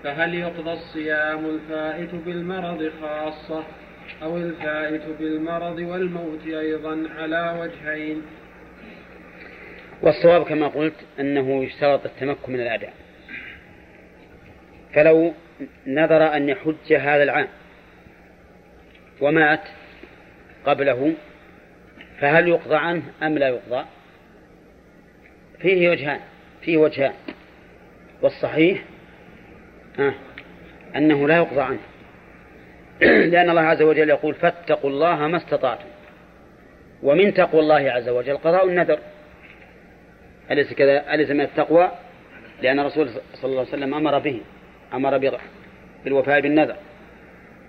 فهل 0.04 0.34
يقضى 0.34 0.72
الصيام 0.72 1.46
الفائت 1.46 2.14
بالمرض 2.14 2.90
خاصة 3.02 3.64
أو 4.22 4.36
الفائت 4.36 5.02
بالمرض 5.18 5.78
والموت 5.78 6.46
أيضا 6.46 7.08
على 7.18 7.56
وجهين؟ 7.60 8.22
والصواب 10.02 10.44
كما 10.44 10.68
قلت 10.68 10.94
أنه 11.20 11.64
يشترط 11.64 12.06
التمكن 12.06 12.52
من 12.52 12.60
الأداء. 12.60 12.92
فلو 14.94 15.34
نذر 15.86 16.36
أن 16.36 16.48
يحج 16.48 16.92
هذا 16.92 17.22
العام 17.22 17.48
ومات 19.20 19.60
قبله 20.66 21.14
فهل 22.20 22.48
يقضى 22.48 22.76
عنه 22.76 23.02
أم 23.22 23.38
لا 23.38 23.48
يقضى؟ 23.48 23.84
فيه 25.58 25.90
وجهان 25.90 26.20
فيه 26.62 26.76
وجهان. 26.76 27.12
والصحيح 28.22 28.84
آه 29.98 30.14
أنه 30.96 31.28
لا 31.28 31.36
يقضى 31.36 31.60
عنه. 31.60 31.78
لأن 33.30 33.50
الله 33.50 33.60
عز 33.60 33.82
وجل 33.82 34.08
يقول 34.08 34.34
فاتقوا 34.34 34.90
الله 34.90 35.28
ما 35.28 35.36
استطعتم. 35.36 35.88
ومن 37.02 37.34
تقوى 37.34 37.60
الله 37.60 37.90
عز 37.90 38.08
وجل 38.08 38.36
قضاء 38.36 38.68
النذر. 38.68 38.98
أليس 40.50 40.72
كذا؟ 40.72 41.14
أليس 41.14 41.30
من 41.30 41.40
التقوى؟ 41.40 41.90
لأن 42.62 42.80
الرسول 42.80 43.10
صلى 43.34 43.50
الله 43.50 43.60
عليه 43.60 43.68
وسلم 43.68 43.94
أمر 43.94 44.18
به. 44.18 44.40
أمر 44.94 45.34
بالوفاء 46.04 46.40
بالنذر. 46.40 46.76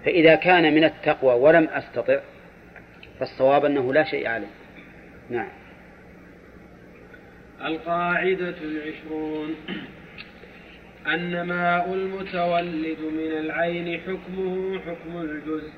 فإذا 0.06 0.36
كان 0.36 0.74
من 0.74 0.84
التقوى 0.84 1.34
ولم 1.34 1.64
أستطع 1.64 2.20
فالصواب 3.20 3.66
أنه 3.66 3.94
لا 3.94 4.04
شيء 4.04 4.28
عليه. 4.28 4.48
نعم. 5.30 5.50
القاعدة 7.66 8.56
العشرون. 8.62 9.56
النماء 11.08 11.94
المتولد 11.94 13.00
من 13.00 13.32
العين 13.40 14.00
حكمه 14.00 14.80
حكم 14.80 15.22
الجزء 15.22 15.72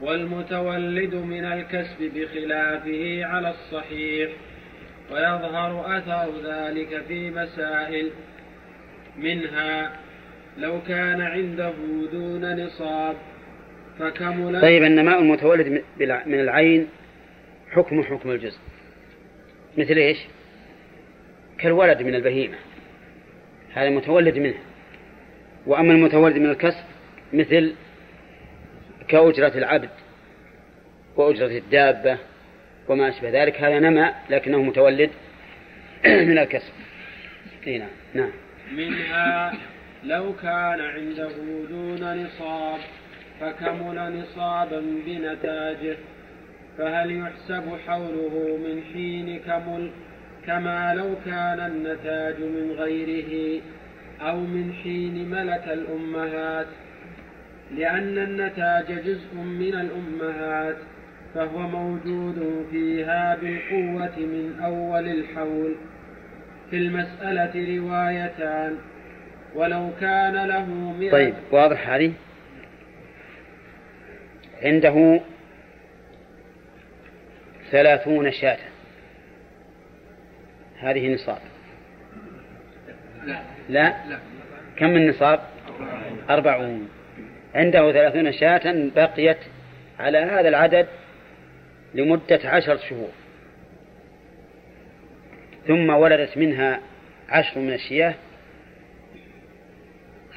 والمتولد 0.00 1.14
من 1.14 1.44
الكسب 1.44 2.12
بخلافه 2.14 3.24
على 3.24 3.50
الصحيح 3.50 4.30
ويظهر 5.10 5.98
أثر 5.98 6.32
ذلك 6.44 7.02
في 7.08 7.30
مسائل 7.30 8.10
منها 9.18 9.92
لو 10.58 10.82
كان 10.88 11.20
عنده 11.20 11.72
دون 12.12 12.64
نصاب 12.64 13.16
فكمل 13.98 14.60
طيب 14.60 14.82
النماء 14.82 15.18
المتولد 15.18 15.82
من 16.26 16.40
العين 16.40 16.88
حكم 17.70 18.02
حكم 18.02 18.30
الجزء 18.30 18.58
مثل 19.78 19.92
إيش؟ 19.92 20.18
كالولد 21.58 22.02
من 22.02 22.14
البهيمة. 22.14 22.56
هذا 23.74 23.90
متولد 23.90 24.38
منه. 24.38 24.58
وأما 25.66 25.92
المتولد 25.92 26.36
من 26.36 26.50
الكسب 26.50 26.84
مثل 27.32 27.74
كأجرة 29.08 29.58
العبد 29.58 29.90
وأجرة 31.16 31.58
الدابة 31.58 32.18
وما 32.88 33.08
أشبه 33.08 33.42
ذلك 33.42 33.60
هذا 33.60 33.78
نمى 33.78 34.12
لكنه 34.30 34.62
متولد 34.62 35.10
من 36.28 36.38
الكسب. 36.38 36.72
نعم. 37.66 37.88
نعم. 38.14 38.30
منها 38.72 39.52
لو 40.04 40.32
كان 40.42 40.80
عنده 40.80 41.30
دون 41.70 42.24
نصاب 42.24 42.78
فكمل 43.40 44.20
نصابا 44.20 44.82
بنتاجه؟ 45.06 45.96
فهل 46.78 47.20
يحسب 47.20 47.62
حوله 47.86 48.58
من 48.64 48.82
حين 48.92 49.38
كمل 49.38 49.90
كما 50.46 50.94
لو 50.94 51.14
كان 51.24 51.60
النتاج 51.60 52.40
من 52.40 52.74
غيره 52.78 53.62
أو 54.20 54.40
من 54.40 54.72
حين 54.82 55.30
ملك 55.30 55.64
الأمهات؟ 55.68 56.66
لأن 57.76 58.18
النتاج 58.18 59.04
جزء 59.04 59.34
من 59.34 59.74
الأمهات 59.74 60.76
فهو 61.34 61.58
موجود 61.68 62.66
فيها 62.70 63.36
بالقوة 63.36 64.18
من 64.18 64.60
أول 64.64 65.08
الحول. 65.08 65.74
في 66.70 66.76
المسألة 66.76 67.78
روايتان. 67.78 68.76
ولو 69.58 69.90
كان 70.00 70.46
له 70.46 70.64
مئة 70.98 71.10
طيب 71.10 71.34
واضح 71.50 71.88
هذه؟ 71.88 72.12
عنده 74.62 75.20
ثلاثون 77.70 78.32
شاة. 78.32 78.58
هذه 80.78 81.14
نصاب. 81.14 81.38
لا؟ 83.26 83.42
لا 84.08 84.18
كم 84.76 84.96
النصاب؟ 84.96 85.40
أربعون. 86.30 86.88
عنده 87.54 87.92
ثلاثون 87.92 88.32
شاة 88.32 88.90
بقيت 88.96 89.38
على 89.98 90.18
هذا 90.18 90.48
العدد 90.48 90.86
لمدة 91.94 92.40
عشر 92.44 92.76
شهور. 92.76 93.10
ثم 95.66 95.90
ولدت 95.90 96.38
منها 96.38 96.80
عشر 97.28 97.60
من 97.60 97.72
الشياه 97.72 98.14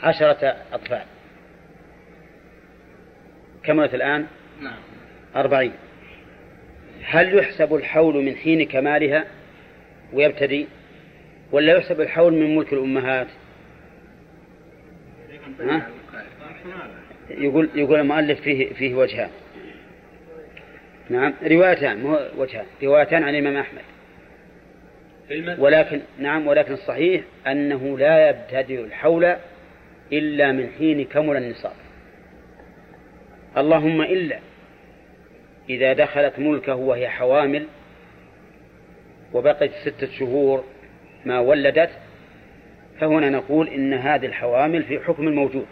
عشرة 0.04 0.56
أطفال. 0.74 1.04
كملت 3.64 3.94
الآن؟ 3.94 4.26
نعم. 4.62 4.80
أربعين. 5.36 5.72
هل 7.04 7.38
يحسب 7.38 7.76
الحول 7.76 8.26
من 8.26 8.36
حين 8.36 8.66
كمالها 8.66 9.26
ويبتدي 10.14 10.68
ولا 11.52 11.78
يحسب 11.78 12.02
الحول 12.02 12.34
من 12.34 12.56
ملك 12.56 12.74
الأمهات؟ 12.74 13.28
ها؟ 15.60 15.88
يقول 17.30 17.70
يقول 17.76 18.00
المؤلف 18.00 18.42
فيه 18.42 18.74
فيه 18.74 18.96
وجهان. 18.96 19.30
نعم 21.10 21.34
روايتان 21.44 22.04
مو 22.04 22.20
وجهان 22.38 22.66
روايتان 22.84 23.24
عن 23.24 23.36
الإمام 23.36 23.58
أحمد. 23.58 23.82
ولكن 25.60 26.02
نعم 26.18 26.48
ولكن 26.48 26.74
الصحيح 26.74 27.22
أنه 27.48 27.98
لا 27.98 28.30
يبتدئ 28.30 28.84
الحول 28.84 29.36
إلا 30.14 30.52
من 30.52 30.70
حين 30.78 31.06
كمل 31.06 31.38
النصاب 31.38 31.74
اللهم 33.58 34.02
إلا 34.02 34.40
إذا 35.70 35.94
دخلت 35.94 36.40
ملكه 36.40 36.76
وهي 36.76 37.10
حوامل 37.10 37.68
وبقيت 39.34 39.72
ستة 39.86 40.12
شهور 40.20 40.64
ما 41.26 41.40
ولدت 41.40 41.90
فهنا 43.00 43.30
نقول 43.30 43.68
إن 43.68 43.94
هذه 43.94 44.26
الحوامل 44.26 44.84
في 44.84 45.00
حكم 45.00 45.28
الموجود 45.28 45.66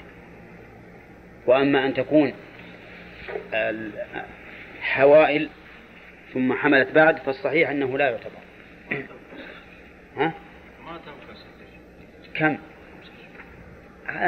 وأما 1.47 1.85
أن 1.85 1.93
تكون 1.93 2.33
حوائل 4.81 5.49
ثم 6.33 6.53
حملت 6.53 6.91
بعد 6.91 7.17
فالصحيح 7.17 7.69
أنه 7.69 7.97
لا 7.97 8.09
يعتبر 8.09 8.39
ها؟ 10.17 10.33
ما 10.85 10.97
تنقص 11.05 11.45
كم؟ 12.33 12.57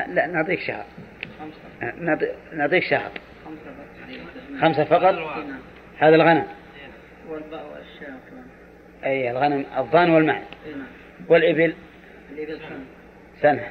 لا 0.07 0.27
نعطيك 0.27 0.59
شهر. 0.59 0.85
نعطيك 2.53 2.83
شهر. 2.83 3.11
خمسة 4.61 4.83
فقط. 4.83 5.15
هذا 5.99 6.15
الغنم. 6.15 6.45
أي 9.05 9.31
الغنم 9.31 9.65
الضان 9.77 10.09
والمعز 10.09 10.43
إي 10.65 10.71
نعم. 10.71 10.87
والإبل؟ 11.27 11.73
الإبل 12.31 12.59
سنة. 12.59 12.85
سنة. 13.41 13.67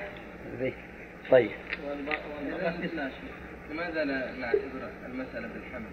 ذي. 0.61 0.73
طيب. 1.31 1.51
والباء 1.89 2.21
والباء 2.37 2.71
لا 2.95 3.09
شيء 3.09 3.31
لماذا 3.73 4.05
لا 4.05 4.33
نعتبر 4.33 4.91
المسألة 5.07 5.49
بالحمل؟ 5.49 5.87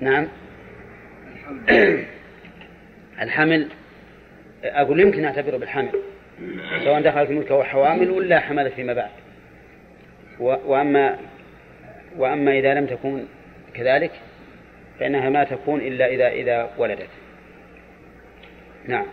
نعم. 0.00 0.28
الحمل. 1.32 2.04
الحمل 3.22 3.68
أقول 4.64 5.00
يمكن 5.00 5.22
نعتبره 5.22 5.56
بالحمل 5.56 5.92
سواء 6.84 7.02
دخل 7.02 7.26
في 7.26 7.32
ملكه 7.32 7.62
حوامل 7.62 8.10
ولا 8.10 8.40
حمل 8.40 8.70
فيما 8.70 8.92
بعد. 8.92 9.10
وأما 10.40 11.18
وأما 12.16 12.58
إذا 12.58 12.74
لم 12.74 12.86
تكن 12.86 13.24
كذلك 13.74 14.12
فإنها 15.00 15.30
ما 15.30 15.44
تكون 15.44 15.80
إلا 15.80 16.06
إذا 16.06 16.28
إذا 16.28 16.70
ولدت. 16.78 17.08
نعم. 18.88 19.06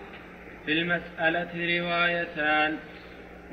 في 0.66 0.72
المسألة 0.72 1.80
روايتان 1.80 2.76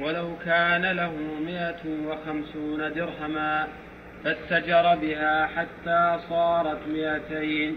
ولو 0.00 0.36
كان 0.44 0.82
له 0.82 1.12
مئة 1.46 2.06
وخمسون 2.06 2.92
درهما 2.92 3.68
فاتجر 4.24 4.94
بها 4.94 5.46
حتى 5.46 6.18
صارت 6.28 6.78
مئتين 6.88 7.76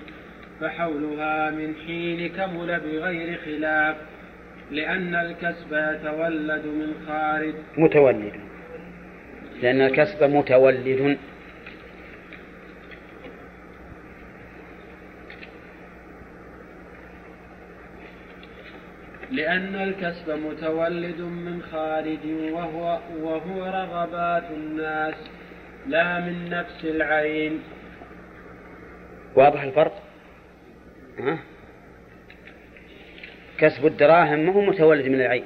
فحولها 0.62 1.50
من 1.50 1.76
حين 1.88 2.30
كمل 2.30 2.80
بغير 2.80 3.40
خلاف 3.46 3.96
لأن 4.72 5.16
الكسب 5.16 5.74
يتولد 5.74 6.66
من 6.66 6.94
خارج. 7.08 7.54
متولد. 7.78 8.49
لأن 9.62 9.82
الكسب 9.82 10.24
متولد. 10.24 11.18
لأن 19.32 19.76
الكسب 19.76 20.30
متولد 20.30 21.22
من 21.22 21.62
خارج 21.62 22.26
وهو 22.52 23.00
وهو 23.20 23.66
رغبات 23.66 24.52
الناس 24.52 25.16
لا 25.88 26.20
من 26.20 26.50
نفس 26.50 26.84
العين. 26.84 27.62
واضح 29.36 29.62
الفرق؟ 29.62 30.04
ها؟ 31.20 31.38
كسب 33.58 33.86
الدراهم 33.86 34.40
ما 34.40 34.54
هو 34.54 34.62
متولد 34.62 35.08
من 35.08 35.22
العين. 35.22 35.44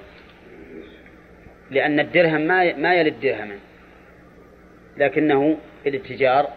لأن 1.71 1.99
الدرهم 1.99 2.41
ما 2.41 2.77
ما 2.77 2.95
يلد 2.95 3.19
درهما. 3.21 3.55
لكنه 4.97 5.57
الاتجار 5.85 6.47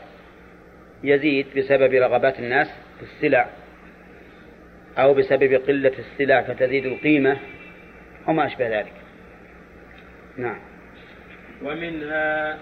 يزيد 1.04 1.46
بسبب 1.56 1.94
رغبات 1.94 2.38
الناس 2.38 2.68
في 2.98 3.02
السلع 3.02 3.48
أو 4.98 5.14
بسبب 5.14 5.54
قلة 5.54 5.92
السلع 5.98 6.42
فتزيد 6.42 6.86
القيمة 6.86 7.36
وما 8.28 8.46
أشبه 8.46 8.78
ذلك. 8.80 8.92
نعم. 10.36 10.60
ومنها 11.62 12.58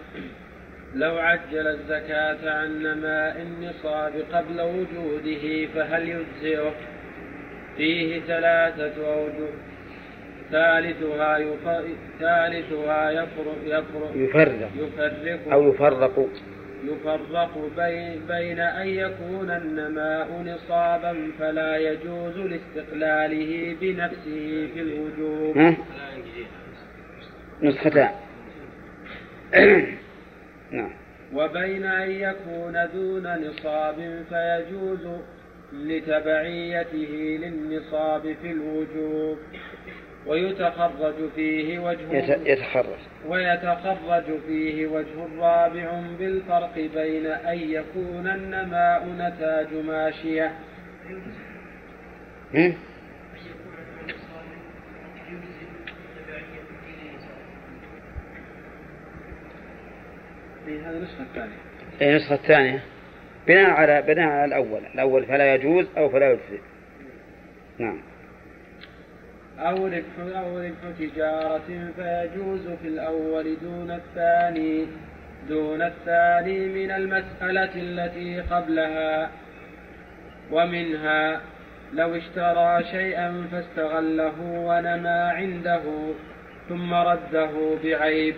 لو 0.94 1.18
عجل 1.18 1.66
الزكاة 1.66 2.50
عن 2.50 2.82
نماء 2.82 3.42
النصاب 3.42 4.12
قبل 4.32 4.60
وجوده 4.60 5.66
فهل 5.74 6.08
يجزئه؟ 6.08 6.74
فيه 7.76 8.20
ثلاثة 8.20 9.14
أوجه. 9.14 9.73
ثالثها. 10.54 11.38
ثالثها 12.20 13.10
يفرق 13.10 13.56
يفرق 13.64 14.12
يفرق. 14.14 14.70
يفرق. 14.74 15.52
أو 15.52 15.68
يفرق. 15.68 16.28
يفرق 16.84 17.70
بين, 17.76 18.26
بين 18.28 18.60
أن 18.60 18.88
يكون 18.88 19.50
النماء 19.50 20.28
نصابا 20.46 21.30
فلا 21.38 21.76
يجوز 21.76 22.36
لاستقلاله 22.36 23.76
بنفسه 23.80 24.68
في 24.74 24.80
الوجوب؟ 24.80 25.76
نسختان. 27.62 28.10
نعم. 30.70 30.90
وبين 31.34 31.84
أن 31.84 32.10
يكون 32.10 32.88
دون 32.94 33.26
نصاب 33.26 34.24
فيجوز 34.28 35.06
لتبعيته 35.82 37.38
للنصاب 37.42 38.36
في 38.42 38.50
الوجوب 38.50 39.38
ويتخرج 40.26 41.14
فيه 41.36 41.78
وجه 41.78 42.12
يت- 42.12 42.46
يتخرج. 42.46 42.98
ويتخرج 43.26 44.24
فيه 44.46 44.86
وجه 44.86 45.38
رابع 45.38 46.00
بالفرق 46.18 46.74
بين 46.74 47.26
أن 47.26 47.58
يكون 47.58 48.26
النماء 48.28 49.08
نتاج 49.18 49.74
ماشية. 49.86 50.52
هم؟ 52.54 52.74
هذه 60.66 60.96
النسخة 60.96 61.22
الثانية. 61.22 61.56
إيه، 62.00 62.10
النسخة 62.10 62.34
الثانية. 62.34 62.82
بناء 63.48 63.70
على 63.70 64.02
بناء 64.02 64.28
على 64.28 64.44
الأول. 64.44 64.80
الأول 64.94 65.24
فلا 65.24 65.54
يجوز 65.54 65.86
أو 65.96 66.08
فلا 66.08 66.30
يجزي 66.30 66.60
نعم. 67.78 67.98
أو 69.58 69.86
ربح 69.86 70.36
أو 70.36 70.58
ربح 70.58 70.98
تجارة 70.98 71.92
فيجوز 71.96 72.60
في 72.82 72.88
الأول 72.88 73.56
دون 73.62 73.90
الثاني 73.90 74.86
دون 75.48 75.82
الثاني 75.82 76.66
من 76.66 76.90
المسألة 76.90 77.70
التي 77.76 78.40
قبلها 78.40 79.30
ومنها 80.52 81.40
لو 81.92 82.16
اشترى 82.16 82.84
شيئا 82.90 83.46
فاستغله 83.52 84.40
ونما 84.40 85.30
عنده 85.30 85.82
ثم 86.68 86.94
رده 86.94 87.50
بعيب. 87.84 88.34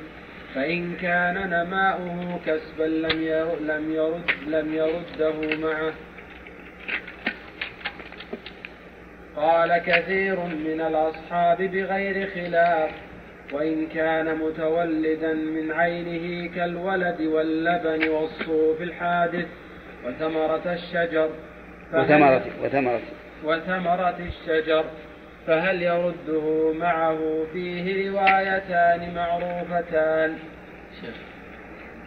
فإن 0.57 0.97
كان 1.03 1.51
نماؤه 1.51 2.41
كسبا 2.47 2.85
لم 2.85 3.23
ير- 3.23 3.61
لم 3.61 3.95
يرد 3.95 4.31
لم 4.47 4.75
يرده 4.75 5.57
معه. 5.57 5.93
قال 9.37 9.79
كثير 9.79 10.41
من 10.41 10.81
الأصحاب 10.81 11.63
بغير 11.63 12.31
خلاف 12.31 12.91
وإن 13.53 13.87
كان 13.87 14.39
متولدا 14.39 15.33
من 15.33 15.73
عينه 15.73 16.55
كالولد 16.55 17.21
واللبن 17.21 18.09
والصوف 18.09 18.83
الحادث 18.83 19.47
وثمرة 20.07 20.73
الشجر 20.73 21.31
وثمرة 21.95 22.45
وثمرة. 22.63 23.01
وثمرة 23.45 24.19
الشجر. 24.29 24.85
فهل 25.47 25.83
يرده 25.83 26.73
معه 26.73 27.47
فيه 27.53 28.11
روايتان 28.11 29.15
معروفتان 29.15 30.35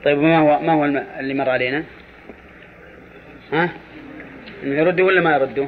طيب 0.05 0.17
ما 0.17 0.37
هو 0.37 0.59
ما 0.59 0.73
هو 0.73 0.85
الم- 0.85 1.05
اللي 1.19 1.33
مر 1.33 1.49
علينا؟ 1.49 1.83
ها؟ 3.53 3.69
إنه 4.63 4.75
يرده 4.75 5.03
ولا 5.03 5.21
ما 5.21 5.33
يرده؟ 5.35 5.67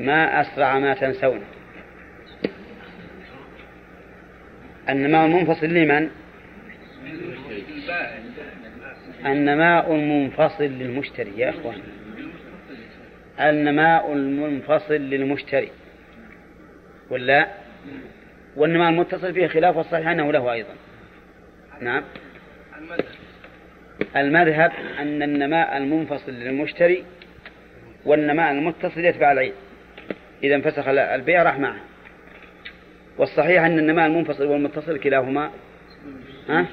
ما 0.00 0.40
أسرع 0.40 0.78
ما 0.78 0.94
تنسون 0.94 1.40
النماء 4.88 5.26
المنفصل 5.26 5.66
لمن؟ 5.66 6.10
النماء 9.26 9.94
المنفصل 9.94 10.64
للمشتري 10.64 11.32
يا 11.38 11.50
أخوان 11.50 11.78
النماء 13.40 14.12
المنفصل 14.12 14.94
للمشتري. 14.94 15.70
ولا؟ 17.10 17.48
والنماء 18.56 18.90
المتصل 18.90 19.34
فيه 19.34 19.46
خلاف 19.46 19.76
والصحيح 19.76 20.08
أنه 20.08 20.32
له 20.32 20.52
أيضا. 20.52 20.74
نعم. 21.80 22.02
المذهب 24.16 24.72
أن 24.98 25.22
النماء 25.22 25.76
المنفصل 25.76 26.32
للمشتري 26.32 27.04
والنماء 28.04 28.52
المتصل 28.52 29.00
يتبع 29.00 29.32
العين. 29.32 29.52
إذا 30.42 30.54
انفسخ 30.54 30.88
البيع 30.88 31.42
راح 31.42 31.58
معه. 31.58 31.80
والصحيح 33.18 33.62
أن 33.62 33.78
النماء 33.78 34.06
المنفصل 34.06 34.46
والمتصل 34.46 34.98
كلاهما. 34.98 35.50
ها؟ 36.48 36.66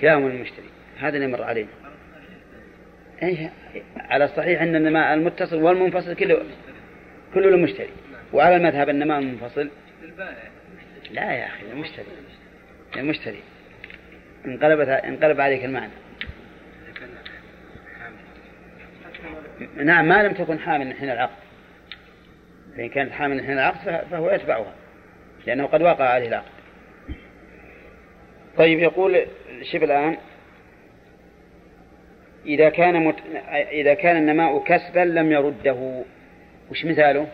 كلاهما 0.00 0.26
المشتري 0.26 0.66
هذا 0.98 1.16
اللي 1.16 1.26
مر 1.26 1.42
علينا. 1.42 1.85
أي 3.22 3.50
على 3.96 4.24
الصحيح 4.24 4.62
أن 4.62 4.76
النماء 4.76 5.14
المتصل 5.14 5.62
والمنفصل 5.62 6.14
كله 6.14 6.42
كله 7.34 7.50
للمشتري. 7.50 7.90
وعلى 8.32 8.56
المذهب 8.56 8.88
النماء 8.88 9.18
المنفصل 9.18 9.70
لا 11.10 11.32
يا 11.32 11.46
أخي 11.46 11.62
المشتري 11.72 12.06
المشتري 12.96 13.42
انقلبت 14.46 14.88
انقلب 14.88 15.40
عليك 15.40 15.64
المعنى. 15.64 15.92
نعم 19.76 20.08
ما 20.08 20.22
لم 20.22 20.32
تكن 20.32 20.58
حامل 20.58 20.94
حين 20.94 21.10
العقد. 21.10 21.36
فإن 22.76 22.88
كانت 22.88 23.12
حامل 23.12 23.44
حين 23.44 23.52
العقد 23.52 24.06
فهو 24.10 24.30
يتبعها 24.30 24.74
لأنه 25.46 25.66
قد 25.66 25.82
وقع 25.82 26.04
عليه 26.04 26.28
العقد. 26.28 26.56
طيب 28.56 28.78
يقول 28.78 29.26
شبه 29.62 29.84
الآن 29.84 30.16
إذا 32.46 32.68
كان 32.68 33.04
مت... 33.04 33.16
إذا 33.70 33.94
كان 33.94 34.16
النماء 34.16 34.64
كسبا 34.64 35.00
لم 35.00 35.32
يرده 35.32 36.02
وش 36.70 36.84
مثاله؟ 36.84 37.26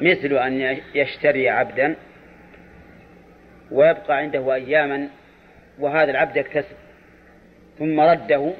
مثل 0.00 0.36
أن 0.36 0.78
يشتري 0.94 1.48
عبدا 1.48 1.96
ويبقى 3.70 4.16
عنده 4.16 4.54
أياما 4.54 5.08
وهذا 5.78 6.10
العبد 6.10 6.36
يكتسب 6.36 6.76
ثم 7.78 8.00
رده 8.00 8.52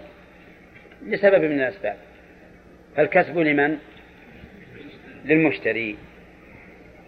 لسبب 1.06 1.44
من 1.44 1.60
الأسباب 1.60 1.96
فالكسب 2.96 3.38
لمن؟ 3.38 3.78
للمشتري 5.24 5.96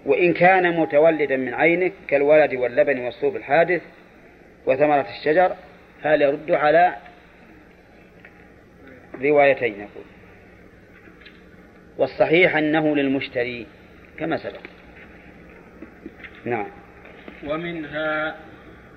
وإن 0.07 0.33
كان 0.33 0.77
متولدا 0.77 1.37
من 1.37 1.55
عينك 1.55 1.93
كالولد 2.09 2.55
واللبن 2.55 2.99
والصوف 2.99 3.37
الحادث 3.37 3.83
وثمرة 4.67 5.07
الشجر 5.19 5.57
هل 6.03 6.23
يرد 6.23 6.51
على 6.51 6.97
روايتين 9.23 9.75
يقول 9.75 10.05
والصحيح 11.99 12.57
أنه 12.57 12.97
للمشتري 12.97 13.67
كما 14.19 14.37
سبق. 14.37 14.61
نعم. 16.45 16.67
ومنها 17.47 18.37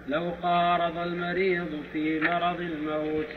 لو 0.08 0.30
قارض 0.42 0.98
المريض 0.98 1.84
في 1.94 2.20
مرض 2.20 2.62
الموت 2.62 3.28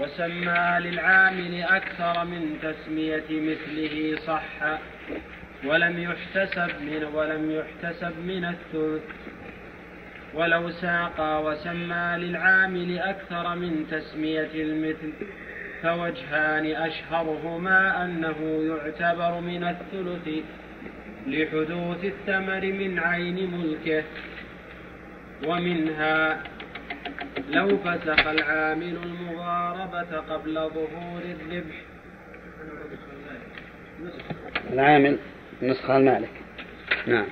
وسمى 0.00 0.78
للعامل 0.80 1.62
أكثر 1.62 2.24
من 2.24 2.58
تسمية 2.62 3.24
مثله 3.30 4.16
صح 4.26 4.78
ولم 5.64 6.02
يحتسب 6.02 6.82
من 6.82 7.04
ولم 7.14 7.50
يحتسب 7.50 8.18
من 8.18 8.44
الثلث. 8.44 9.02
ولو 10.34 10.70
ساق 10.70 11.40
وسمى 11.46 12.14
للعامل 12.18 12.98
أكثر 12.98 13.54
من 13.54 13.86
تسمية 13.90 14.50
المثل 14.54 15.12
فوجهان 15.84 16.66
أشهرهما 16.66 18.04
أنه 18.04 18.36
يعتبر 18.42 19.40
من 19.40 19.64
الثلث 19.64 20.44
لحدوث 21.26 22.04
الثمر 22.04 22.60
من 22.60 22.98
عين 22.98 23.50
ملكه 23.50 24.04
ومنها 25.46 26.40
لو 27.50 27.78
فسخ 27.78 28.26
العامل 28.26 28.98
المضاربة 29.04 30.16
قبل 30.16 30.54
ظهور 30.54 31.22
الربح 31.22 31.74
العامل 34.72 35.18
نسخة 35.62 35.96
المالك. 35.96 36.30
نعم. 37.06 37.26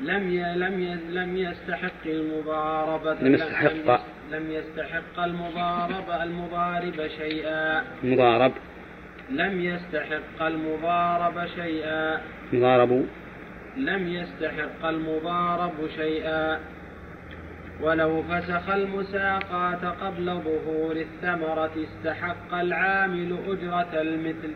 لم 0.00 0.30
ي... 0.30 0.54
لم 0.54 0.82
ي... 0.82 0.94
لم 1.10 1.36
يستحق 1.36 2.06
المضاربة 2.06 3.14
لم 3.14 3.34
يستحق. 3.34 4.15
لم 4.30 4.50
يستحق 4.50 5.24
المضارب 5.24 6.10
المضارب 6.22 7.08
شيئا. 7.18 7.84
مضارب 8.04 8.52
لم 9.30 9.60
يستحق 9.60 10.42
المضارب 10.42 11.46
شيئا. 11.56 12.20
مضارب 12.52 13.06
لم 13.76 14.08
يستحق 14.08 14.86
المضارب 14.86 15.72
شيئا. 15.96 16.60
ولو 17.80 18.22
فسخ 18.22 18.68
المساقات 18.68 19.84
قبل 19.84 20.24
ظهور 20.24 20.96
الثمرة 20.96 21.70
استحق 21.76 22.54
العامل 22.54 23.38
أجرة 23.48 24.00
المثل 24.00 24.50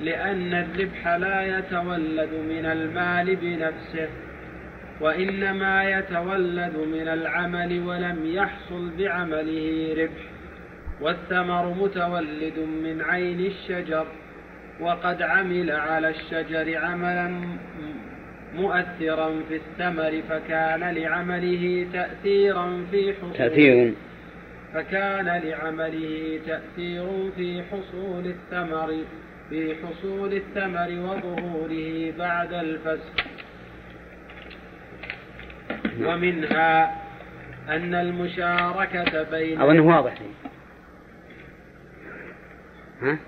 لأن 0.00 0.54
الربح 0.54 1.08
لا 1.08 1.58
يتولد 1.58 2.30
من 2.48 2.66
المال 2.66 3.36
بنفسه. 3.36 4.08
وإنما 5.00 5.90
يتولد 5.90 6.76
من 6.76 7.08
العمل 7.08 7.82
ولم 7.86 8.18
يحصل 8.24 8.90
بعمله 8.98 9.94
ربح 9.98 10.22
والثمر 11.00 11.74
متولد 11.74 12.58
من 12.58 13.02
عين 13.08 13.40
الشجر 13.40 14.06
وقد 14.80 15.22
عمل 15.22 15.70
على 15.70 16.08
الشجر 16.08 16.78
عملا 16.78 17.30
مؤثرا 18.54 19.30
في 19.48 19.56
الثمر 19.56 20.22
فكان 20.28 20.94
لعمله 20.94 21.86
تأثيرا 21.92 22.86
في 22.90 23.12
حصول 23.12 23.32
تأثير. 23.32 23.92
فكان 24.74 25.26
لعمله 25.26 26.40
تأثير 26.46 27.30
في 27.36 27.62
حصول 27.62 28.26
الثمر 28.26 28.94
في 29.50 29.74
حصول 29.74 30.32
الثمر 30.32 30.88
وظهوره 30.90 32.12
بعد 32.18 32.52
الفسخ. 32.52 33.39
ومنها 36.00 37.00
أن 37.68 37.94
المشاركة 37.94 39.22
بين 39.22 39.60
أظنه 39.60 39.86
واضح 39.86 40.14
ها؟ 43.02 43.18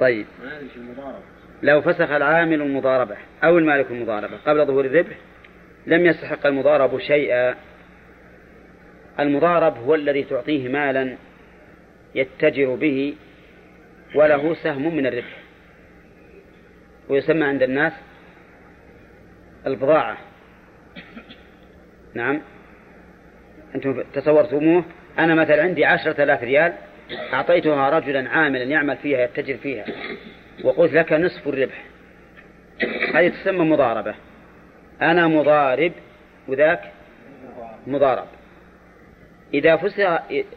طيب. 0.00 0.26
لو 1.62 1.80
فسخ 1.80 2.10
العامل 2.10 2.62
المضاربة 2.62 3.16
أو 3.44 3.58
المالك 3.58 3.90
المضاربة 3.90 4.36
قبل 4.46 4.66
ظهور 4.66 4.84
الربح 4.84 5.16
لم 5.86 6.06
يستحق 6.06 6.46
المضارب 6.46 6.98
شيئا. 6.98 7.54
المضارب 9.20 9.76
هو 9.76 9.94
الذي 9.94 10.24
تعطيه 10.24 10.68
مالا 10.68 11.16
يتجر 12.14 12.74
به 12.74 13.14
وله 14.14 14.54
سهم 14.54 14.96
من 14.96 15.06
الربح 15.06 15.36
ويسمى 17.08 17.44
عند 17.44 17.62
الناس 17.62 17.92
البضاعة. 19.66 20.16
نعم. 22.14 22.40
أنتم 23.74 24.02
تصورتموه؟ 24.14 24.84
أنا 25.18 25.34
مثلا 25.34 25.62
عندي 25.62 25.84
عشرة 25.84 26.22
آلاف 26.22 26.42
ريال 26.42 26.72
أعطيتها 27.32 27.90
رجلا 27.90 28.30
عاملا 28.30 28.64
يعمل 28.64 28.96
فيها 28.96 29.20
يتجر 29.20 29.56
فيها 29.56 29.84
وقلت 30.64 30.92
لك 30.92 31.12
نصف 31.12 31.48
الربح. 31.48 31.84
هذه 33.14 33.28
تسمى 33.28 33.64
مضاربة. 33.64 34.14
أنا 35.02 35.26
مضارب 35.26 35.92
وذاك 36.48 36.92
مضارب. 37.86 38.26
إذا 39.54 39.76
فسخ 39.76 40.00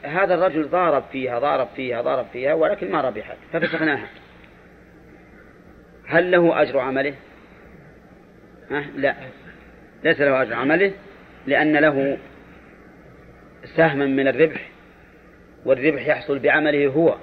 هذا 0.04 0.34
الرجل 0.34 0.70
ضارب 0.70 1.04
فيها 1.12 1.40
ضارب 1.40 1.68
فيها 1.76 2.02
ضارب 2.02 2.26
فيها 2.34 2.54
ولكن 2.54 2.92
ما 2.92 3.02
ربحت 3.02 3.38
ففسخناها. 3.54 4.08
هل 6.08 6.32
له 6.32 6.62
أجر 6.62 6.80
عمله؟ 6.80 7.14
لا. 8.96 9.16
ليس 10.04 10.22
له 10.22 10.42
أجر 10.42 10.54
عمله 10.54 10.92
لأن 11.48 11.78
له 11.78 12.18
سهما 13.66 14.06
من 14.06 14.28
الربح 14.28 14.70
والربح 15.66 16.08
يحصل 16.08 16.40
بعمله 16.40 16.88
هو. 16.88 17.18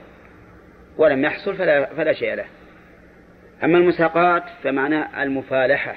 ولم 0.97 1.25
يحصل 1.25 1.57
فلا, 1.57 1.95
فلا 1.95 2.12
شيء 2.12 2.35
له. 2.35 2.45
أما 3.65 3.79
المساقات 3.79 4.43
فمعناه 4.62 5.23
المفالحة. 5.23 5.95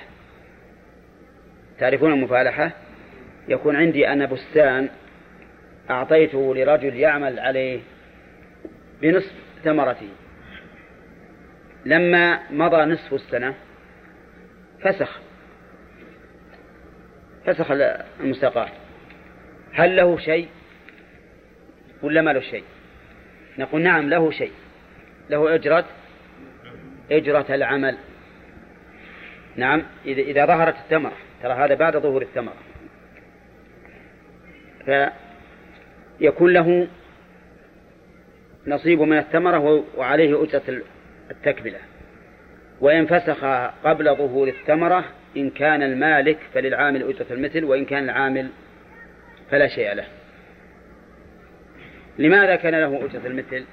تعرفون 1.80 2.14
المفالحة؟ 2.14 2.72
يكون 3.48 3.76
عندي 3.76 4.08
أنا 4.08 4.26
بستان 4.26 4.90
أعطيته 5.90 6.56
لرجل 6.56 6.96
يعمل 6.96 7.40
عليه 7.40 7.80
بنصف 9.02 9.34
ثمرته 9.64 10.10
لما 11.86 12.40
مضى 12.52 12.86
نصف 12.86 13.14
السنة 13.14 13.54
فسخ. 14.82 15.22
فسخ 17.46 17.72
المساقات 18.20 18.72
هل 19.74 19.96
له 19.96 20.18
شيء 20.18 20.48
ولا 22.04 22.22
ما 22.22 22.34
له 22.34 22.40
شيء؟ 22.40 22.64
نقول 23.58 23.82
نعم 23.82 24.10
له 24.10 24.32
شيء. 24.32 24.52
له 25.30 25.56
أجرة 25.56 25.86
أجرة 27.12 27.56
العمل. 27.56 27.98
نعم 29.56 29.84
إذا 30.06 30.22
إذا 30.22 30.46
ظهرت 30.46 30.76
الثمرة. 30.76 31.14
ترى 31.44 31.54
هذا 31.54 31.76
بعد 31.76 31.98
ظهور 31.98 32.22
الثمرة. 32.22 32.58
فيكون 36.20 36.54
له 36.54 36.88
نصيب 38.68 39.02
من 39.02 39.18
الثمرة 39.18 39.84
وعليه 39.98 40.44
أجرة 40.44 40.82
التكملة. 41.32 41.80
وإن 42.82 43.06
فسخ 43.06 43.46
قبل 43.84 44.16
ظهور 44.16 44.48
الثمرة 44.48 45.06
إن 45.38 45.50
كان 45.50 45.84
المالك 45.84 46.38
فللعامل 46.54 47.04
أجرة 47.04 47.26
المثل 47.32 47.64
وإن 47.64 47.86
كان 47.86 48.04
العامل 48.04 48.50
فلا 49.52 49.68
شيء 49.68 49.94
له. 49.94 50.08
لماذا 52.20 52.56
كان 52.56 52.76
له 52.76 53.06
أجرة 53.06 53.28
المثل؟ 53.28 53.66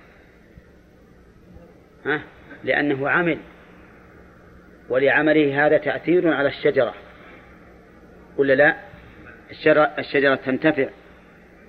ها؟ 2.06 2.22
لأنه 2.64 3.08
عمل. 3.08 3.38
ولعمله 4.88 5.66
هذا 5.66 5.78
تأثير 5.78 6.34
على 6.34 6.48
الشجرة. 6.48 6.94
ولا 8.36 8.52
لا؟ 8.52 8.76
الشجرة, 9.50 9.90
الشجرة 9.98 10.34
تنتفع 10.34 10.88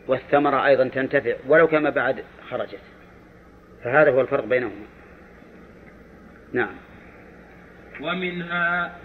والثمرة 0.07 0.65
أيضا 0.65 0.88
تنتفع 0.88 1.34
ولو 1.47 1.68
كما 1.68 1.89
بعد 1.89 2.23
خرجت. 2.49 2.80
فهذا 3.84 4.11
هو 4.11 4.22
الفرق 4.22 4.45
بينهما. 4.45 4.85
نعم. 6.53 6.76
ومنها 8.01 8.95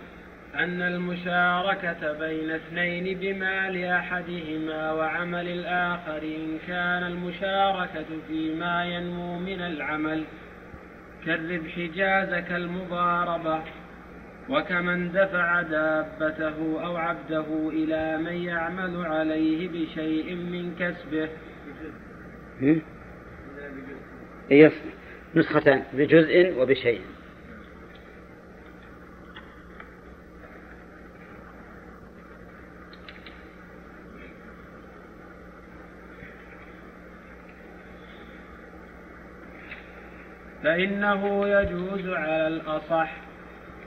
أن 0.59 0.83
المشاركة 0.83 2.13
بين 2.13 2.51
اثنين 2.51 3.19
بمال 3.19 3.85
أحدهما 3.85 4.93
وعمل 4.93 5.49
الآخر 5.49 6.23
إن 6.23 6.59
كان 6.67 7.03
المشاركة 7.03 8.05
فيما 8.29 8.85
ينمو 8.85 9.39
من 9.39 9.61
العمل. 9.61 10.25
كالربح 11.27 11.79
جاز 11.79 12.45
كالمضاربة 12.45 13.63
وكمن 14.49 15.13
دفع 15.13 15.63
دابته 15.63 16.85
أو 16.85 16.97
عبده 16.97 17.71
إلى 17.73 18.19
من 18.19 18.37
يعمل 18.37 19.07
عليه 19.07 19.69
بشيء 19.69 20.35
من 20.35 20.75
كسبه. 20.81 21.29
إيه؟ 24.51 24.73
نسختان 25.35 25.83
بجزء 25.93 26.55
وبشيء. 26.59 27.01
فإنه 40.67 41.49
يجوز 41.49 42.09
على 42.09 42.47
الأصح 42.47 43.13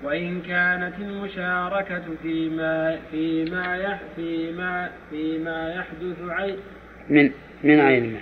وإن 0.04 0.42
كانت 0.42 0.94
المشاركة 1.00 2.04
فيما 2.24 3.00
فيما 3.12 4.00
فيما 4.16 4.90
فيما 5.10 5.74
يحدث 5.74 6.30
عين 6.30 6.58
من 7.10 7.32
من 7.64 7.80
عين 7.80 8.04
المال. 8.04 8.22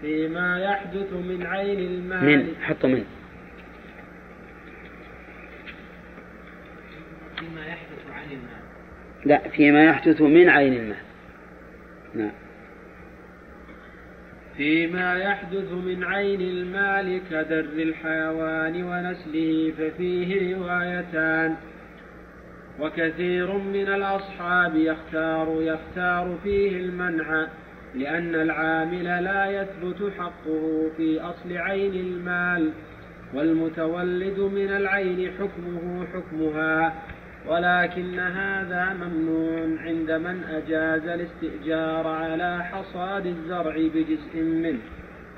فيما 0.00 0.60
يحدث 0.60 1.12
من 1.12 1.46
عين 1.46 1.78
المال. 1.78 2.24
من 2.24 2.54
حط 2.62 2.84
من. 2.84 3.04
فيما 7.38 7.66
يحدث 7.66 8.10
عن 8.12 8.24
المال. 8.24 8.62
لا 9.24 9.48
فيما 9.48 9.84
يحدث 9.84 10.20
من 10.22 10.48
عين 10.48 10.72
المال. 10.72 10.96
نعم. 12.14 12.45
فيما 14.56 15.16
يحدث 15.16 15.72
من 15.72 16.04
عين 16.04 16.40
المال 16.40 17.20
كدر 17.30 17.60
الحيوان 17.60 18.82
ونسله 18.84 19.72
ففيه 19.78 20.56
روايتان. 20.56 21.56
وكثير 22.80 23.52
من 23.52 23.88
الأصحاب 23.88 24.76
يختار 24.76 25.56
يختار 25.60 26.38
فيه 26.44 26.76
المنع 26.76 27.46
لأن 27.94 28.34
العامل 28.34 29.04
لا 29.04 29.46
يثبت 29.62 30.12
حقه 30.18 30.90
في 30.96 31.20
أصل 31.20 31.56
عين 31.56 31.94
المال 31.94 32.70
والمتولد 33.34 34.38
من 34.40 34.68
العين 34.76 35.30
حكمه 35.38 36.06
حكمها. 36.14 36.94
ولكن 37.46 38.18
هذا 38.18 38.96
ممنوع 39.00 39.80
عند 39.80 40.10
من 40.10 40.44
أجاز 40.44 41.08
الاستئجار 41.08 42.06
على 42.06 42.64
حصاد 42.64 43.26
الزرع 43.26 43.76
بجزء 43.76 44.42
منه 44.42 44.78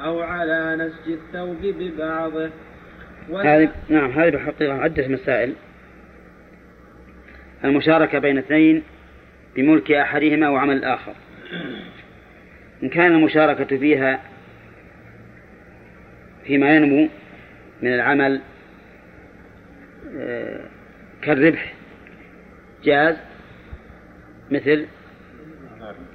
أو 0.01 0.20
على 0.20 0.76
نسج 0.76 1.12
الثوب 1.12 1.62
ببعضه. 1.62 2.51
هذه 3.44 3.68
نعم 3.89 4.10
هذه 4.10 4.30
بالحقيقة 4.30 4.74
عدة 4.74 5.09
مسائل. 5.09 5.55
المشاركة 7.64 8.18
بين 8.18 8.39
اثنين 8.39 8.82
بملك 9.56 9.93
أحدهما 9.93 10.48
وعمل 10.48 10.76
الآخر. 10.76 11.14
إن 12.82 12.89
كان 12.89 13.12
المشاركة 13.12 13.78
فيها 13.78 14.20
فيما 16.44 16.76
ينمو 16.76 17.09
من 17.82 17.94
العمل 17.94 18.40
آه، 20.16 20.60
كالربح 21.22 21.77
جاز 22.89 23.16
مثل 24.51 24.86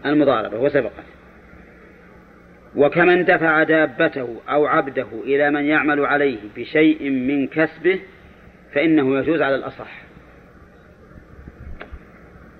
المضاربة 0.05 0.59
وسبقت 0.59 1.05
وكمن 2.75 3.25
دفع 3.25 3.63
دابته 3.63 4.41
أو 4.49 4.65
عبده 4.65 5.07
إلى 5.23 5.51
من 5.51 5.65
يعمل 5.65 6.05
عليه 6.05 6.39
بشيء 6.55 7.09
من 7.09 7.47
كسبه 7.47 7.99
فإنه 8.73 9.19
يجوز 9.19 9.41
على 9.41 9.55
الأصح. 9.55 10.01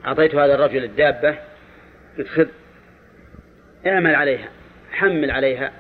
أعطيت 0.06 0.35
هذا 0.35 0.56
الرجل 0.56 0.84
الدابة 0.84 1.38
قلت 2.18 2.27
خذ 2.27 2.48
اعمل 3.88 4.15
عليها 4.15 4.49
حمل 4.91 5.31
عليها 5.31 5.72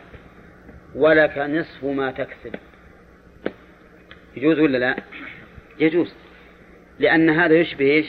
ولك 0.95 1.37
نصف 1.37 1.83
ما 1.83 2.11
تكسب. 2.11 2.55
يجوز 4.37 4.59
ولا 4.59 4.77
لا؟ 4.77 4.95
يجوز 5.79 6.13
لأن 6.99 7.29
هذا 7.29 7.53
يشبه 7.53 7.85
إيش؟ 7.85 8.05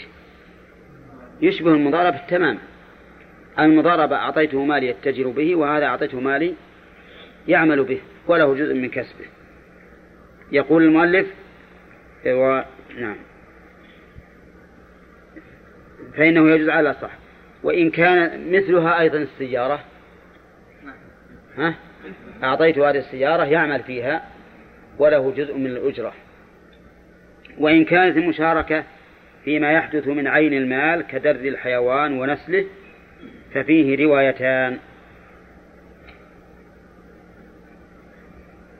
يشبه 1.45 1.71
المضاربة 1.71 2.19
تماما 2.29 2.59
المضاربة 3.59 4.17
أعطيته 4.17 4.65
مالي 4.65 4.87
يتجر 4.87 5.29
به 5.29 5.55
وهذا 5.55 5.87
أعطيته 5.87 6.21
مالي 6.21 6.55
يعمل 7.49 7.85
به 7.85 8.01
وله 8.27 8.55
جزء 8.55 8.75
من 8.75 8.89
كسبه. 8.89 9.25
يقول 10.53 10.83
المؤلف 10.83 11.27
و... 12.27 12.61
نعم. 12.99 13.17
فإنه 16.17 16.51
يجوز 16.51 16.69
على 16.69 16.95
صح 17.03 17.11
وإن 17.63 17.91
كان 17.91 18.53
مثلها 18.53 19.01
أيضا 19.01 19.19
السيارة. 19.19 19.81
ها؟ 21.57 21.75
أعطيته 22.43 22.91
هذه 22.91 22.99
السيارة 22.99 23.45
يعمل 23.45 23.83
فيها 23.83 24.29
وله 24.99 25.31
جزء 25.37 25.57
من 25.57 25.67
الأجرة. 25.67 26.13
وإن 27.59 27.85
كانت 27.85 28.17
المشاركة 28.17 28.85
فيما 29.45 29.73
يحدث 29.73 30.07
من 30.07 30.27
عين 30.27 30.53
المال 30.55 31.03
كدر 31.03 31.31
الحيوان 31.31 32.21
ونسله 32.21 32.67
ففيه 33.55 34.05
روايتان. 34.05 34.79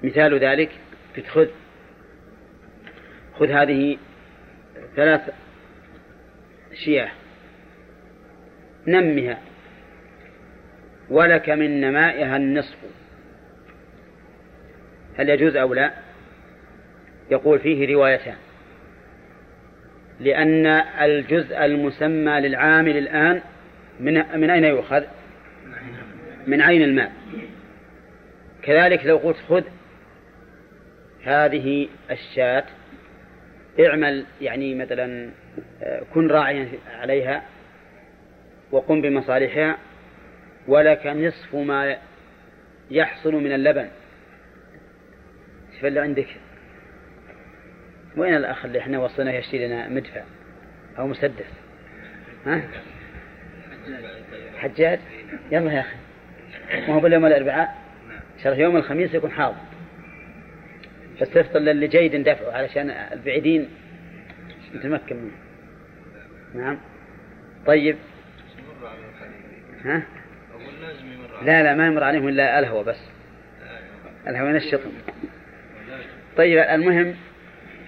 مثال 0.03 0.39
ذلك 0.39 0.71
خذ 1.29 1.49
خذ 3.39 3.51
هذه 3.51 3.99
ثلاث 4.97 5.31
شياه 6.85 7.11
نمها. 8.87 9.39
ولك 11.11 11.51
من 11.51 11.81
نمائها 11.81 12.37
النصف. 12.37 12.79
هل 15.17 15.29
يجوز 15.29 15.57
أو 15.57 15.75
لا؟ 15.75 15.95
يقول 17.31 17.59
فيه 17.59 17.95
روايتان. 17.95 18.37
لأن 20.21 20.67
الجزء 21.01 21.65
المسمى 21.65 22.41
للعامل 22.41 22.97
الآن 22.97 23.41
من 24.01 24.15
من 24.41 24.51
أين 24.51 24.65
يؤخذ؟ 24.65 25.03
من 26.47 26.61
عين 26.61 26.83
المال 26.83 27.11
كذلك 28.63 29.07
لو 29.07 29.17
قلت 29.17 29.37
خذ 29.49 29.65
هذه 31.25 31.89
الشاة 32.11 32.65
اعمل 33.81 34.27
يعني 34.41 34.75
مثلا 34.75 35.31
آه، 35.83 36.03
كن 36.15 36.29
راعيا 36.29 36.69
عليها 37.01 37.43
وقم 38.73 39.01
بمصالحها 39.01 39.79
ولك 40.69 41.07
نصف 41.07 41.55
ما 41.55 41.97
يحصل 42.91 43.35
من 43.35 43.53
اللبن. 43.53 43.89
شوف 45.75 45.85
اللي 45.85 46.01
عندك. 46.01 46.27
وين 48.17 48.37
الأخ 48.37 48.65
اللي 48.65 48.79
إحنا 48.79 48.99
وصلنا 48.99 49.35
يشتري 49.35 49.67
لنا 49.67 49.89
مدفع 49.89 50.23
أو 50.99 51.07
مسدس؟ 51.07 51.51
ها؟ 52.47 52.63
حجاج. 54.59 54.99
يلا 55.53 55.73
يا 55.73 55.81
أخي. 55.81 55.97
ما 56.89 56.95
هو 56.95 57.01
باليوم 57.01 57.27
الأربعاء؟ 57.27 57.77
شرح 58.43 58.59
يوم 58.59 58.77
الخميس 58.77 59.15
يكون 59.15 59.31
حاضر. 59.31 59.57
بس 61.21 61.31
تفضل 61.31 61.65
للي 61.65 61.87
جيد 61.87 62.17
ندفعه 62.17 62.53
علشان 62.53 62.91
البعيدين 62.91 63.69
نتمكن 64.75 65.17
منه. 65.17 65.33
نعم. 66.55 66.79
طيب. 67.67 67.97
ها؟ 69.85 70.03
لا 71.43 71.63
لا 71.63 71.75
ما 71.75 71.87
يمر 71.87 72.05
عليهم 72.05 72.29
إلا 72.29 72.59
الهوى 72.59 72.85
بس. 72.85 73.01
الهوى 74.29 74.51
ينشطهم 74.51 74.93
طيب 76.37 76.59
المهم 76.59 77.15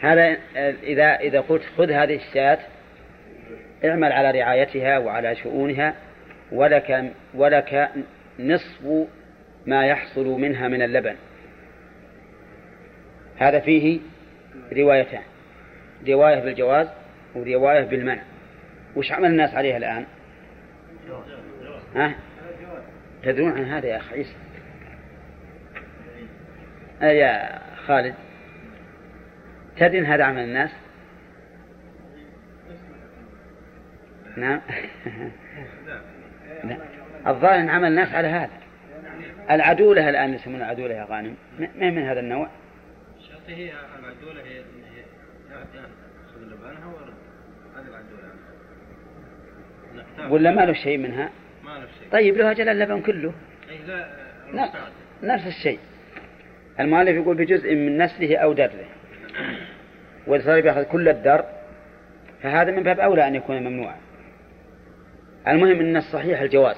هذا 0.00 0.36
إذا 0.82 1.16
إذا 1.16 1.40
قلت 1.40 1.62
خذ 1.76 1.90
هذه 1.90 2.16
الشاة 2.16 2.58
اعمل 3.84 4.12
على 4.12 4.40
رعايتها 4.40 4.98
وعلى 4.98 5.36
شؤونها 5.36 5.94
ولك 6.52 7.12
ولك 7.34 7.90
نصف 8.38 9.06
ما 9.66 9.86
يحصل 9.86 10.26
منها 10.26 10.68
من 10.68 10.82
اللبن. 10.82 11.14
هذا 13.38 13.60
فيه 13.60 14.00
روايتان 14.72 15.22
رواية 16.08 16.40
بالجواز 16.40 16.88
ورواية 17.34 17.84
بالمنع. 17.84 18.22
وش 18.96 19.12
عمل 19.12 19.30
الناس 19.30 19.54
عليها 19.54 19.76
الآن؟ 19.76 20.06
ها؟ 21.94 22.14
تدرون 23.22 23.52
عن 23.52 23.64
هذا 23.64 23.86
يا 23.86 23.96
أخ 23.96 24.12
عيسى؟ 24.12 24.34
يا 27.02 27.58
خالد؟ 27.86 28.14
تدري 29.76 30.06
هذا 30.06 30.24
عمل 30.24 30.42
الناس؟ 30.42 30.70
نعم. 34.36 34.60
الظاهر 37.26 37.60
أن 37.60 37.68
عمل 37.68 37.88
الناس 37.88 38.14
على 38.14 38.28
هذا. 38.28 38.50
العدولة 39.50 40.08
الآن 40.08 40.34
يسمونها 40.34 40.64
العدولة 40.64 40.94
يا 40.94 41.06
غانم. 41.10 41.34
ما 41.58 41.90
من 41.90 42.02
هذا 42.02 42.20
النوع؟ 42.20 42.48
هي 43.48 43.72
العدولة 43.98 44.42
هي 44.42 44.62
العدولة. 47.88 48.32
ولا 50.32 50.50
ما 50.50 50.60
له 50.60 50.72
شيء 50.72 50.98
منها؟ 50.98 51.30
ما 51.64 51.70
له 51.70 51.86
شيء. 51.98 52.08
طيب 52.12 52.36
له 52.36 52.50
أجل 52.50 52.68
اللبن 52.68 53.00
كله. 53.00 53.32
أي 53.70 53.78
لا 54.52 54.70
نفس 55.22 55.46
الشيء. 55.46 55.78
المؤلف 56.80 57.16
يقول 57.16 57.36
بجزء 57.36 57.74
من 57.74 57.98
نسله 57.98 58.36
أو 58.36 58.52
دره 58.52 58.84
وإذا 60.26 60.44
صار 60.44 60.60
بيأخذ 60.60 60.82
كل 60.82 61.08
الدر 61.08 61.44
فهذا 62.42 62.70
من 62.70 62.82
باب 62.82 63.00
أولى 63.00 63.28
أن 63.28 63.34
يكون 63.34 63.62
ممنوعا. 63.62 63.96
المهم 65.48 65.80
أن 65.80 65.96
الصحيح 65.96 66.40
الجواز. 66.40 66.76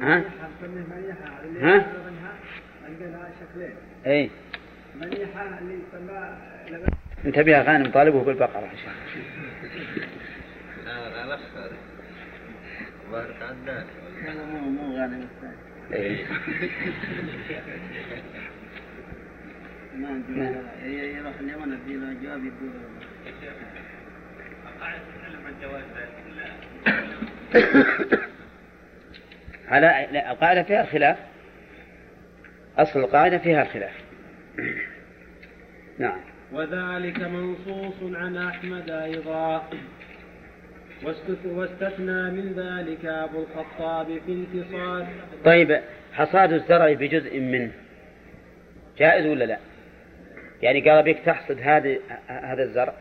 ها؟ 0.00 0.24
ها؟ 1.60 1.86
اي 4.06 4.30
انتبه 7.24 7.52
يا 7.52 7.62
غانم 7.62 7.90
طالبه 7.90 8.24
بالبقرة 8.24 8.70
إن 8.72 8.76
شاء 8.76 8.94
لا 14.24 14.44
مو 14.44 14.70
مو 14.70 14.96
غانم. 14.96 15.28
ما 19.96 20.22
نعم. 20.28 20.54
يروح 20.84 21.34
اليمن 21.40 21.72
اديله 21.72 22.12
جواب 22.22 22.44
يقول 22.44 22.70
على 29.68 30.08
لا 30.12 30.32
القاعدة 30.32 30.62
فيها 30.62 30.82
الخلاف 30.82 31.18
أصل 32.78 33.00
القاعدة 33.00 33.38
فيها 33.38 33.62
الخلاف 33.62 33.92
نعم. 35.98 36.20
وذلك 36.52 37.20
منصوص 37.20 37.94
عن 38.02 38.36
أحمد 38.36 38.90
أيضا. 38.90 39.68
واستثنى 41.44 42.30
من 42.30 42.52
ذلك 42.56 43.04
أبو 43.04 43.42
الخطاب 43.42 44.06
في 44.26 44.32
انتصار 44.32 45.06
طيب 45.44 45.80
حصاد 46.12 46.52
الزرع 46.52 46.92
بجزء 46.92 47.40
منه. 47.40 47.70
جائز 48.98 49.26
ولا 49.26 49.44
لا؟ 49.44 49.58
يعني 50.62 50.90
قال 50.90 51.02
بك 51.02 51.18
تحصد 51.18 51.58
هذا 51.62 51.96
هذا 52.26 52.62
الزرع 52.62 52.94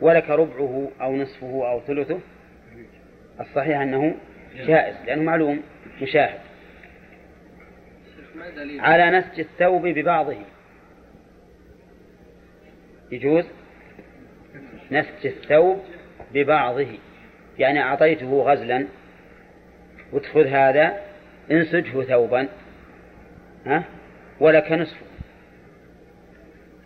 ولك 0.00 0.30
ربعه 0.30 0.90
أو 1.00 1.16
نصفه 1.16 1.70
أو 1.70 1.80
ثلثه. 1.80 2.20
الصحيح 3.40 3.80
أنه 3.80 4.14
جائز 4.56 4.96
لأنه 5.06 5.22
معلوم 5.22 5.62
مشاهد. 6.02 6.38
على 8.78 9.10
نسج 9.10 9.40
الثوب 9.40 9.86
ببعضه. 9.86 10.36
يجوز؟ 13.12 13.44
نسج 14.90 15.26
الثوب 15.26 15.82
ببعضه. 16.34 16.86
يعني 17.58 17.82
أعطيته 17.82 18.42
غزلا. 18.42 18.86
وتخذ 20.12 20.46
هذا 20.46 21.00
انسجه 21.50 22.02
ثوبا. 22.02 22.48
ها؟ 23.66 23.84
ولك 24.40 24.72
نصفه. 24.72 25.07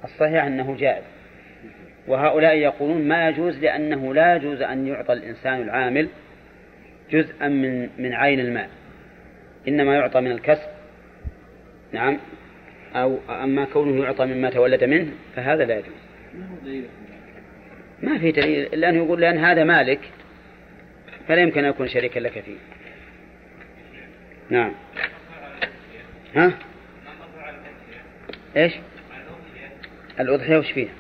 الصحيح 0.05 0.45
أنه 0.45 0.77
جائز. 0.77 1.05
وهؤلاء 2.09 2.57
يقولون 2.57 3.09
ما 3.09 3.29
يجوز 3.29 3.59
لأنه 3.59 4.15
لا 4.15 4.37
يجوز 4.37 4.63
أن 4.63 4.87
يعطى 4.87 5.13
الإنسان 5.13 5.63
العامل 5.63 6.09
جزءا 7.11 7.49
من 7.49 7.89
من 7.99 8.15
عين 8.15 8.41
المال. 8.41 8.69
إنما 9.69 9.95
يعطى 9.95 10.21
من 10.21 10.31
الكسب. 10.31 10.69
نعم. 11.93 12.19
أو 12.95 13.19
أما 13.31 13.65
كونه 13.65 14.05
يعطى 14.05 14.27
مما 14.27 14.51
تولد 14.51 14.85
منه 14.85 15.13
فهذا 15.37 15.65
لا 15.65 15.79
يجوز. 15.79 16.87
ما 18.03 18.19
في 18.19 18.33
دليل 18.33 18.67
إلا 18.75 18.89
أنه 18.89 19.05
يقول 19.05 19.21
لأن 19.21 19.39
هذا 19.39 19.65
مالك 19.65 20.01
فلا 21.29 21.41
يمكن 21.41 21.65
أن 21.65 21.71
يكون 21.71 21.89
شريكا 21.89 22.21
لك 22.21 22.41
فيه. 22.41 22.57
نعم. 24.51 24.73
ها؟ 26.35 26.53
إيش؟ 28.57 28.73
الأضحية 30.23 30.59
وش 30.59 30.73
فيها؟ 30.73 30.93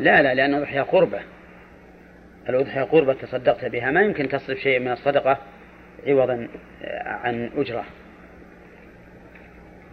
لا 0.00 0.22
لا 0.22 0.34
لأن 0.34 0.54
الأضحية 0.54 0.80
قربة. 0.80 1.20
الأضحية 2.48 2.82
قربة 2.82 3.14
تصدقت 3.14 3.64
بها. 3.64 3.90
ما 3.90 4.02
يمكن 4.02 4.28
تصرف 4.28 4.58
شيء 4.58 4.80
من 4.80 4.92
الصدقة 4.92 5.38
عوضا 6.06 6.48
عن 7.04 7.50
أجرة. 7.56 7.84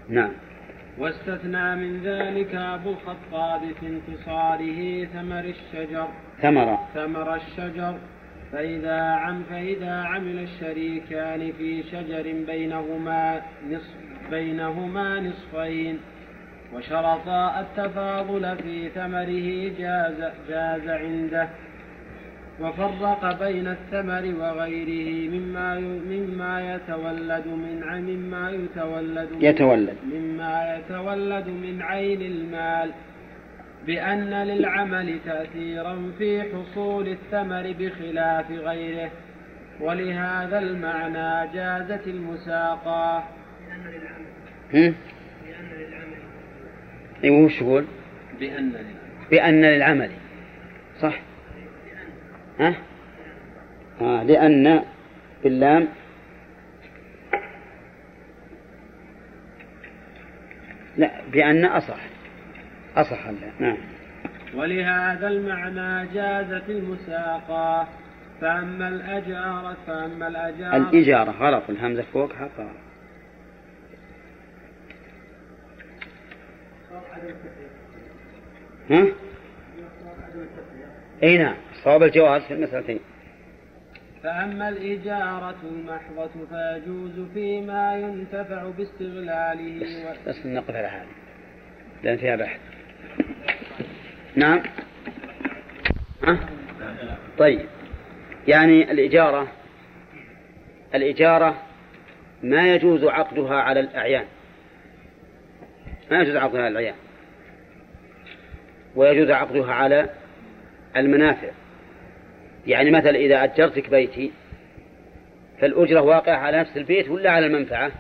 نعم. 0.10 0.32
واستثنى 0.98 1.76
من 1.76 2.04
ذلك 2.04 2.56
أبو 2.56 2.92
الخطاب 2.92 3.62
في 3.80 3.88
انتصاره 3.88 5.06
ثمر 5.06 5.40
الشجر. 5.40 6.08
ثمرة 6.42 6.88
ثمر 6.94 7.36
الشجر. 7.36 7.98
فإذا 8.52 9.02
عم 9.02 9.44
فإذا 9.50 9.92
عمل 9.92 10.40
الشريكان 10.40 11.52
في 11.58 11.84
شجر 11.84 12.34
بينهما 12.48 13.42
نصف 13.70 13.96
بينهما 14.32 15.20
نصفين. 15.20 16.00
وشرطا 16.76 17.60
التفاضل 17.60 18.58
في 18.58 18.90
ثمره 18.90 19.72
جاز 19.80 20.32
جاز 20.50 20.90
عنده. 20.90 21.50
وفرق 22.62 23.40
بين 23.40 23.68
الثمر 23.68 24.34
وغيره 24.40 25.30
مما 25.30 25.80
مما 25.80 26.76
يتولد 26.76 27.48
من 27.48 27.84
مما 28.02 28.52
يتولد 28.52 29.30
يتولد. 29.40 29.96
مما 30.14 30.76
يتولد 30.76 31.48
من 31.48 31.82
عين 31.82 32.22
المال. 32.22 32.92
بأن 33.88 34.34
للعمل 34.34 35.20
تأثيرا 35.26 36.12
في 36.18 36.44
حصول 36.44 37.08
الثمر 37.08 37.76
بخلاف 37.80 38.52
غيره. 38.52 39.12
ولهذا 39.80 40.60
المعنى 40.60 41.54
جازت؟ 41.54 42.08
أيوه 44.74 44.94
وش 47.30 47.62
يقول؟ 47.62 47.86
بأن 48.40 48.70
للعمل 48.70 48.86
بأن 49.32 49.62
للعمل. 49.66 50.12
صح؟ 51.02 51.20
ها؟ 52.60 52.76
آه 54.02 54.24
لأن 54.24 54.82
باللام 55.44 55.88
لا 60.98 61.12
بأن 61.34 61.66
أصح. 61.66 62.00
أصح 62.96 63.26
نعم. 63.60 63.78
ولهذا 64.56 65.28
المعنى 65.28 66.08
جازت 66.14 66.70
المساقاه 66.70 67.88
فأما 68.42 68.88
الأجارة 68.88 69.78
فأما 69.88 70.28
الأجارة 70.28 70.78
الإجارة 70.78 71.32
غلط. 71.32 71.64
الهمزة 71.70 72.04
فوق 72.14 72.34
حقها 72.34 72.72
ها؟ 78.90 79.08
أي 81.24 81.38
نعم 81.38 81.56
صواب 81.84 82.04
الجواز 82.04 82.42
في 82.42 82.54
المسألتين. 82.54 83.00
فأما 84.24 84.70
الإجارة 84.70 85.56
المحضة 85.64 86.30
فيجوز 86.50 87.28
فيما 87.34 87.98
ينتفع 87.98 88.70
باستغلاله 88.78 90.06
و... 90.06 90.30
بس 90.30 90.46
نقف 90.46 90.76
على 90.76 90.88
هذه 90.88 91.08
لأن 92.04 92.18
فيها 92.18 92.36
بحث. 92.36 92.60
نعم. 94.36 94.64
ها؟ 96.24 96.40
طيب. 97.38 97.66
يعني 98.48 98.92
الإجارة 98.92 99.48
الإجارة 100.96 101.62
ما 102.44 102.74
يجوز 102.74 103.04
عقدها 103.04 103.56
على 103.56 103.80
الأعيان. 103.80 104.26
ما 106.12 106.22
يجوز 106.22 106.36
عقدها 106.36 106.62
على 106.62 106.68
الأعيان. 106.68 106.96
ويجوز 108.96 109.32
عقدها 109.32 109.74
على 109.74 110.10
المنافع. 110.98 111.50
يعني 112.68 112.92
مثلا 112.92 113.16
إذا 113.16 113.44
أجرتك 113.44 113.90
بيتي 113.90 114.32
فالأجرة 115.60 116.02
واقعة 116.02 116.38
على 116.38 116.60
نفس 116.60 116.78
البيت 116.78 117.10
ولا 117.10 117.32
على 117.32 117.46
المنفعة؟ 117.46 117.92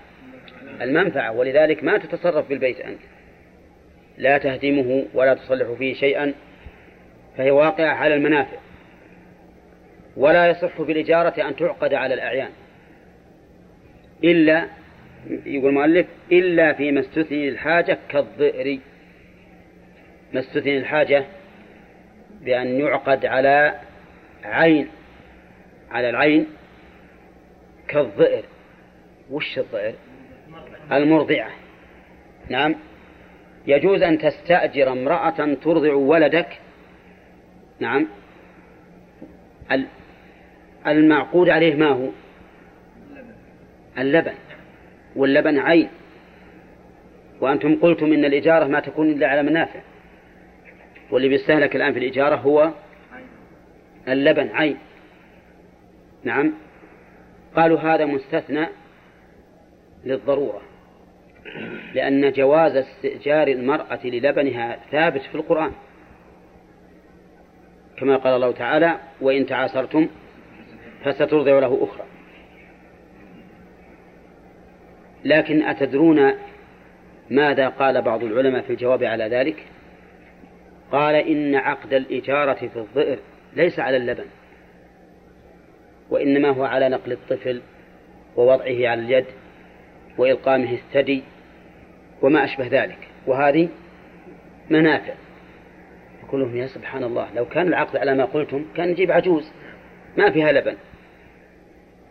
المنفعة 0.81 1.31
ولذلك 1.31 1.83
ما 1.83 1.97
تتصرف 1.97 2.49
بالبيت 2.49 2.79
أنت. 2.79 2.99
لا 4.17 4.37
تهدمه 4.37 5.05
ولا 5.13 5.33
تصلح 5.33 5.71
فيه 5.77 5.93
شيئا 5.93 6.33
فهي 7.37 7.51
واقعة 7.51 7.93
على 7.93 8.15
المنافع. 8.15 8.57
ولا 10.17 10.49
يصح 10.49 10.81
بالإجارة 10.81 11.47
أن 11.47 11.55
تعقد 11.55 11.93
على 11.93 12.13
الأعيان. 12.13 12.49
إلا 14.23 14.67
يقول 15.45 15.69
المؤلف 15.69 16.07
إلا 16.31 16.73
فيما 16.73 16.99
استثني 16.99 17.49
الحاجة 17.49 17.97
كالضئر. 18.09 18.79
ما 20.33 20.39
استثني 20.39 20.77
الحاجة 20.77 21.25
بأن 22.41 22.79
يعقد 22.79 23.25
على 23.25 23.79
عين 24.43 24.87
على 25.91 26.09
العين 26.09 26.47
كالضئر. 27.87 28.43
وش 29.31 29.59
الضئر؟ 29.59 29.93
المرضعة. 30.91 31.49
نعم. 32.49 32.75
يجوز 33.67 34.01
أن 34.01 34.17
تستأجر 34.17 34.91
امرأة 34.91 35.53
ترضع 35.53 35.93
ولدك. 35.93 36.59
نعم. 37.79 38.07
ال- 39.71 39.87
المعقود 40.87 41.49
عليه 41.49 41.75
ما 41.75 41.87
هو؟ 41.89 42.09
اللبن. 43.97 44.33
واللبن 45.15 45.59
عين. 45.59 45.89
وأنتم 47.41 47.75
قلتم 47.75 48.13
إن 48.13 48.25
الإجارة 48.25 48.65
ما 48.65 48.79
تكون 48.79 49.09
إلا 49.11 49.27
على 49.27 49.43
منافع. 49.43 49.79
واللي 51.11 51.29
بيستهلك 51.29 51.75
الآن 51.75 51.93
في 51.93 51.99
الإجارة 51.99 52.35
هو 52.35 52.71
اللبن 54.07 54.47
عين. 54.47 54.77
نعم. 56.23 56.53
قالوا 57.55 57.79
هذا 57.79 58.05
مستثنى 58.05 58.67
للضرورة 60.05 60.61
لأن 61.93 62.31
جواز 62.31 62.75
استئجار 62.75 63.47
المرأة 63.47 63.99
للبنها 64.03 64.79
ثابت 64.91 65.21
في 65.21 65.35
القرآن. 65.35 65.71
كما 67.97 68.17
قال 68.17 68.35
الله 68.35 68.51
تعالى 68.51 68.99
وإن 69.21 69.45
تعاسرتم 69.45 70.07
فسترضع 71.03 71.59
له 71.59 71.83
أخرى. 71.83 72.05
لكن 75.25 75.61
أتدرون 75.63 76.33
ماذا 77.29 77.67
قال 77.67 78.01
بعض 78.01 78.23
العلماء 78.23 78.61
في 78.61 78.69
الجواب 78.69 79.03
على 79.03 79.27
ذلك؟ 79.27 79.65
قال 80.91 81.15
إن 81.15 81.55
عقد 81.55 81.93
الإجارة 81.93 82.53
في 82.53 82.75
الظئر 82.75 83.19
ليس 83.55 83.79
على 83.79 83.97
اللبن 83.97 84.25
وإنما 86.09 86.49
هو 86.49 86.63
على 86.63 86.89
نقل 86.89 87.11
الطفل 87.11 87.61
ووضعه 88.35 88.89
على 88.89 88.93
اليد 88.93 89.25
وإلقامه 90.17 90.73
الثدي 90.73 91.23
وما 92.21 92.43
أشبه 92.43 92.67
ذلك. 92.67 92.97
وهذه 93.27 93.69
منافع. 94.69 95.13
يقول 96.23 96.41
لهم 96.41 96.57
يا 96.57 96.67
سبحان 96.67 97.03
الله 97.03 97.27
لو 97.35 97.45
كان 97.45 97.67
العقد 97.67 97.97
على 97.97 98.15
ما 98.15 98.25
قلتم 98.25 98.65
كان 98.75 98.89
نجيب 98.89 99.11
عجوز. 99.11 99.51
ما 100.17 100.31
فيها 100.31 100.51
لبن. 100.51 100.75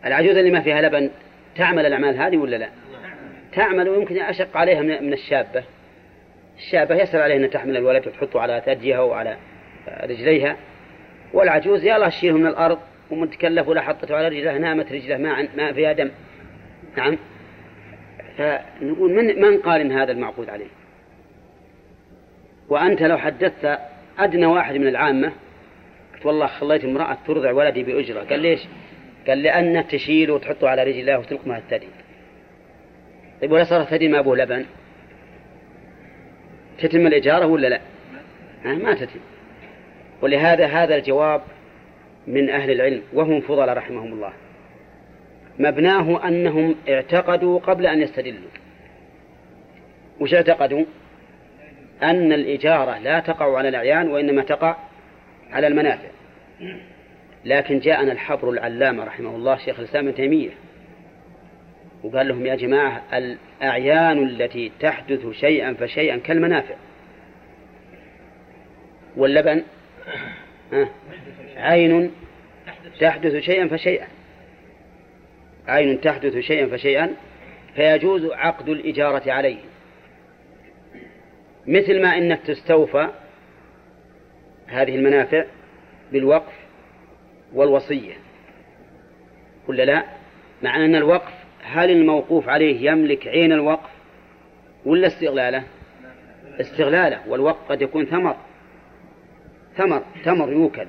العجوز 0.05 0.37
اللي 0.37 0.51
ما 0.51 0.61
فيها 0.61 0.83
لبن 0.83 1.11
تعمل 1.57 1.87
الأعمال 1.87 2.17
هذه 2.17 2.37
ولا 2.37 2.57
لا؟ 2.57 2.69
تعمل 3.53 3.89
ويمكن 3.89 4.21
أشق 4.21 4.57
عليها 4.57 4.81
من 4.81 5.13
الشابة. 5.13 5.65
الشابة 6.61 6.95
يسهل 6.95 7.23
عليها 7.23 7.37
أن 7.37 7.51
تحمل 7.51 7.77
الولد 7.77 8.09
وتحطه 8.09 8.41
على 8.41 8.63
ثديها 8.67 9.01
وعلى 9.01 9.37
رجليها. 10.03 10.57
والعجوز 11.33 11.85
يلا 11.85 12.09
تشيله 12.09 12.37
من 12.37 12.47
الأرض 12.47 12.79
ومتكلف 13.11 13.69
ولا 13.69 13.81
حطته 13.81 14.17
على 14.17 14.29
رجله 14.29 14.59
نامت 14.59 14.93
رجله 14.93 15.17
ما 15.17 15.49
ما 15.57 15.73
فيها 15.73 15.93
دم. 15.93 16.11
نعم. 16.97 17.19
فنقول 18.39 19.13
من 19.13 19.41
من 19.41 19.59
قال 19.59 19.81
إن 19.81 19.93
هذا 19.93 20.13
المعقود 20.13 20.51
عليه؟ 20.51 20.71
وأنت 22.69 23.03
لو 23.03 23.19
حدثت 23.19 23.79
أدنى 24.19 24.47
واحد 24.47 24.75
من 24.75 24.89
العامة 24.89 25.33
قلت 26.15 26.27
والله 26.27 26.47
خليت 26.47 26.85
امرأة 26.85 27.19
ترضع 27.27 27.53
ولدي 27.53 27.83
بأجرة. 27.83 28.21
قال 28.21 28.41
ليش؟ 28.41 28.61
قال 29.27 29.43
لأنك 29.43 29.91
تشيله 29.91 30.35
وتحطه 30.35 30.69
على 30.69 30.85
رجله 30.85 31.19
وتلقمه 31.19 31.59
الثدي. 31.59 31.89
طيب 33.41 33.53
ولا 33.53 33.65
صار 33.65 33.81
الثدي 33.81 34.09
ما 34.09 34.19
أبوه 34.19 34.37
لبن؟ 34.37 34.65
تتم 36.81 37.07
الإجارة 37.07 37.47
ولا 37.47 37.69
لا؟ 37.69 37.81
ما 38.65 38.95
تتم. 38.95 39.21
ولهذا 40.23 40.67
هذا 40.67 40.97
الجواب 40.97 41.43
من 42.27 42.51
أهل 42.51 42.71
العلم 42.71 43.03
وهم 43.13 43.41
فضل 43.41 43.77
رحمهم 43.77 44.13
الله. 44.13 44.33
مبناه 45.59 46.29
أنهم 46.29 46.75
اعتقدوا 46.89 47.59
قبل 47.59 47.87
أن 47.87 48.03
يستدلوا. 48.03 48.51
وش 50.21 50.35
اعتقدوا؟ 50.35 50.85
أن 52.03 52.33
الإجارة 52.33 52.99
لا 52.99 53.21
تقع 53.21 53.59
على 53.59 53.69
الأعيان 53.69 54.09
وإنما 54.09 54.43
تقع 54.43 54.77
على 55.51 55.67
المنافع. 55.67 56.09
لكن 57.45 57.79
جاءنا 57.79 58.13
الحبر 58.13 58.51
العلامة 58.51 59.05
رحمه 59.05 59.37
الله 59.37 59.57
شيخ 59.57 59.79
الإسلام 59.79 60.07
ابن 60.07 60.17
تيمية. 60.17 60.51
وقال 62.03 62.29
لهم 62.29 62.47
يا 62.47 62.55
جماعة 62.55 63.03
الأعيان 63.13 64.23
التي 64.23 64.73
تحدث 64.81 65.31
شيئا 65.31 65.75
فشيئا 65.75 66.17
كالمنافع. 66.17 66.75
واللبن 69.17 69.63
عين 71.57 72.11
تحدث 73.01 73.37
شيئا 73.37 73.69
فشيئا. 73.69 74.07
عين 75.69 76.01
تحدث 76.01 76.39
شيئا 76.39 76.67
فشيئا 76.67 77.15
فيجوز 77.75 78.25
عقد 78.25 78.69
الإجارة 78.69 79.33
عليه. 79.33 79.59
مثل 81.67 82.03
ما 82.03 82.19
إنك 82.19 82.41
تستوفى 82.47 83.09
هذه 84.67 84.97
المنافع 84.97 85.45
بالوقف 86.13 86.53
والوصية. 87.53 88.15
ولا 89.69 89.83
لا؟ 89.83 90.05
مع 90.63 90.85
أن 90.85 90.95
الوقف 90.95 91.40
هل 91.63 91.91
الموقوف 91.91 92.49
عليه 92.49 92.91
يملك 92.91 93.29
عين 93.29 93.53
الوقف 93.53 93.91
ولا 94.87 95.07
استغلاله؟ 95.07 95.65
استغلاله 96.61 97.29
والوقف 97.29 97.69
قد 97.69 97.83
يكون 97.83 98.07
ثمر. 98.07 98.37
ثمر 99.77 100.03
تمر 100.25 100.53
يوكل 100.53 100.87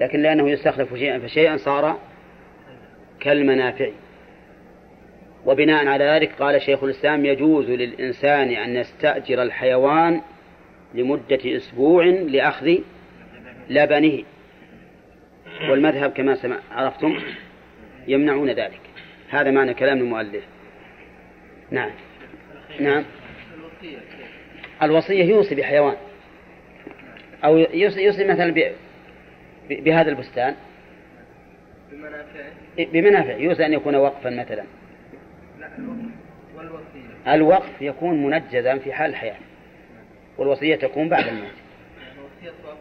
لكن 0.00 0.22
لأنه 0.22 0.50
يستخلف 0.50 0.94
شيئا 0.94 1.18
فشيئا 1.18 1.56
صار 1.56 1.98
كالمنافع. 3.20 3.90
وبناء 5.46 5.86
على 5.86 6.04
ذلك 6.04 6.32
قال 6.32 6.62
شيخ 6.62 6.84
الإسلام 6.84 7.26
يجوز 7.26 7.70
للإنسان 7.70 8.48
أن 8.48 8.76
يستأجر 8.76 9.42
الحيوان 9.42 10.20
لمدة 10.94 11.56
أسبوع 11.56 12.04
لأخذ 12.04 12.74
لبنه. 13.70 14.22
والمذهب 15.70 16.10
كما 16.10 16.60
عرفتم 16.70 17.18
يمنعون 18.08 18.50
ذلك. 18.50 18.91
هذا 19.32 19.50
معنى 19.50 19.74
كلام 19.74 19.98
المؤلف. 19.98 20.44
نعم. 21.70 21.90
نعم. 22.80 23.04
الوصية 24.82 25.24
يوصي 25.24 25.54
بحيوان. 25.54 25.96
أو 27.44 27.58
يوصي, 27.58 28.04
يوصي 28.04 28.24
مثلا 28.24 28.72
بهذا 29.70 30.10
البستان. 30.10 30.54
بمنافعه 31.92 32.52
بمنافع. 32.92 33.36
يوصي 33.36 33.66
أن 33.66 33.72
يكون 33.72 33.94
وقفا 33.94 34.30
مثلا. 34.30 34.64
لا 35.60 35.68
والوصية 36.56 37.34
الوقف 37.34 37.82
يكون 37.82 38.22
منجزا 38.22 38.78
في 38.78 38.92
حال 38.92 39.10
الحياة. 39.10 39.36
والوصية 40.38 40.76
تكون 40.76 41.08
بعد 41.08 41.26
الموت. 41.26 41.44
وصية 42.18 42.52
وقف. 42.64 42.76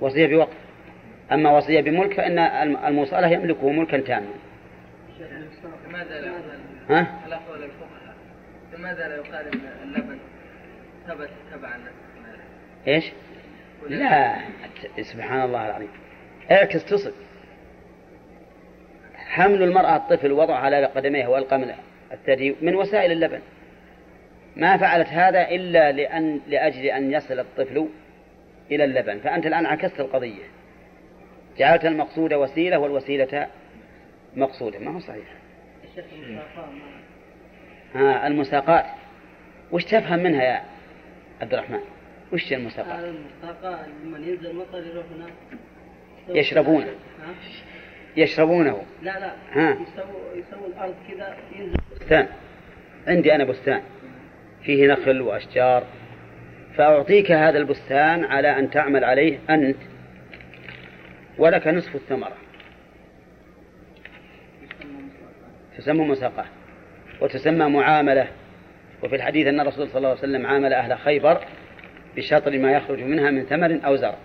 وصية 0.00 0.26
بوقف. 0.26 0.56
أما 1.32 1.50
وصية 1.50 1.80
بملك 1.80 2.12
فإن 2.14 2.38
الم- 2.38 2.86
الموصلة 2.86 3.28
يملكه 3.28 3.70
ملكا 3.70 3.98
تاما. 4.00 4.26
لماذا 5.96 6.20
لا 6.20 6.30
ها؟ 6.90 7.20
على 7.24 7.34
قول 7.34 7.64
الفقهاء. 7.64 8.16
لماذا 8.72 9.08
لا 9.08 9.16
يقال 9.16 9.60
اللبن 9.82 10.18
ثبت 11.08 11.28
تبعا؟ 11.52 11.80
إيش؟ 12.88 13.12
لا. 13.88 14.36
سبحان 15.02 15.42
الله 15.42 15.66
العظيم. 15.66 15.88
اعكس 16.50 16.84
تصب 16.84 17.12
حمل 19.16 19.62
المرأة 19.62 19.96
الطفل 19.96 20.32
وضعه 20.32 20.56
على 20.56 20.84
قدميها 20.84 21.28
والقى 21.28 21.58
من 21.58 21.74
الثدي 22.12 22.54
من 22.62 22.74
وسائل 22.74 23.12
اللبن. 23.12 23.40
ما 24.56 24.76
فعلت 24.76 25.08
هذا 25.08 25.48
إلا 25.48 25.92
لأن 25.92 26.40
لأجل 26.48 26.84
أن 26.84 27.12
يصل 27.12 27.38
الطفل 27.38 27.88
إلى 28.70 28.84
اللبن. 28.84 29.18
فأنت 29.18 29.46
الآن 29.46 29.66
عكست 29.66 30.00
القضية. 30.00 30.44
جعلت 31.58 31.84
المقصود 31.84 32.34
وسيلة 32.34 32.78
والوسيلة 32.78 33.46
مقصودة. 34.36 34.78
ما 34.78 34.94
هو 34.94 35.00
صحيح. 35.00 35.45
المساقات 35.98 36.68
ها 37.94 38.26
المساقات 38.26 38.84
وش 39.72 39.84
تفهم 39.84 40.18
منها 40.18 40.42
يا 40.42 40.62
عبد 41.40 41.54
الرحمن؟ 41.54 41.80
وش 42.32 42.52
المساقات 42.52 43.04
المساقات 43.04 43.86
لما 44.04 44.18
ينزل 44.18 44.54
مطر 44.56 44.86
يروح 44.86 45.06
هناك. 45.16 45.58
يشربون. 46.28 46.82
ها؟ 46.82 46.88
يشربونه 48.16 48.82
لا 49.02 49.20
لا. 49.20 49.32
ها. 49.52 49.78
يسووا 50.34 50.66
الأرض 50.66 50.94
كذا 51.08 51.36
ينزل. 51.56 51.76
بستان. 52.00 52.26
عندي 53.06 53.34
أنا 53.34 53.44
بستان. 53.44 53.82
فيه 54.62 54.92
نخل 54.92 55.20
وأشجار. 55.20 55.84
فأعطيك 56.76 57.32
هذا 57.32 57.58
البستان 57.58 58.24
على 58.24 58.58
أن 58.58 58.70
تعمل 58.70 59.04
عليه 59.04 59.38
أنت 59.50 59.76
ولك 61.38 61.66
نصف 61.66 61.94
الثمرة. 61.94 62.36
تسمى 65.78 66.04
مساقات 66.04 66.46
وتسمى 67.20 67.68
معاملة. 67.68 68.28
وفي 69.02 69.16
الحديث 69.16 69.46
أن 69.46 69.60
الرسول 69.60 69.88
صلى 69.88 69.96
الله 69.96 70.08
عليه 70.08 70.18
وسلم 70.18 70.46
عامل 70.46 70.72
أهل 70.72 70.98
خيبر 70.98 71.40
بشطر 72.16 72.58
ما 72.58 72.72
يخرج 72.72 73.02
منها 73.02 73.30
من 73.30 73.42
ثمر 73.44 73.80
أو 73.86 73.96
زرع. 73.96 74.16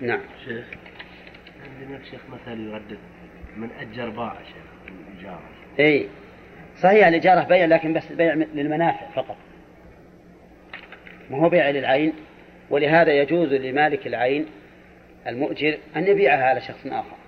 نعم. 0.00 0.20
شيخ 0.44 0.64
عندنا 1.64 2.04
شيخ 2.10 2.20
مثل 2.28 2.60
يردد 2.60 2.98
من 3.56 3.70
أجر 3.80 4.10
باع 4.10 4.34
شيخ 4.34 4.92
الإجارة. 5.08 5.42
إي 5.80 6.08
صحيح 6.82 7.06
الإجارة 7.06 7.44
بيع 7.44 7.64
لكن 7.64 7.92
بس 7.92 8.12
بيع 8.12 8.34
للمنافع 8.34 9.10
فقط. 9.14 9.36
ما 11.30 11.38
هو 11.38 11.48
بيع 11.48 11.70
للعين 11.70 12.12
ولهذا 12.70 13.12
يجوز 13.12 13.52
لمالك 13.52 14.06
العين 14.06 14.46
المؤجر 15.26 15.78
أن 15.96 16.06
يبيعها 16.06 16.44
على 16.44 16.60
شخص 16.60 16.86
آخر. 16.86 17.19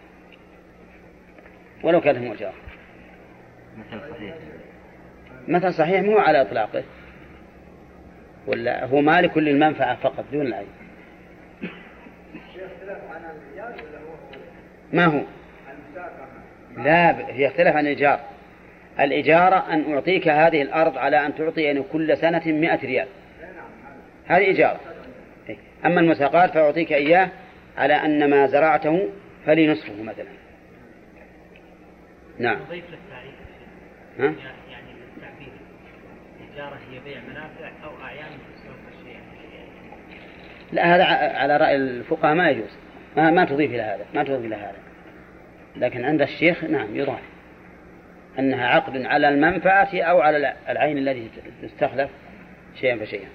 ولو 1.83 2.01
كانت 2.01 2.19
مؤجرة. 2.19 2.53
مثل 3.79 4.01
صحيح 4.11 4.35
مثلا 5.49 5.71
صحيح 5.71 6.03
مو 6.03 6.19
على 6.19 6.41
إطلاقه. 6.41 6.83
ولا 8.47 8.85
هو 8.85 9.01
مالك 9.01 9.39
للمنفعة 9.39 9.97
فقط 9.97 10.25
دون 10.33 10.47
العين. 10.47 10.67
ما 14.93 15.05
هو؟ 15.05 15.21
لا 16.77 17.31
يختلف 17.31 17.77
عن 17.77 17.81
الإيجار. 17.81 18.21
الإجارة 19.01 19.73
أن 19.73 19.93
أعطيك 19.93 20.29
هذه 20.29 20.63
الأرض 20.63 20.99
على 20.99 21.27
أن 21.27 21.35
تعطيني 21.35 21.83
كل 21.93 22.17
سنة 22.17 22.43
مئة 22.47 22.87
ريال. 22.87 23.09
هذه 24.27 24.51
إجارة 24.51 24.81
إيه. 25.49 25.57
أما 25.87 26.01
المساقات 26.01 26.51
فأعطيك 26.51 26.93
إياه 26.93 27.29
على 27.79 27.95
أن 27.95 28.31
ما 28.31 28.47
زرعته 28.47 29.09
فلي 29.47 29.67
نصفه 29.67 30.03
مثلا. 30.03 30.42
نعم. 32.39 32.59
نضيف 32.63 32.85
للتعريف 32.91 33.35
ها؟ 34.19 34.25
يعني 34.71 34.87
للتعبير 35.17 35.53
الإجارة 36.41 36.79
هي 36.91 37.01
بيع 37.05 37.21
منافع 37.31 37.71
أو 37.85 38.03
أعيان 38.03 38.27
تستوفى 38.55 39.05
شيئا 39.05 39.21
لا 40.73 40.97
هذا 40.97 41.05
على 41.39 41.57
رأي 41.57 41.77
الفقهاء 41.77 42.35
ما 42.35 42.51
يجوز. 42.51 42.77
ما, 43.17 43.31
ما 43.31 43.45
تضيف 43.45 43.71
إلى 43.71 43.83
هذا 43.83 44.05
ما 44.15 44.23
تضيف 44.25 44.45
إلى 44.45 44.55
هذا. 44.57 44.79
لكن 45.77 46.05
عند 46.05 46.23
الشيخ 46.23 46.65
نعم 46.65 46.97
يضاف. 46.97 47.23
أنها 48.39 48.67
عقد 48.69 48.97
على 49.03 49.29
المنفعة 49.29 49.89
أو 50.03 50.21
على 50.21 50.37
الع- 50.37 50.57
العين 50.69 50.99
الذي 50.99 51.31
تستخلف 51.63 52.11
شيئا 52.81 52.97
فشيئا. 52.97 53.29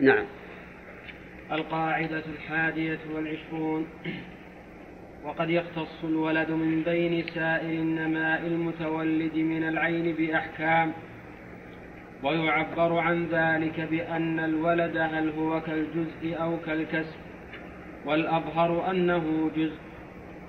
نعم. 0.00 0.24
القاعدة 1.52 2.22
الحادية 2.36 2.98
والعشرون. 3.14 3.86
وقد 5.24 5.50
يختص 5.50 6.04
الولد 6.04 6.50
من 6.50 6.82
بين 6.82 7.24
سائر 7.34 7.70
النماء 7.70 8.46
المتولد 8.46 9.36
من 9.36 9.68
العين 9.68 10.14
بأحكام 10.14 10.92
ويعبر 12.22 12.98
عن 12.98 13.26
ذلك 13.32 13.80
بأن 13.90 14.38
الولد 14.38 14.96
هل 14.96 15.32
هو 15.38 15.60
كالجزء 15.60 16.42
أو 16.42 16.56
كالكسب 16.66 17.16
والأظهر 18.06 18.90
أنه 18.90 19.50
جزء. 19.56 19.78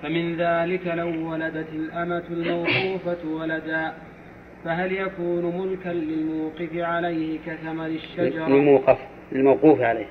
فمن 0.02 0.36
ذلك 0.36 0.86
لو 0.86 1.30
ولدت 1.32 1.68
الأمة 1.72 2.22
الموقوفة 2.30 3.28
ولدا 3.28 3.92
فهل 4.64 4.92
يكون 4.92 5.58
ملكا 5.58 5.88
للموقف 5.88 6.68
عليه 6.76 7.38
كثمر 7.46 7.86
الشجرة؟ 7.86 8.46
الموقف 8.46 8.98
الموقوف 9.32 9.80
عليه. 9.80 10.06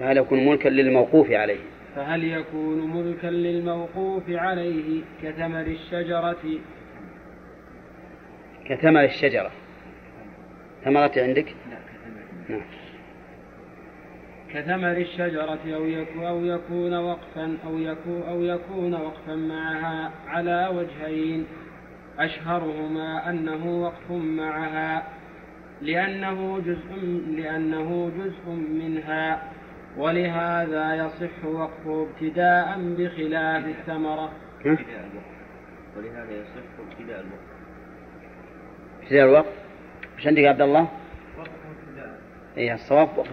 فهل 0.00 0.16
يكون 0.16 0.46
ملكا 0.46 0.68
للموقوف 0.68 1.30
عليه؟ 1.30 1.58
فهل 1.96 2.24
يكون 2.24 2.96
ملكا 2.96 3.26
للموقوف 3.26 4.22
عليه 4.28 5.02
كثمر 5.22 5.60
الشجرة؟ 5.60 6.58
كثمر 8.64 9.04
الشجرة. 9.04 9.50
ثمرة 10.84 11.12
عندك؟ 11.16 11.54
نعم. 12.48 12.62
كثمر 14.54 14.96
الشجرة 14.96 15.58
أو 15.74 15.84
يكون, 15.84 16.24
أو 16.24 16.44
يكون 16.44 16.94
وقفا 16.94 17.56
أو 17.66 17.78
يكون, 17.78 18.22
أو 18.22 18.42
يكون 18.42 18.94
وقفا 18.94 19.34
معها 19.34 20.10
على 20.28 20.70
وجهين. 20.74 21.46
أشهرهما 22.18 23.30
أنه 23.30 23.82
وقف 23.82 24.10
معها 24.10 25.02
لأنه 25.82 26.58
جزء 26.58 27.04
لأنه 27.36 28.10
جزء 28.18 28.50
منها. 28.54 29.53
ولهذا 29.96 30.94
يصح 30.94 31.44
وقفه 31.44 32.08
ابتداء 32.10 32.78
بخلاف 32.78 33.64
الثمرة. 33.66 34.32
ولهذا 35.96 36.32
يصح 36.32 36.90
ابتداء 36.90 37.20
الوقت 37.20 37.40
ابتداء 39.02 39.24
الوقت 39.24 39.54
وش 40.18 40.26
عندك 40.26 40.42
يا 40.42 40.48
عبد 40.48 40.60
الله؟ 40.60 40.88
اي 42.56 42.74
الصواب 42.74 43.18
وقف. 43.18 43.30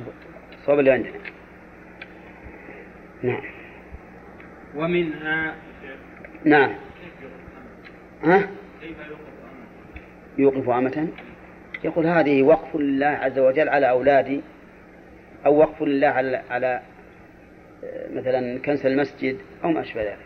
الصواب 0.53 0.79
اللي 0.79 0.91
عندنا. 0.91 1.13
نعم. 3.23 3.41
ومنها 4.75 5.55
نعم. 6.45 6.71
ها؟ 8.23 8.49
يوقف 10.37 10.69
أمة؟ 10.69 11.07
يقول 11.83 12.07
هذه 12.07 12.43
وقف 12.43 12.75
لله 12.75 13.07
عز 13.07 13.39
وجل 13.39 13.69
على 13.69 13.89
أولادي 13.89 14.41
أو 15.45 15.57
وقف 15.59 15.81
لله 15.81 16.07
على 16.07 16.41
على 16.49 16.81
آه، 17.83 18.09
مثلا 18.13 18.59
كنس 18.59 18.85
المسجد 18.85 19.37
أو 19.63 19.71
ما 19.71 19.81
أشبه 19.81 20.03
ذلك. 20.03 20.19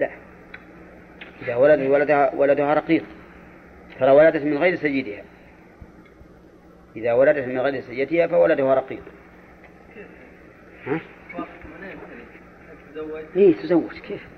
لا. 0.00 0.10
إذا 1.42 1.56
ولد 1.56 1.80
ولدها 1.80 2.34
ولدها 2.34 2.74
رقيق. 2.74 3.04
ترى 4.00 4.10
ولدت 4.10 4.42
من 4.42 4.58
غير 4.58 4.76
سيدها. 4.76 5.24
إذا 6.96 7.12
ولدت 7.12 7.48
من 7.48 7.58
غير 7.58 7.80
سيدها 7.80 8.26
فولدها 8.26 8.74
رقيق. 8.74 9.02
ها؟ 10.84 11.00
إيه 13.36 13.56
تزوج. 13.56 14.00
كيف؟ 14.00 14.33